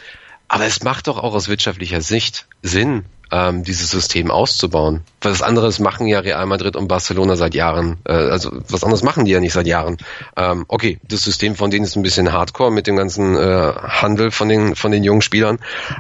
aber 0.49 0.65
es 0.65 0.83
macht 0.83 1.07
doch 1.07 1.19
auch 1.19 1.35
aus 1.35 1.49
wirtschaftlicher 1.49 2.01
Sicht 2.01 2.47
Sinn, 2.63 3.05
ähm, 3.31 3.63
dieses 3.63 3.91
System 3.91 4.31
auszubauen. 4.31 5.03
Was 5.21 5.43
anderes 5.43 5.79
machen 5.79 6.07
ja 6.07 6.21
Real 6.21 6.47
Madrid 6.47 6.77
und 6.77 6.89
Barcelona 6.89 7.37
seit 7.37 7.55
Jahren. 7.55 7.99
Äh, 8.05 8.13
also 8.13 8.51
was 8.69 8.83
anderes 8.83 9.03
machen 9.03 9.27
die 9.27 9.33
ja 9.33 9.41
nicht 9.41 9.53
seit 9.53 9.67
Jahren. 9.67 9.99
Ähm, 10.37 10.65
okay, 10.69 10.99
das 11.07 11.25
System 11.25 11.55
von 11.55 11.71
denen 11.71 11.85
ist 11.85 11.97
ein 11.97 12.03
bisschen 12.03 12.33
Hardcore 12.33 12.73
mit 12.73 12.87
dem 12.87 12.97
ganzen 12.97 13.37
äh, 13.37 13.73
Handel 13.77 14.31
von 14.31 14.49
den 14.49 14.75
von 14.75 14.91
den 14.91 15.05
jungen 15.05 15.23
Spielern, 15.23 15.59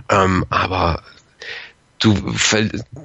ähm, 0.08 0.44
aber 0.48 1.02
du 1.98 2.14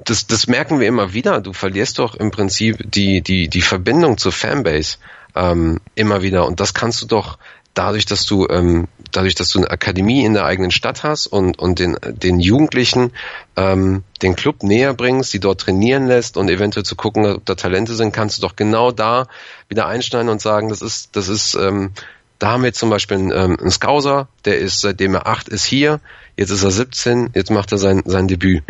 das, 0.04 0.26
das 0.26 0.46
merken 0.46 0.80
wir 0.80 0.88
immer 0.88 1.12
wieder. 1.12 1.40
Du 1.40 1.52
verlierst 1.52 1.98
doch 1.98 2.14
im 2.14 2.30
Prinzip 2.30 2.78
die 2.90 3.20
die 3.20 3.48
die 3.48 3.62
Verbindung 3.62 4.16
zur 4.16 4.32
Fanbase 4.32 4.96
ähm, 5.34 5.80
immer 5.94 6.22
wieder 6.22 6.46
und 6.46 6.60
das 6.60 6.72
kannst 6.72 7.02
du 7.02 7.06
doch 7.06 7.38
dadurch, 7.74 8.06
dass 8.06 8.24
du 8.24 8.46
ähm, 8.48 8.88
dadurch, 9.12 9.34
dass 9.34 9.48
du 9.48 9.58
eine 9.58 9.70
Akademie 9.70 10.24
in 10.24 10.34
der 10.34 10.44
eigenen 10.44 10.70
Stadt 10.70 11.02
hast 11.02 11.26
und 11.26 11.58
und 11.58 11.78
den 11.78 11.96
den 12.02 12.40
Jugendlichen 12.40 13.12
ähm, 13.56 14.04
den 14.22 14.36
Club 14.36 14.62
näher 14.62 14.94
bringst, 14.94 15.32
die 15.34 15.40
dort 15.40 15.60
trainieren 15.60 16.06
lässt 16.06 16.36
und 16.36 16.48
eventuell 16.48 16.84
zu 16.84 16.96
gucken, 16.96 17.26
ob 17.26 17.44
da 17.44 17.54
Talente 17.54 17.94
sind, 17.94 18.12
kannst 18.12 18.38
du 18.38 18.42
doch 18.42 18.56
genau 18.56 18.92
da 18.92 19.26
wieder 19.68 19.86
einschneiden 19.86 20.28
und 20.28 20.40
sagen, 20.40 20.68
das 20.68 20.82
ist 20.82 21.16
das 21.16 21.28
ist 21.28 21.54
ähm, 21.54 21.92
da 22.38 22.52
haben 22.52 22.64
wir 22.64 22.72
zum 22.72 22.90
Beispiel 22.90 23.16
einen, 23.16 23.32
ähm, 23.32 23.56
einen 23.60 23.70
Scouser, 23.70 24.28
der 24.44 24.58
ist 24.58 24.80
seitdem 24.80 25.14
er 25.14 25.26
acht 25.26 25.48
ist 25.48 25.64
hier, 25.64 26.00
jetzt 26.36 26.50
ist 26.50 26.64
er 26.64 26.70
17, 26.70 27.30
jetzt 27.34 27.50
macht 27.50 27.72
er 27.72 27.78
sein 27.78 28.02
sein 28.04 28.28
Debüt. 28.28 28.64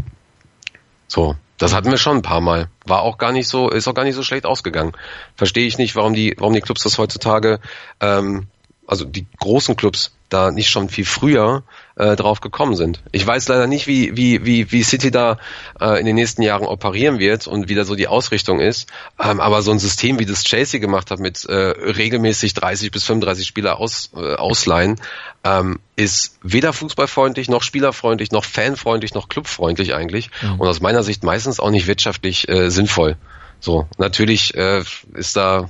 So, 1.07 1.37
das 1.59 1.75
hatten 1.75 1.91
wir 1.91 1.99
schon 1.99 2.19
ein 2.19 2.23
paar 2.23 2.41
Mal. 2.41 2.69
War 2.87 3.03
auch 3.03 3.19
gar 3.19 3.33
nicht 3.33 3.49
so, 3.49 3.69
ist 3.69 3.87
auch 3.87 3.95
gar 3.95 4.05
nicht 4.05 4.17
so 4.17 4.23
schlecht 4.23 4.47
ausgegangen. 4.47 4.93
Verstehe 5.37 5.67
ich 5.67 5.79
nicht, 5.79 5.95
warum 5.95 6.15
die, 6.15 6.35
warum 6.39 6.53
die 6.53 6.61
Clubs 6.61 6.83
das 6.83 6.99
heutzutage 6.99 7.61
ähm, 8.01 8.49
also 8.87 9.05
die 9.05 9.26
großen 9.39 9.76
Clubs 9.76 10.12
da 10.28 10.51
nicht 10.51 10.68
schon 10.68 10.89
viel 10.89 11.05
früher 11.05 11.62
äh, 11.97 12.16
drauf 12.16 12.41
gekommen 12.41 12.74
sind. 12.74 13.03
Ich 13.12 13.24
weiß 13.24 13.47
leider 13.49 13.66
nicht, 13.66 13.87
wie, 13.87 14.16
wie, 14.16 14.45
wie, 14.45 14.72
wie 14.72 14.82
City 14.82 15.11
da 15.11 15.39
äh, 15.80 16.01
in 16.01 16.07
den 16.07 16.16
nächsten 16.16 16.43
Jahren 16.43 16.66
operieren 16.66 17.18
wird 17.18 17.47
und 17.47 17.68
wie 17.68 17.74
da 17.74 17.85
so 17.85 17.95
die 17.95 18.09
Ausrichtung 18.09 18.59
ist. 18.59 18.89
Ähm, 19.22 19.41
aber 19.41 19.62
so 19.62 19.70
ein 19.70 19.78
System, 19.78 20.18
wie 20.18 20.26
das 20.26 20.43
Chelsea 20.43 20.80
gemacht 20.80 21.11
hat, 21.11 21.20
mit 21.20 21.45
äh, 21.45 21.55
regelmäßig 21.55 22.55
30 22.55 22.91
bis 22.91 23.05
35 23.05 23.47
Spieler 23.47 23.78
aus, 23.78 24.11
äh, 24.16 24.35
ausleihen, 24.35 25.01
ähm, 25.45 25.78
ist 25.95 26.39
weder 26.43 26.72
fußballfreundlich, 26.72 27.49
noch 27.49 27.62
spielerfreundlich, 27.62 28.32
noch 28.32 28.45
fanfreundlich, 28.45 29.14
noch 29.14 29.28
clubfreundlich 29.28 29.95
eigentlich. 29.95 30.30
Mhm. 30.43 30.61
Und 30.61 30.68
aus 30.68 30.80
meiner 30.80 31.05
Sicht 31.05 31.22
meistens 31.22 31.61
auch 31.61 31.70
nicht 31.70 31.87
wirtschaftlich 31.87 32.49
äh, 32.49 32.70
sinnvoll. 32.70 33.16
So, 33.61 33.87
natürlich 33.99 34.55
äh, 34.57 34.82
ist 35.14 35.37
da 35.37 35.68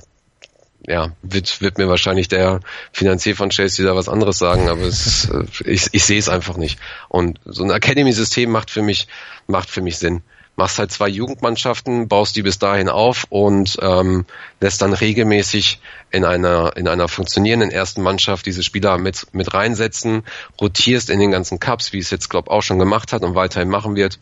ja, 0.86 1.12
wird, 1.22 1.60
wird 1.60 1.78
mir 1.78 1.88
wahrscheinlich 1.88 2.28
der 2.28 2.60
Finanzier 2.92 3.36
von 3.36 3.50
Chelsea 3.50 3.86
da 3.86 3.96
was 3.96 4.08
anderes 4.08 4.38
sagen, 4.38 4.68
aber 4.68 4.82
es, 4.82 5.30
äh, 5.30 5.44
ich, 5.64 5.88
ich 5.92 6.04
sehe 6.04 6.18
es 6.18 6.28
einfach 6.28 6.56
nicht. 6.56 6.78
Und 7.08 7.40
so 7.44 7.64
ein 7.64 7.70
Academy-System 7.70 8.50
macht 8.50 8.70
für 8.70 8.82
mich, 8.82 9.08
macht 9.46 9.70
für 9.70 9.80
mich 9.80 9.98
Sinn. 9.98 10.22
Machst 10.56 10.78
halt 10.78 10.92
zwei 10.92 11.08
Jugendmannschaften, 11.08 12.06
baust 12.06 12.36
die 12.36 12.42
bis 12.42 12.60
dahin 12.60 12.88
auf 12.88 13.26
und 13.28 13.76
ähm, 13.82 14.24
lässt 14.60 14.82
dann 14.82 14.92
regelmäßig 14.92 15.80
in 16.12 16.24
einer 16.24 16.76
in 16.76 16.86
einer 16.86 17.08
funktionierenden 17.08 17.72
ersten 17.72 18.02
Mannschaft 18.02 18.46
diese 18.46 18.62
Spieler 18.62 18.96
mit 18.98 19.26
mit 19.32 19.52
reinsetzen, 19.52 20.22
rotierst 20.60 21.10
in 21.10 21.18
den 21.18 21.32
ganzen 21.32 21.58
Cups, 21.58 21.92
wie 21.92 21.98
es 21.98 22.10
jetzt 22.10 22.30
glaube 22.30 22.52
auch 22.52 22.62
schon 22.62 22.78
gemacht 22.78 23.12
hat 23.12 23.24
und 23.24 23.34
weiterhin 23.34 23.68
machen 23.68 23.96
wird 23.96 24.20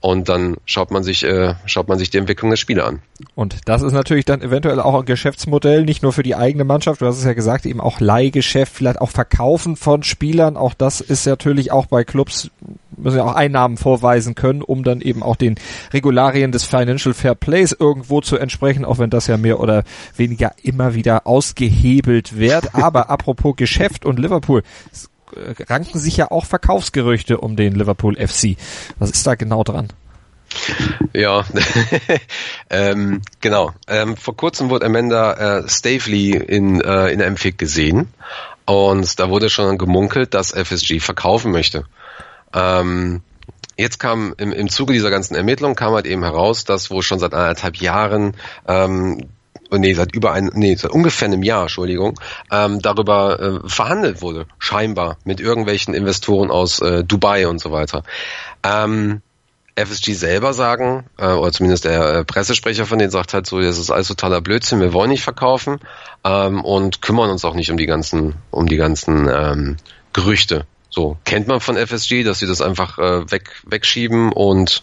und 0.00 0.28
dann 0.28 0.56
schaut 0.64 0.90
man 0.90 1.02
sich 1.02 1.24
äh, 1.24 1.54
schaut 1.66 1.88
man 1.88 1.98
sich 1.98 2.10
die 2.10 2.18
Entwicklung 2.18 2.50
der 2.50 2.56
Spiele 2.56 2.84
an. 2.84 3.00
Und 3.34 3.56
das 3.66 3.82
ist 3.82 3.92
natürlich 3.92 4.24
dann 4.24 4.42
eventuell 4.42 4.80
auch 4.80 5.00
ein 5.00 5.04
Geschäftsmodell, 5.04 5.84
nicht 5.84 6.02
nur 6.02 6.12
für 6.12 6.22
die 6.22 6.36
eigene 6.36 6.64
Mannschaft, 6.64 7.00
du 7.00 7.06
hast 7.06 7.18
es 7.18 7.24
ja 7.24 7.32
gesagt, 7.32 7.66
eben 7.66 7.80
auch 7.80 8.00
Leihgeschäft, 8.00 8.72
vielleicht 8.72 9.00
auch 9.00 9.10
Verkaufen 9.10 9.76
von 9.76 10.02
Spielern, 10.02 10.56
auch 10.56 10.74
das 10.74 11.00
ist 11.00 11.26
natürlich 11.26 11.72
auch 11.72 11.86
bei 11.86 12.04
Clubs 12.04 12.50
müssen 12.98 13.18
ja 13.18 13.24
auch 13.24 13.34
Einnahmen 13.34 13.76
vorweisen 13.76 14.34
können, 14.34 14.62
um 14.62 14.82
dann 14.82 15.00
eben 15.00 15.22
auch 15.22 15.36
den 15.36 15.56
Regularien 15.92 16.52
des 16.52 16.64
Financial 16.64 17.14
Fair 17.14 17.34
Plays 17.34 17.76
irgendwo 17.78 18.20
zu 18.20 18.36
entsprechen, 18.36 18.84
auch 18.84 18.98
wenn 18.98 19.10
das 19.10 19.26
ja 19.26 19.36
mehr 19.36 19.60
oder 19.60 19.84
weniger 20.16 20.52
immer 20.62 20.94
wieder 20.94 21.26
ausgehebelt 21.26 22.38
wird. 22.38 22.74
Aber 22.78 23.10
apropos 23.10 23.56
Geschäft 23.56 24.04
und 24.04 24.18
Liverpool, 24.18 24.62
ranken 25.68 25.98
sich 25.98 26.16
ja 26.16 26.30
auch 26.30 26.46
Verkaufsgerüchte 26.46 27.38
um 27.38 27.56
den 27.56 27.74
Liverpool 27.74 28.16
FC. 28.16 28.56
Was 28.98 29.10
ist 29.10 29.26
da 29.26 29.34
genau 29.34 29.64
dran? 29.64 29.88
Ja, 31.12 31.44
ähm, 32.70 33.22
genau. 33.40 33.72
Ähm, 33.86 34.16
vor 34.16 34.36
kurzem 34.36 34.70
wurde 34.70 34.86
Amanda 34.86 35.58
äh, 35.58 35.68
Stavely 35.68 36.32
in, 36.32 36.80
äh, 36.80 37.08
in 37.08 37.18
der 37.18 37.30
MFIG 37.30 37.58
gesehen 37.58 38.08
und 38.64 39.18
da 39.18 39.30
wurde 39.30 39.50
schon 39.50 39.78
gemunkelt, 39.78 40.34
dass 40.34 40.52
FSG 40.52 41.00
verkaufen 41.00 41.52
möchte. 41.52 41.84
Ähm, 42.54 43.22
jetzt 43.76 43.98
kam 43.98 44.34
im, 44.38 44.52
im 44.52 44.68
Zuge 44.68 44.92
dieser 44.92 45.10
ganzen 45.10 45.34
Ermittlung 45.34 45.74
kam 45.74 45.94
halt 45.94 46.06
eben 46.06 46.22
heraus, 46.22 46.64
dass 46.64 46.90
wo 46.90 47.02
schon 47.02 47.18
seit 47.18 47.34
anderthalb 47.34 47.76
Jahren 47.76 48.34
ähm, 48.66 49.28
nee, 49.70 49.94
seit 49.94 50.14
über 50.14 50.32
ein, 50.32 50.50
nee, 50.54 50.74
seit 50.74 50.90
ungefähr 50.90 51.26
einem 51.26 51.42
Jahr, 51.42 51.62
Entschuldigung, 51.62 52.18
ähm, 52.50 52.80
darüber 52.80 53.62
äh, 53.64 53.68
verhandelt 53.68 54.22
wurde, 54.22 54.46
scheinbar, 54.58 55.18
mit 55.24 55.40
irgendwelchen 55.40 55.94
Investoren 55.94 56.50
aus 56.50 56.80
äh, 56.80 57.04
Dubai 57.04 57.48
und 57.48 57.60
so 57.60 57.70
weiter. 57.70 58.02
Ähm, 58.62 59.22
FSG 59.78 60.14
selber 60.14 60.54
sagen, 60.54 61.04
äh, 61.18 61.26
oder 61.26 61.52
zumindest 61.52 61.84
der 61.84 62.14
äh, 62.14 62.24
Pressesprecher 62.24 62.84
von 62.84 62.98
denen 62.98 63.12
sagt 63.12 63.32
halt 63.32 63.46
so, 63.46 63.60
das 63.60 63.78
ist 63.78 63.90
alles 63.90 64.08
totaler 64.08 64.40
Blödsinn, 64.40 64.80
wir 64.80 64.92
wollen 64.92 65.10
nicht 65.10 65.22
verkaufen 65.22 65.78
ähm, 66.24 66.64
und 66.64 67.00
kümmern 67.00 67.30
uns 67.30 67.44
auch 67.44 67.54
nicht 67.54 67.70
um 67.70 67.76
die 67.76 67.86
ganzen, 67.86 68.34
um 68.50 68.66
die 68.66 68.76
ganzen 68.76 69.28
ähm, 69.28 69.76
Gerüchte. 70.12 70.66
So 70.90 71.18
kennt 71.24 71.46
man 71.48 71.60
von 71.60 71.76
FSG, 71.76 72.22
dass 72.22 72.38
sie 72.38 72.46
das 72.46 72.62
einfach 72.62 72.98
äh, 72.98 73.30
weg, 73.30 73.50
wegschieben 73.66 74.32
und 74.32 74.82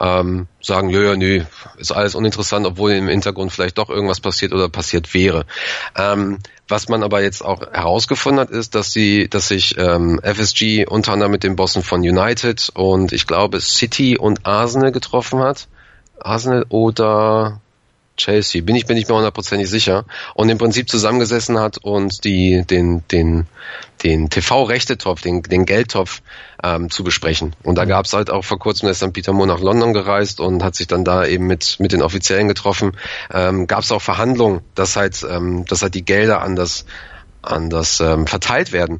ähm, 0.00 0.48
sagen, 0.60 0.90
ja, 0.90 1.00
ja, 1.00 1.16
nee, 1.16 1.44
ist 1.78 1.92
alles 1.92 2.14
uninteressant, 2.14 2.66
obwohl 2.66 2.92
im 2.92 3.08
Hintergrund 3.08 3.52
vielleicht 3.52 3.78
doch 3.78 3.88
irgendwas 3.88 4.20
passiert 4.20 4.52
oder 4.52 4.68
passiert 4.68 5.14
wäre. 5.14 5.46
Ähm, 5.96 6.38
was 6.68 6.88
man 6.88 7.04
aber 7.04 7.22
jetzt 7.22 7.44
auch 7.44 7.60
herausgefunden 7.60 8.40
hat, 8.40 8.50
ist, 8.50 8.74
dass 8.74 8.92
sie, 8.92 9.28
dass 9.28 9.48
sich 9.48 9.78
ähm, 9.78 10.20
FSG 10.20 10.86
unter 10.86 11.12
anderem 11.12 11.30
mit 11.30 11.44
den 11.44 11.54
Bossen 11.54 11.82
von 11.82 12.00
United 12.00 12.70
und 12.74 13.12
ich 13.12 13.26
glaube 13.26 13.60
City 13.60 14.18
und 14.18 14.44
Arsenal 14.44 14.90
getroffen 14.90 15.38
hat. 15.38 15.68
Arsenal 16.18 16.66
oder 16.70 17.60
Chelsea, 18.16 18.62
bin 18.62 18.76
ich 18.76 18.86
bin 18.86 18.96
ich 18.96 19.08
mir 19.08 19.14
hundertprozentig 19.14 19.68
sicher 19.68 20.04
und 20.34 20.48
im 20.48 20.58
Prinzip 20.58 20.88
zusammengesessen 20.88 21.58
hat 21.58 21.78
und 21.78 22.24
die 22.24 22.64
den 22.64 23.02
den 23.08 23.46
den 24.02 24.30
TV-Rechtetopf, 24.30 25.20
den 25.20 25.42
den 25.42 25.66
Geldtopf 25.66 26.22
ähm, 26.62 26.90
zu 26.90 27.04
besprechen. 27.04 27.54
Und 27.62 27.76
da 27.76 27.84
gab 27.84 28.06
es 28.06 28.12
halt 28.12 28.30
auch 28.30 28.44
vor 28.44 28.58
kurzem 28.58 28.88
ist 28.88 29.02
dann 29.02 29.12
Peter 29.12 29.32
Moore 29.32 29.48
nach 29.48 29.60
London 29.60 29.92
gereist 29.92 30.40
und 30.40 30.62
hat 30.62 30.74
sich 30.74 30.86
dann 30.86 31.04
da 31.04 31.24
eben 31.26 31.46
mit 31.46 31.76
mit 31.78 31.92
den 31.92 32.02
Offiziellen 32.02 32.48
getroffen. 32.48 32.92
Ähm, 33.32 33.66
gab 33.66 33.84
es 33.84 33.92
auch 33.92 34.02
Verhandlungen, 34.02 34.60
dass 34.74 34.96
halt 34.96 35.24
ähm, 35.28 35.64
dass 35.66 35.82
halt 35.82 35.94
die 35.94 36.04
Gelder 36.04 36.42
anders 36.42 36.84
anders 37.42 38.00
ähm, 38.00 38.26
verteilt 38.26 38.72
werden. 38.72 38.98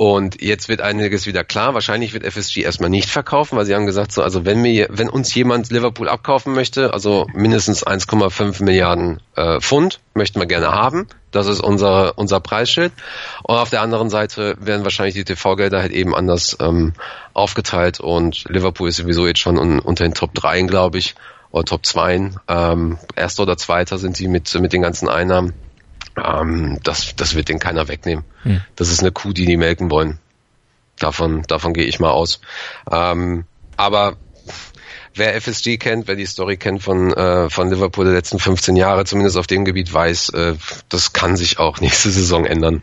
Und 0.00 0.40
jetzt 0.40 0.70
wird 0.70 0.80
einiges 0.80 1.26
wieder 1.26 1.44
klar. 1.44 1.74
Wahrscheinlich 1.74 2.14
wird 2.14 2.24
FSG 2.24 2.62
erstmal 2.62 2.88
nicht 2.88 3.10
verkaufen, 3.10 3.58
weil 3.58 3.66
sie 3.66 3.74
haben 3.74 3.84
gesagt, 3.84 4.12
so, 4.12 4.22
also 4.22 4.46
wenn 4.46 4.62
mir, 4.62 4.86
wenn 4.88 5.10
uns 5.10 5.34
jemand 5.34 5.70
Liverpool 5.70 6.08
abkaufen 6.08 6.54
möchte, 6.54 6.94
also 6.94 7.26
mindestens 7.34 7.86
1,5 7.86 8.64
Milliarden 8.64 9.20
äh, 9.36 9.60
Pfund 9.60 10.00
möchten 10.14 10.40
wir 10.40 10.46
gerne 10.46 10.72
haben. 10.72 11.06
Das 11.32 11.48
ist 11.48 11.60
unser, 11.60 12.16
unser 12.16 12.40
Preisschild. 12.40 12.94
Und 13.42 13.56
auf 13.56 13.68
der 13.68 13.82
anderen 13.82 14.08
Seite 14.08 14.56
werden 14.58 14.84
wahrscheinlich 14.84 15.16
die 15.16 15.24
TV-Gelder 15.24 15.82
halt 15.82 15.92
eben 15.92 16.14
anders 16.14 16.56
ähm, 16.62 16.94
aufgeteilt 17.34 18.00
und 18.00 18.44
Liverpool 18.48 18.88
ist 18.88 18.96
sowieso 18.96 19.26
jetzt 19.26 19.40
schon 19.40 19.58
un, 19.58 19.80
unter 19.80 20.04
den 20.04 20.14
Top 20.14 20.32
3, 20.32 20.62
glaube 20.62 20.96
ich, 20.96 21.14
oder 21.50 21.66
Top 21.66 21.84
2. 21.84 22.30
Ähm, 22.48 22.96
Erster 23.16 23.42
oder 23.42 23.58
Zweiter 23.58 23.98
sind 23.98 24.16
sie 24.16 24.28
mit, 24.28 24.58
mit 24.62 24.72
den 24.72 24.80
ganzen 24.80 25.10
Einnahmen. 25.10 25.52
Ähm, 26.24 26.78
das, 26.82 27.14
das 27.16 27.34
wird 27.34 27.48
den 27.48 27.58
keiner 27.58 27.88
wegnehmen. 27.88 28.24
Hm. 28.42 28.62
Das 28.76 28.90
ist 28.90 29.00
eine 29.00 29.12
Kuh, 29.12 29.32
die 29.32 29.46
die 29.46 29.56
melken 29.56 29.90
wollen. 29.90 30.18
Davon, 30.98 31.42
davon 31.42 31.72
gehe 31.72 31.84
ich 31.84 32.00
mal 32.00 32.10
aus. 32.10 32.40
Ähm, 32.90 33.44
aber 33.76 34.16
wer 35.14 35.34
FSG 35.40 35.78
kennt, 35.78 36.08
wer 36.08 36.16
die 36.16 36.26
Story 36.26 36.56
kennt 36.56 36.82
von, 36.82 37.12
äh, 37.12 37.48
von 37.50 37.70
Liverpool 37.70 38.04
der 38.04 38.14
letzten 38.14 38.38
15 38.38 38.76
Jahre, 38.76 39.04
zumindest 39.04 39.36
auf 39.36 39.46
dem 39.46 39.64
Gebiet 39.64 39.92
weiß, 39.92 40.30
äh, 40.30 40.54
das 40.88 41.12
kann 41.12 41.36
sich 41.36 41.58
auch 41.58 41.80
nächste 41.80 42.10
Saison 42.10 42.44
ändern. 42.44 42.82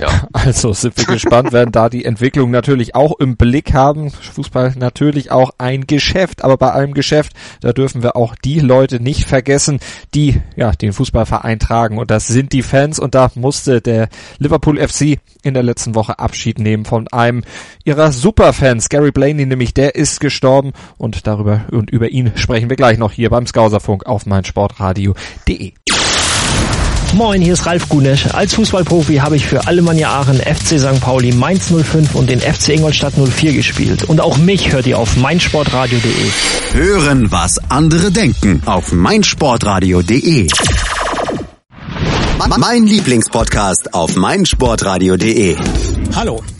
Ja. 0.00 0.08
Also 0.32 0.72
sind 0.72 0.96
wir 0.96 1.04
gespannt, 1.04 1.52
werden 1.52 1.70
da 1.70 1.90
die 1.90 2.04
Entwicklung 2.04 2.50
natürlich 2.50 2.94
auch 2.94 3.18
im 3.20 3.36
Blick 3.36 3.74
haben. 3.74 4.10
Fußball 4.10 4.74
natürlich 4.78 5.30
auch 5.30 5.50
ein 5.58 5.86
Geschäft, 5.86 6.42
aber 6.42 6.56
bei 6.56 6.70
allem 6.70 6.94
Geschäft, 6.94 7.32
da 7.60 7.72
dürfen 7.72 8.02
wir 8.02 8.16
auch 8.16 8.34
die 8.34 8.58
Leute 8.58 9.00
nicht 9.00 9.28
vergessen, 9.28 9.80
die 10.14 10.40
ja 10.56 10.72
den 10.72 10.94
Fußballverein 10.94 11.58
tragen 11.58 11.98
und 11.98 12.10
das 12.10 12.26
sind 12.26 12.52
die 12.52 12.62
Fans 12.62 12.98
und 12.98 13.14
da 13.14 13.30
musste 13.34 13.82
der 13.82 14.08
Liverpool 14.38 14.78
FC 14.78 15.18
in 15.42 15.54
der 15.54 15.62
letzten 15.62 15.94
Woche 15.94 16.18
Abschied 16.18 16.58
nehmen 16.58 16.86
von 16.86 17.06
einem 17.08 17.42
ihrer 17.84 18.10
Superfans, 18.12 18.88
Gary 18.88 19.12
Blaney 19.12 19.44
nämlich, 19.44 19.74
der 19.74 19.94
ist 19.94 20.20
gestorben 20.20 20.72
und 20.96 21.26
darüber 21.26 21.66
und 21.70 21.90
über 21.90 22.08
ihn 22.08 22.32
sprechen 22.36 22.70
wir 22.70 22.76
gleich 22.76 22.98
noch 22.98 23.12
hier 23.12 23.28
beim 23.28 23.46
Skauserfunk 23.46 24.06
auf 24.06 24.24
meinsportradio.de. 24.24 25.74
Moin, 27.14 27.42
hier 27.42 27.54
ist 27.54 27.66
Ralf 27.66 27.88
Gunesch. 27.88 28.26
Als 28.32 28.54
Fußballprofi 28.54 29.16
habe 29.16 29.36
ich 29.36 29.46
für 29.46 29.66
Alemannia 29.66 30.10
Aachen, 30.10 30.36
FC 30.36 30.78
St. 30.78 31.00
Pauli, 31.00 31.32
Mainz 31.32 31.72
05 31.72 32.14
und 32.14 32.30
den 32.30 32.40
FC 32.40 32.70
Ingolstadt 32.70 33.14
04 33.16 33.52
gespielt. 33.52 34.04
Und 34.04 34.20
auch 34.20 34.38
mich 34.38 34.72
hört 34.72 34.86
ihr 34.86 34.98
auf 34.98 35.16
meinsportradio.de. 35.16 36.30
Hören, 36.72 37.32
was 37.32 37.58
andere 37.68 38.10
denken 38.10 38.62
auf 38.64 38.92
meinsportradio.de. 38.92 40.48
Mein 42.58 42.86
Lieblingspodcast 42.86 43.92
auf 43.92 44.16
meinsportradio.de. 44.16 45.56
Hallo. 46.14 46.40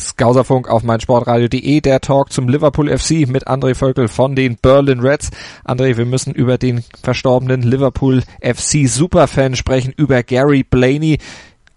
Skauserfunk 0.00 0.68
auf 0.68 0.82
meinsportradio.de, 0.82 1.80
der 1.80 2.00
Talk 2.00 2.32
zum 2.32 2.48
Liverpool 2.48 2.88
FC 2.88 3.28
mit 3.28 3.46
André 3.46 3.74
Völkel 3.74 4.08
von 4.08 4.34
den 4.34 4.56
Berlin 4.56 5.00
Reds. 5.00 5.30
André, 5.64 5.96
wir 5.96 6.06
müssen 6.06 6.34
über 6.34 6.58
den 6.58 6.82
verstorbenen 7.02 7.62
Liverpool 7.62 8.22
FC 8.40 8.88
Superfan 8.88 9.54
sprechen, 9.54 9.92
über 9.96 10.22
Gary 10.22 10.64
Blaney 10.64 11.18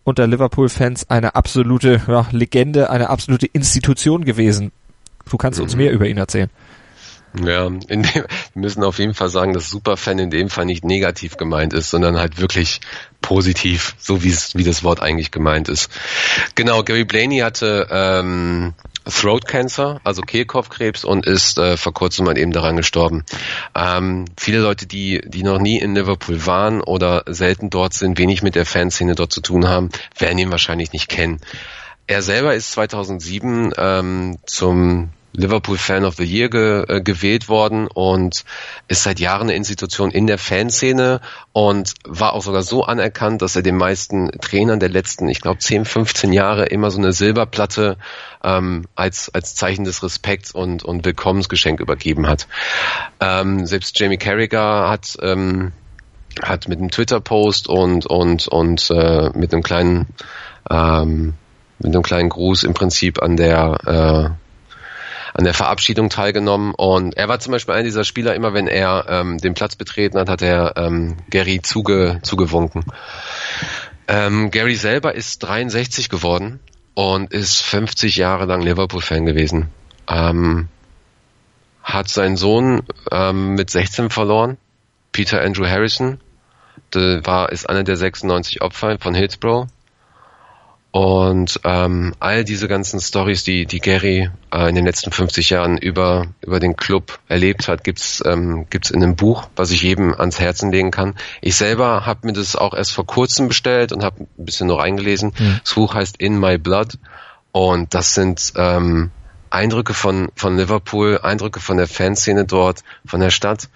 unter 0.04 0.28
Liverpool-Fans 0.28 1.10
eine 1.10 1.36
absolute 1.36 2.02
ja, 2.08 2.28
Legende, 2.32 2.90
eine 2.90 3.10
absolute 3.10 3.48
Institution 3.48 4.26
gewesen. 4.26 4.72
Du 5.30 5.38
kannst 5.38 5.60
uns 5.60 5.76
mehr 5.76 5.92
über 5.92 6.08
ihn 6.08 6.18
erzählen. 6.18 6.50
Ja, 7.42 7.66
in 7.66 8.04
dem, 8.04 8.04
wir 8.04 8.26
müssen 8.54 8.84
auf 8.84 9.00
jeden 9.00 9.14
Fall 9.14 9.30
sagen, 9.30 9.54
dass 9.54 9.70
Superfan 9.70 10.20
in 10.20 10.30
dem 10.30 10.50
Fall 10.50 10.66
nicht 10.66 10.86
negativ 10.86 11.38
gemeint 11.38 11.74
ist, 11.74 11.90
sondern 11.90 12.20
halt 12.20 12.40
wirklich 12.40 12.82
positiv, 13.22 13.96
so 13.98 14.24
wie 14.24 14.30
es, 14.30 14.56
wie 14.56 14.64
das 14.64 14.84
Wort 14.84 15.02
eigentlich 15.02 15.32
gemeint 15.32 15.70
ist. 15.70 15.90
Genau, 16.56 16.84
Gary 16.84 17.06
Blaney 17.06 17.40
hatte 17.40 17.88
ähm, 17.90 18.74
Throat 19.06 19.48
Cancer, 19.48 20.00
also 20.04 20.22
Kehlkopfkrebs 20.22 21.04
und 21.04 21.26
ist 21.26 21.58
äh, 21.58 21.76
vor 21.76 21.94
kurzem 21.94 22.26
mal 22.26 22.38
eben 22.38 22.52
daran 22.52 22.78
gestorben. 22.78 23.24
Ähm, 23.76 24.26
viele 24.38 24.60
Leute, 24.60 24.86
die, 24.86 25.22
die 25.26 25.44
noch 25.44 25.60
nie 25.60 25.80
in 25.80 25.96
Liverpool 25.96 26.46
waren 26.46 26.82
oder 26.82 27.24
selten 27.28 27.70
dort 27.70 27.94
sind, 27.94 28.18
wenig 28.18 28.44
mit 28.44 28.56
der 28.56 28.66
Fanszene 28.66 29.16
dort 29.16 29.34
zu 29.34 29.42
tun 29.42 29.68
haben, 29.68 29.90
werden 30.18 30.38
ihn 30.38 30.52
wahrscheinlich 30.52 30.94
nicht 30.94 31.10
kennen. 31.10 31.40
Er 32.06 32.22
selber 32.22 32.54
ist 32.54 32.72
2007 32.74 33.74
ähm, 33.78 34.38
zum 34.46 35.10
Liverpool 35.34 35.78
Fan 35.78 36.06
of 36.06 36.16
the 36.16 36.24
Year 36.24 36.50
ge, 36.50 36.86
äh, 36.88 37.02
gewählt 37.02 37.50
worden 37.50 37.88
und 37.88 38.46
ist 38.88 39.04
seit 39.04 39.20
Jahren 39.20 39.44
eine 39.44 39.56
Institution 39.56 40.12
in 40.12 40.28
der 40.28 40.38
Fanszene 40.38 41.22
und 41.52 41.94
war 42.06 42.34
auch 42.34 42.44
sogar 42.44 42.62
so 42.62 42.84
anerkannt, 42.84 43.42
dass 43.42 43.56
er 43.56 43.64
den 43.64 43.78
meisten 43.78 44.32
Trainern 44.40 44.80
der 44.80 44.90
letzten, 44.90 45.28
ich 45.28 45.42
glaube, 45.42 45.60
10, 45.60 45.86
15 45.86 46.32
Jahre 46.34 46.66
immer 46.68 46.92
so 46.92 47.00
eine 47.00 47.14
Silberplatte 47.14 47.98
ähm, 48.44 48.86
als, 48.96 49.34
als 49.34 49.56
Zeichen 49.56 49.86
des 49.86 50.04
Respekts 50.04 50.52
und, 50.52 50.84
und 50.84 51.04
Willkommensgeschenk 51.04 51.80
übergeben 51.80 52.28
hat. 52.28 52.48
Ähm, 53.20 53.66
selbst 53.66 54.00
Jamie 54.00 54.18
Carragher 54.18 54.90
hat 54.90 55.18
ähm, 55.22 55.72
hat 56.42 56.68
mit 56.68 56.80
einem 56.80 56.90
Twitter-Post 56.90 57.68
und 57.68 58.06
und 58.06 58.48
und 58.48 58.90
äh, 58.90 59.30
mit 59.36 59.54
einem 59.54 59.62
kleinen 59.62 60.08
ähm, 60.70 61.34
mit 61.80 61.94
einem 61.94 62.04
kleinen 62.04 62.30
Gruß 62.30 62.64
im 62.64 62.74
Prinzip 62.74 63.22
an 63.22 63.38
der 63.38 64.36
äh, 64.36 64.43
an 65.34 65.44
der 65.44 65.54
Verabschiedung 65.54 66.10
teilgenommen 66.10 66.74
und 66.76 67.18
er 67.18 67.28
war 67.28 67.40
zum 67.40 67.52
Beispiel 67.52 67.74
einer 67.74 67.84
dieser 67.84 68.04
Spieler, 68.04 68.36
immer 68.36 68.54
wenn 68.54 68.68
er 68.68 69.06
ähm, 69.10 69.40
den 69.40 69.56
Platz 69.56 69.76
betreten 69.76 70.18
hat, 70.20 70.30
hat 70.30 70.42
er 70.42 70.74
ähm, 70.78 71.18
Gary 71.30 71.62
zuge, 71.62 72.20
zugewunken. 72.22 72.86
Ähm, 74.08 74.52
Gary 74.52 74.76
selber 74.76 75.16
ist 75.16 75.40
63 75.40 76.10
geworden 76.10 76.60
und 76.94 77.34
ist 77.34 77.62
50 77.62 78.16
Jahre 78.16 78.46
lang 78.46 78.62
Liverpool-Fan 78.62 79.26
gewesen. 79.26 79.70
Ähm, 80.08 80.68
hat 81.82 82.10
seinen 82.10 82.38
Sohn 82.38 82.84
ähm, 83.12 83.56
mit 83.56 83.70
16 83.70 84.10
verloren, 84.10 84.58
Peter 85.12 85.42
Andrew 85.42 85.66
Harrison, 85.66 86.20
der 86.94 87.26
war, 87.26 87.52
ist 87.52 87.68
einer 87.68 87.84
der 87.84 87.98
96 87.98 88.62
Opfer 88.62 88.98
von 89.00 89.16
Hillsborough 89.16 89.68
und 90.94 91.60
ähm, 91.64 92.14
all 92.20 92.44
diese 92.44 92.68
ganzen 92.68 93.00
Stories, 93.00 93.44
die, 93.44 93.66
die 93.66 93.80
Gary 93.80 94.30
äh, 94.54 94.70
in 94.70 94.76
den 94.76 94.86
letzten 94.86 95.12
50 95.12 95.50
Jahren 95.50 95.80
über, 95.80 96.28
über 96.41 96.60
den 96.60 96.76
Club 96.76 97.18
erlebt 97.28 97.68
hat, 97.68 97.84
gibt's 97.84 98.22
ähm, 98.28 98.68
gibt's 98.70 98.91
in 98.91 99.02
einem 99.02 99.16
Buch, 99.16 99.50
was 99.56 99.72
ich 99.72 99.82
jedem 99.82 100.14
ans 100.14 100.39
Herzen 100.39 100.72
legen 100.72 100.91
kann. 100.91 101.16
Ich 101.41 101.56
selber 101.56 102.06
habe 102.06 102.28
mir 102.28 102.34
das 102.34 102.56
auch 102.56 102.76
erst 102.76 102.91
vor 102.91 103.08
kurzem 103.08 103.48
bestellt 103.48 103.91
und 103.91 104.04
habe 104.04 104.22
ein 104.22 104.46
bisschen 104.46 104.68
noch 104.68 104.78
eingelesen. 104.78 105.34
Mhm. 105.36 105.62
Das 105.64 105.74
Buch 105.74 105.96
heißt 105.96 106.18
In 106.18 106.39
My 106.39 106.60
Blood 106.60 107.00
und 107.52 107.96
das 107.96 108.14
sind 108.14 108.54
ähm, 108.56 109.10
Eindrücke 109.50 109.96
von, 109.96 110.30
von 110.36 110.58
Liverpool, 110.58 111.20
Eindrücke 111.24 111.60
von 111.60 111.78
der 111.78 111.88
Fanszene 111.88 112.46
dort, 112.46 112.84
von 113.04 113.20
der 113.20 113.32
Stadt. 113.32 113.68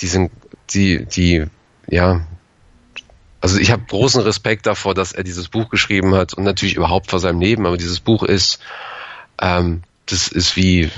Die 0.00 0.06
sind, 0.06 0.30
die, 0.70 1.04
die, 1.04 1.44
ja, 1.88 2.22
also 3.40 3.58
ich 3.58 3.70
habe 3.70 3.84
großen 3.86 4.22
Respekt 4.22 4.66
davor, 4.66 4.94
dass 4.94 5.12
er 5.12 5.22
dieses 5.22 5.48
Buch 5.48 5.68
geschrieben 5.68 6.14
hat 6.14 6.34
und 6.34 6.44
natürlich 6.44 6.74
überhaupt 6.74 7.10
vor 7.10 7.20
seinem 7.20 7.40
Leben, 7.40 7.66
aber 7.66 7.76
dieses 7.76 8.00
Buch 8.00 8.22
ist, 8.22 8.58
ähm, 9.40 9.82
das 10.06 10.28
ist 10.28 10.56
wie, 10.56 10.90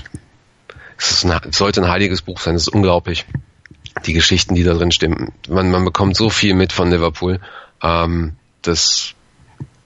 es, 0.97 1.11
ist 1.11 1.27
ein, 1.27 1.53
sollte 1.53 1.83
ein 1.83 1.91
heiliges 1.91 2.23
Buch 2.23 2.41
sein, 2.41 2.55
das 2.55 2.63
ist 2.63 2.75
unglaublich. 2.75 3.27
Die 4.07 4.13
Geschichten, 4.13 4.55
die 4.55 4.63
da 4.63 4.73
drin 4.73 4.93
stimmen. 4.93 5.33
Man, 5.49 5.71
man 5.71 5.85
bekommt 5.85 6.17
so 6.17 6.31
viel 6.31 6.55
mit 6.55 6.73
von 6.73 6.91
Liverpool. 6.91 7.41
Ähm, 7.83 8.37
das 8.63 9.15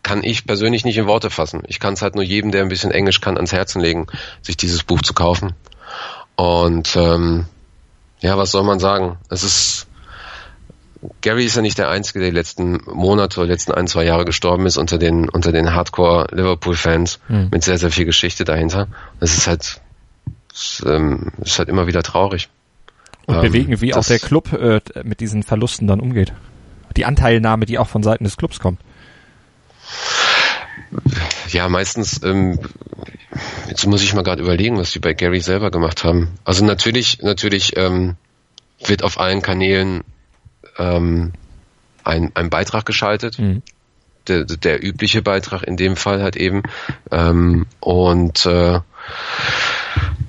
kann 0.03 0.23
ich 0.23 0.47
persönlich 0.47 0.85
nicht 0.85 0.99
in 0.99 1.07
Worte 1.07 1.31
fassen. 1.31 1.63
Ich 1.67 1.81
kann 1.81 1.95
es 1.95 2.03
halt 2.03 2.15
nur 2.15 2.23
jedem, 2.23 2.53
der 2.53 2.63
ein 2.63 2.69
bisschen 2.69 2.91
Englisch 2.91 3.21
kann, 3.21 3.37
ans 3.37 3.53
Herzen 3.53 3.81
legen, 3.81 4.07
sich 4.43 4.57
dieses 4.57 4.83
Buch 4.85 5.01
zu 5.01 5.15
kaufen. 5.15 5.55
Und 6.37 6.95
ähm, 6.97 7.47
ja, 8.21 8.37
was 8.37 8.51
soll 8.51 8.63
man 8.63 8.79
sagen? 8.79 9.19
Es 9.31 9.43
ist 9.43 9.84
Gary 11.21 11.45
ist 11.45 11.57
ja 11.57 11.63
nicht 11.63 11.79
der 11.79 11.89
Einzige, 11.89 12.21
der 12.21 12.31
die 12.31 12.37
letzten 12.37 12.81
Monate 12.87 13.41
oder 13.41 13.49
letzten 13.49 13.73
ein, 13.73 13.87
zwei 13.87 14.05
Jahre 14.05 14.25
gestorben 14.25 14.67
ist 14.67 14.77
unter 14.77 14.99
den, 14.99 15.29
unter 15.29 15.53
den 15.53 15.75
Hardcore-Liverpool-Fans 15.75 17.21
mhm. 17.29 17.49
mit 17.51 17.65
sehr, 17.65 17.79
sehr 17.79 17.91
viel 17.91 18.05
Geschichte 18.05 18.45
dahinter. 18.45 18.89
Es 19.21 19.37
ist 19.37 19.47
halt, 19.47 19.81
es, 20.53 20.83
ähm, 20.87 21.33
ist 21.43 21.59
halt 21.59 21.69
immer 21.69 21.87
wieder 21.87 22.03
traurig. 22.03 22.49
Und 23.27 23.37
ähm, 23.37 23.43
bewegen, 23.43 23.81
wie 23.81 23.95
auch 23.95 24.05
der 24.05 24.19
Club 24.19 24.53
äh, 24.53 24.81
mit 25.03 25.21
diesen 25.21 25.43
Verlusten 25.43 25.87
dann 25.87 26.01
umgeht. 26.01 26.33
Die 26.97 27.05
Anteilnahme, 27.05 27.67
die 27.67 27.79
auch 27.79 27.89
von 27.89 28.03
Seiten 28.03 28.25
des 28.25 28.37
Clubs 28.37 28.61
kommt. 28.61 28.81
Ja, 31.49 31.69
meistens, 31.69 32.23
ähm, 32.23 32.59
jetzt 33.69 33.87
muss 33.87 34.03
ich 34.03 34.15
mal 34.15 34.23
gerade 34.23 34.43
überlegen, 34.43 34.79
was 34.79 34.93
die 34.93 35.01
bei 35.01 35.13
Gary 35.13 35.41
selber 35.41 35.71
gemacht 35.71 36.05
haben. 36.05 36.35
Also 36.45 36.65
natürlich, 36.65 37.19
natürlich 37.23 37.77
ähm, 37.77 38.17
wird 38.85 39.03
auf 39.03 39.19
allen 39.19 39.43
Kanälen 39.43 40.05
ähm, 40.79 41.33
ein, 42.05 42.33
ein 42.35 42.51
Beitrag 42.51 42.87
geschaltet. 42.87 43.39
Mhm. 43.39 43.63
Der, 44.27 44.45
der 44.45 44.83
übliche 44.83 45.21
Beitrag 45.21 45.65
in 45.65 45.77
dem 45.77 45.97
Fall 45.97 46.23
halt 46.23 46.37
eben. 46.37 46.63
Ähm, 47.11 47.67
und 47.81 48.47
äh, 48.47 48.81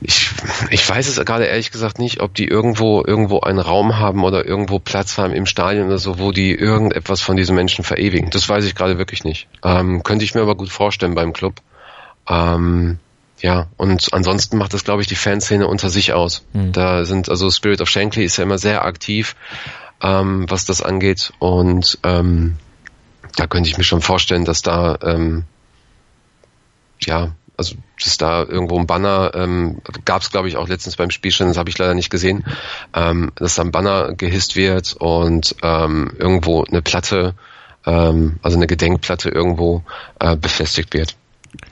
ich, 0.02 0.32
ich 0.70 0.88
weiß 0.88 1.08
es 1.08 1.24
gerade 1.26 1.46
ehrlich 1.46 1.72
gesagt 1.72 1.98
nicht, 1.98 2.20
ob 2.20 2.34
die 2.34 2.46
irgendwo 2.46 3.04
irgendwo 3.06 3.40
einen 3.40 3.60
Raum 3.60 3.98
haben 3.98 4.24
oder 4.24 4.46
irgendwo 4.46 4.80
Platz 4.80 5.18
haben 5.18 5.34
im 5.34 5.46
Stadion 5.46 5.88
oder 5.88 5.98
so, 5.98 6.20
wo 6.20 6.32
die 6.32 6.54
irgendetwas 6.54 7.22
von 7.22 7.38
diesen 7.38 7.56
Menschen 7.56 7.86
verewigen. 7.86 8.30
Das 8.30 8.48
weiß 8.48 8.66
ich 8.66 8.76
gerade 8.76 8.98
wirklich 8.98 9.24
nicht. 9.24 9.48
Ähm, 9.64 10.04
könnte 10.04 10.26
ich 10.26 10.36
mir 10.36 10.42
aber 10.42 10.56
gut 10.56 10.70
vorstellen 10.70 11.16
beim 11.16 11.34
Club. 11.34 11.56
Ähm, 12.30 13.00
ja, 13.40 13.68
und 13.78 14.08
ansonsten 14.12 14.58
macht 14.58 14.74
das, 14.74 14.84
glaube 14.84 15.02
ich, 15.02 15.08
die 15.08 15.16
Fanszene 15.16 15.68
unter 15.68 15.90
sich 15.90 16.14
aus. 16.14 16.46
Mhm. 16.54 16.72
Da 16.72 17.06
sind, 17.06 17.30
also 17.30 17.50
Spirit 17.50 17.82
of 17.82 17.90
Shankly 17.90 18.24
ist 18.24 18.38
ja 18.38 18.44
immer 18.44 18.58
sehr 18.58 18.86
aktiv, 18.86 19.36
ähm, 20.06 20.46
was 20.50 20.66
das 20.66 20.82
angeht. 20.82 21.34
Und 21.40 21.98
ähm, 22.04 22.58
da 23.36 23.48
könnte 23.48 23.70
ich 23.70 23.78
mir 23.78 23.84
schon 23.84 24.02
vorstellen, 24.02 24.46
dass 24.46 24.62
da 24.62 24.98
ähm, 25.02 25.44
ja, 27.02 27.32
also 27.58 27.76
dass 28.02 28.18
da 28.18 28.44
irgendwo 28.44 28.78
ein 28.78 28.88
Banner, 28.88 29.32
ähm, 29.34 29.82
gab 30.06 30.22
es 30.22 30.30
glaube 30.30 30.48
ich 30.48 30.58
auch 30.58 30.68
letztens 30.68 30.96
beim 30.96 31.10
Spiel 31.10 31.32
schon, 31.32 31.48
das 31.48 31.58
habe 31.58 31.70
ich 31.70 31.78
leider 31.78 31.96
nicht 31.96 32.10
gesehen, 32.10 32.46
ähm, 32.94 33.32
dass 33.36 33.56
da 33.56 33.64
ein 33.64 33.72
Banner 33.72 34.14
gehisst 34.14 34.56
wird 34.56 34.94
und 34.94 35.56
ähm, 35.64 36.12
irgendwo 36.20 36.64
eine 36.64 36.82
Platte, 36.82 37.34
ähm, 37.86 38.38
also 38.44 38.58
eine 38.58 38.68
Gedenkplatte 38.68 39.30
irgendwo 39.30 39.84
äh, 40.20 40.36
befestigt 40.36 40.94
wird. 40.94 41.16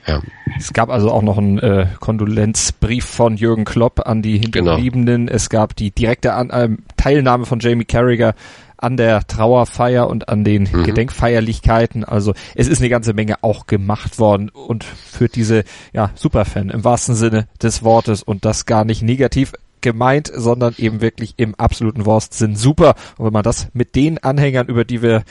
Ja. 0.08 0.22
Es 0.58 0.74
gab 0.74 0.90
also 0.90 1.12
auch 1.12 1.22
noch 1.22 1.38
einen 1.38 1.60
äh, 1.60 1.88
Kondolenzbrief 2.00 3.06
von 3.06 3.38
Jürgen 3.38 3.66
Klopp 3.66 4.06
an 4.06 4.22
die 4.22 4.38
Hinterbliebenen. 4.38 5.28
Genau. 5.28 5.36
Es 5.36 5.50
gab 5.50 5.76
die 5.76 5.92
direkte 5.92 6.34
an 6.34 6.50
äh, 6.50 6.70
Teilnahme 6.98 7.46
von 7.46 7.60
Jamie 7.60 7.86
Carragher 7.86 8.36
an 8.84 8.98
der 8.98 9.26
Trauerfeier 9.26 10.08
und 10.10 10.28
an 10.28 10.44
den 10.44 10.64
mhm. 10.72 10.84
Gedenkfeierlichkeiten. 10.84 12.04
Also 12.04 12.34
es 12.54 12.68
ist 12.68 12.80
eine 12.80 12.90
ganze 12.90 13.14
Menge 13.14 13.36
auch 13.42 13.66
gemacht 13.66 14.20
worden 14.20 14.50
und 14.50 14.84
für 14.84 15.30
diese 15.30 15.64
ja, 15.94 16.12
Superfan 16.16 16.70
im 16.70 16.84
wahrsten 16.84 17.16
Sinne 17.16 17.48
des 17.62 17.84
Wortes 17.84 18.24
und 18.24 18.44
das 18.44 18.66
gar 18.66 18.84
nicht 18.84 19.02
negativ 19.02 19.54
gemeint, 19.84 20.32
sondern 20.34 20.76
eben 20.78 21.02
wirklich 21.02 21.36
im 21.38 21.56
absoluten 21.56 22.06
Wortsinn 22.06 22.56
super. 22.56 22.96
Und 23.18 23.28
wenn 23.28 23.34
man 23.34 23.44
das 23.44 23.68
mit 23.74 23.96
den 23.96 24.18
Anhängern, 24.18 24.68
über 24.68 24.84
die 24.86 25.02
wir 25.02 25.24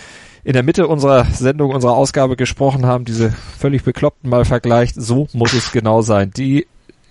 in 0.45 0.55
der 0.55 0.63
Mitte 0.63 0.89
unserer 0.89 1.25
Sendung, 1.27 1.71
unserer 1.71 1.93
Ausgabe 1.93 2.37
gesprochen 2.37 2.87
haben, 2.87 3.05
diese 3.05 3.31
völlig 3.31 3.85
bekloppten 3.85 4.29
mal 4.29 4.45
vergleicht, 4.45 4.95
so 4.97 5.29
muss 5.33 5.53
es 5.53 5.73
genau 5.73 6.03
sein. 6.03 6.33
Die 6.33 6.67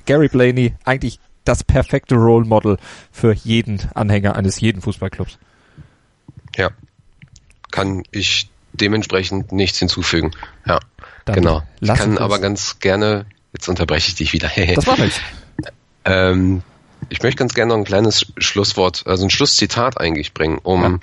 Gary 0.05 0.27
Blaney 0.27 0.73
eigentlich 0.83 1.19
das 1.45 1.63
perfekte 1.63 2.15
Role 2.15 2.45
Model 2.45 2.77
für 3.11 3.33
jeden 3.33 3.81
Anhänger 3.93 4.35
eines 4.35 4.59
jeden 4.59 4.81
Fußballclubs. 4.81 5.37
Ja. 6.55 6.69
Kann 7.71 8.03
ich 8.11 8.49
dementsprechend 8.73 9.51
nichts 9.51 9.79
hinzufügen. 9.79 10.31
Ja. 10.65 10.79
Dann 11.25 11.35
genau. 11.35 11.63
Ich 11.79 11.93
kann 11.93 12.17
aber 12.17 12.39
ganz 12.39 12.79
gerne, 12.79 13.25
jetzt 13.53 13.69
unterbreche 13.69 14.09
ich 14.09 14.15
dich 14.15 14.33
wieder. 14.33 14.51
das 14.75 14.87
war 14.87 14.97
nichts. 14.97 15.19
Ähm, 16.03 16.63
ich 17.09 17.21
möchte 17.21 17.37
ganz 17.37 17.53
gerne 17.53 17.69
noch 17.69 17.77
ein 17.77 17.85
kleines 17.85 18.25
Schlusswort, 18.37 19.03
also 19.05 19.25
ein 19.25 19.29
Schlusszitat 19.29 19.99
eigentlich 19.99 20.33
bringen, 20.33 20.57
um, 20.57 20.81
ja. 20.81 20.99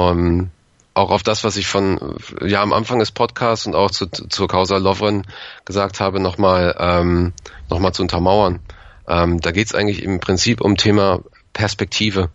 um 0.00 0.50
auch 0.94 1.10
auf 1.10 1.22
das, 1.22 1.44
was 1.44 1.56
ich 1.56 1.66
von 1.66 2.16
ja 2.40 2.62
am 2.62 2.72
Anfang 2.72 3.00
des 3.00 3.10
Podcasts 3.10 3.66
und 3.66 3.74
auch 3.74 3.90
zu, 3.90 4.06
zur 4.06 4.48
Causa 4.48 4.76
Lovren 4.78 5.26
gesagt 5.64 6.00
habe, 6.00 6.20
nochmal 6.20 6.74
ähm, 6.78 7.32
noch 7.68 7.92
zu 7.92 8.02
untermauern. 8.02 8.60
Ähm, 9.08 9.40
da 9.40 9.50
geht 9.50 9.66
es 9.66 9.74
eigentlich 9.74 10.02
im 10.02 10.20
Prinzip 10.20 10.60
um 10.60 10.76
Thema 10.76 11.20
Perspektive. 11.52 12.30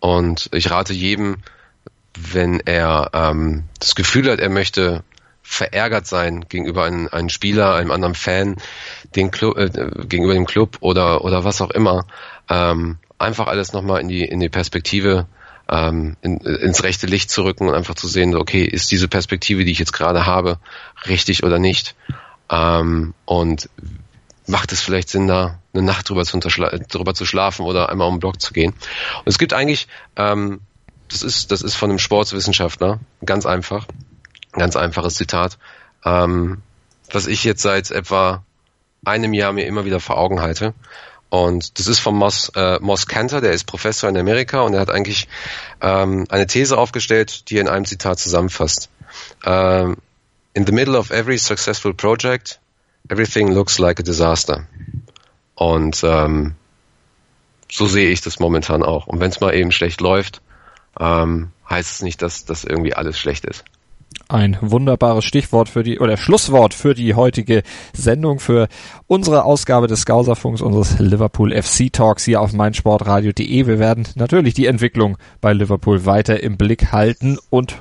Und 0.00 0.48
ich 0.52 0.70
rate 0.70 0.92
jedem, 0.94 1.38
wenn 2.16 2.60
er 2.60 3.10
ähm, 3.12 3.64
das 3.80 3.94
Gefühl 3.94 4.30
hat, 4.30 4.38
er 4.38 4.48
möchte 4.48 5.02
verärgert 5.42 6.06
sein 6.06 6.44
gegenüber 6.48 6.84
einem, 6.84 7.08
einem 7.10 7.30
Spieler, 7.30 7.74
einem 7.74 7.90
anderen 7.90 8.14
Fan, 8.14 8.56
den 9.16 9.30
Club, 9.30 9.56
äh, 9.56 9.70
gegenüber 10.06 10.34
dem 10.34 10.46
Club 10.46 10.76
oder 10.80 11.24
oder 11.24 11.42
was 11.42 11.60
auch 11.60 11.70
immer, 11.70 12.06
ähm, 12.48 12.98
einfach 13.18 13.46
alles 13.46 13.72
nochmal 13.72 14.00
in 14.00 14.08
die 14.08 14.24
in 14.24 14.40
die 14.40 14.50
Perspektive 14.50 15.26
ähm, 15.68 16.16
in, 16.22 16.38
ins 16.38 16.82
rechte 16.82 17.06
Licht 17.06 17.30
zu 17.30 17.42
rücken 17.42 17.68
und 17.68 17.74
einfach 17.74 17.94
zu 17.94 18.08
sehen, 18.08 18.34
okay, 18.34 18.64
ist 18.64 18.90
diese 18.90 19.08
Perspektive, 19.08 19.64
die 19.64 19.72
ich 19.72 19.78
jetzt 19.78 19.92
gerade 19.92 20.26
habe, 20.26 20.58
richtig 21.06 21.44
oder 21.44 21.58
nicht? 21.58 21.94
Ähm, 22.50 23.14
und 23.24 23.68
macht 24.46 24.72
es 24.72 24.80
vielleicht 24.80 25.10
Sinn, 25.10 25.26
da 25.26 25.58
eine 25.74 25.82
Nacht 25.82 26.08
drüber 26.08 26.24
zu, 26.24 26.38
drüber 26.38 27.14
zu 27.14 27.26
schlafen 27.26 27.66
oder 27.66 27.90
einmal 27.90 28.08
um 28.08 28.14
den 28.14 28.20
Block 28.20 28.40
zu 28.40 28.52
gehen? 28.52 28.72
Und 28.72 29.26
es 29.26 29.38
gibt 29.38 29.52
eigentlich 29.52 29.88
ähm, 30.16 30.60
das 31.08 31.22
ist, 31.22 31.50
das 31.50 31.62
ist 31.62 31.74
von 31.74 31.90
einem 31.90 31.98
Sportswissenschaftler, 31.98 33.00
ganz 33.24 33.46
einfach, 33.46 33.86
ganz 34.52 34.76
einfaches 34.76 35.14
Zitat, 35.14 35.58
ähm, 36.04 36.62
was 37.10 37.26
ich 37.26 37.44
jetzt 37.44 37.62
seit 37.62 37.90
etwa 37.90 38.44
einem 39.04 39.32
Jahr 39.32 39.52
mir 39.52 39.66
immer 39.66 39.84
wieder 39.84 40.00
vor 40.00 40.18
Augen 40.18 40.40
halte. 40.40 40.74
Und 41.30 41.78
das 41.78 41.86
ist 41.86 41.98
von 41.98 42.14
Moss, 42.14 42.50
äh, 42.54 42.78
Moss 42.80 43.06
Cantor, 43.06 43.40
der 43.40 43.52
ist 43.52 43.64
Professor 43.64 44.08
in 44.08 44.16
Amerika 44.16 44.62
und 44.62 44.74
er 44.74 44.80
hat 44.80 44.90
eigentlich 44.90 45.28
ähm, 45.80 46.26
eine 46.30 46.46
These 46.46 46.78
aufgestellt, 46.78 47.50
die 47.50 47.56
er 47.56 47.62
in 47.62 47.68
einem 47.68 47.84
Zitat 47.84 48.18
zusammenfasst. 48.18 48.88
Ähm, 49.44 49.98
in 50.54 50.66
the 50.66 50.72
middle 50.72 50.98
of 50.98 51.10
every 51.10 51.38
successful 51.38 51.92
project, 51.92 52.60
everything 53.10 53.52
looks 53.52 53.78
like 53.78 54.00
a 54.00 54.02
disaster. 54.02 54.66
Und 55.54 56.02
ähm, 56.02 56.54
so 57.70 57.86
sehe 57.86 58.10
ich 58.10 58.22
das 58.22 58.38
momentan 58.38 58.82
auch. 58.82 59.06
Und 59.06 59.20
wenn 59.20 59.30
es 59.30 59.40
mal 59.40 59.54
eben 59.54 59.72
schlecht 59.72 60.00
läuft, 60.00 60.40
ähm, 60.98 61.50
heißt 61.68 61.90
es 61.90 62.02
nicht, 62.02 62.22
dass 62.22 62.44
das 62.44 62.64
irgendwie 62.64 62.94
alles 62.94 63.18
schlecht 63.18 63.44
ist. 63.44 63.64
Ein 64.28 64.58
wunderbares 64.60 65.24
Stichwort 65.24 65.70
für 65.70 65.82
die 65.82 66.00
oder 66.00 66.16
Schlusswort 66.18 66.74
für 66.74 66.94
die 66.94 67.14
heutige 67.14 67.62
Sendung 67.94 68.40
für 68.40 68.68
unsere 69.06 69.44
Ausgabe 69.44 69.86
des 69.86 70.02
Skauserfunks 70.02 70.60
unseres 70.60 70.98
Liverpool 70.98 71.50
FC 71.50 71.90
Talks 71.90 72.24
hier 72.24 72.42
auf 72.42 72.52
meinsportradio.de. 72.52 73.66
Wir 73.66 73.78
werden 73.78 74.06
natürlich 74.16 74.52
die 74.52 74.66
Entwicklung 74.66 75.16
bei 75.40 75.54
Liverpool 75.54 76.04
weiter 76.04 76.42
im 76.42 76.58
Blick 76.58 76.92
halten 76.92 77.38
und 77.48 77.80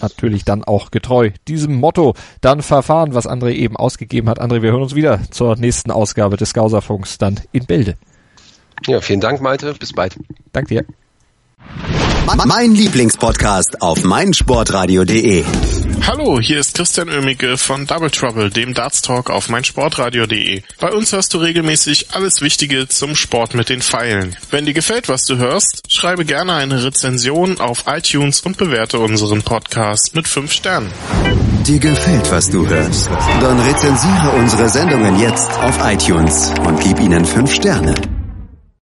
natürlich 0.00 0.44
dann 0.44 0.64
auch 0.64 0.90
getreu 0.90 1.30
diesem 1.48 1.74
Motto 1.74 2.14
dann 2.40 2.62
verfahren, 2.62 3.14
was 3.14 3.28
André 3.28 3.50
eben 3.50 3.76
ausgegeben 3.76 4.28
hat. 4.28 4.40
André, 4.40 4.62
wir 4.62 4.72
hören 4.72 4.82
uns 4.82 4.94
wieder 4.94 5.20
zur 5.30 5.56
nächsten 5.56 5.90
Ausgabe 5.90 6.36
des 6.36 6.50
Skauserfunks 6.50 7.18
dann 7.18 7.40
in 7.52 7.66
Bilde. 7.66 7.96
Ja, 8.86 9.00
vielen 9.00 9.20
Dank, 9.20 9.40
Malte. 9.40 9.74
Bis 9.74 9.92
bald. 9.92 10.16
Dank 10.52 10.68
dir. 10.68 10.84
Mein 12.46 12.74
Lieblingspodcast 12.74 13.82
auf 13.82 14.02
meinsportradio.de. 14.02 15.44
Hallo, 16.06 16.40
hier 16.40 16.58
ist 16.58 16.74
Christian 16.74 17.08
Oemicke 17.08 17.58
von 17.58 17.86
Double 17.86 18.10
Trouble, 18.10 18.50
dem 18.50 18.72
Darts 18.74 19.02
Talk 19.02 19.30
auf 19.30 19.48
meinsportradio.de. 19.48 20.62
Bei 20.80 20.92
uns 20.92 21.12
hörst 21.12 21.34
du 21.34 21.38
regelmäßig 21.38 22.08
alles 22.12 22.40
Wichtige 22.40 22.88
zum 22.88 23.14
Sport 23.14 23.54
mit 23.54 23.68
den 23.68 23.82
Pfeilen. 23.82 24.34
Wenn 24.50 24.64
dir 24.64 24.72
gefällt, 24.72 25.08
was 25.08 25.24
du 25.24 25.36
hörst, 25.36 25.82
schreibe 25.88 26.24
gerne 26.24 26.54
eine 26.54 26.82
Rezension 26.82 27.60
auf 27.60 27.84
iTunes 27.86 28.40
und 28.40 28.56
bewerte 28.56 28.98
unseren 28.98 29.42
Podcast 29.42 30.14
mit 30.14 30.26
5 30.26 30.50
Sternen. 30.50 30.90
Dir 31.66 31.78
gefällt, 31.78 32.30
was 32.32 32.50
du 32.50 32.66
hörst? 32.66 33.08
Dann 33.40 33.60
rezensiere 33.60 34.30
unsere 34.38 34.68
Sendungen 34.68 35.20
jetzt 35.20 35.50
auf 35.60 35.78
iTunes 35.84 36.52
und 36.66 36.80
gib 36.80 36.98
ihnen 37.00 37.24
5 37.24 37.54
Sterne. 37.54 37.94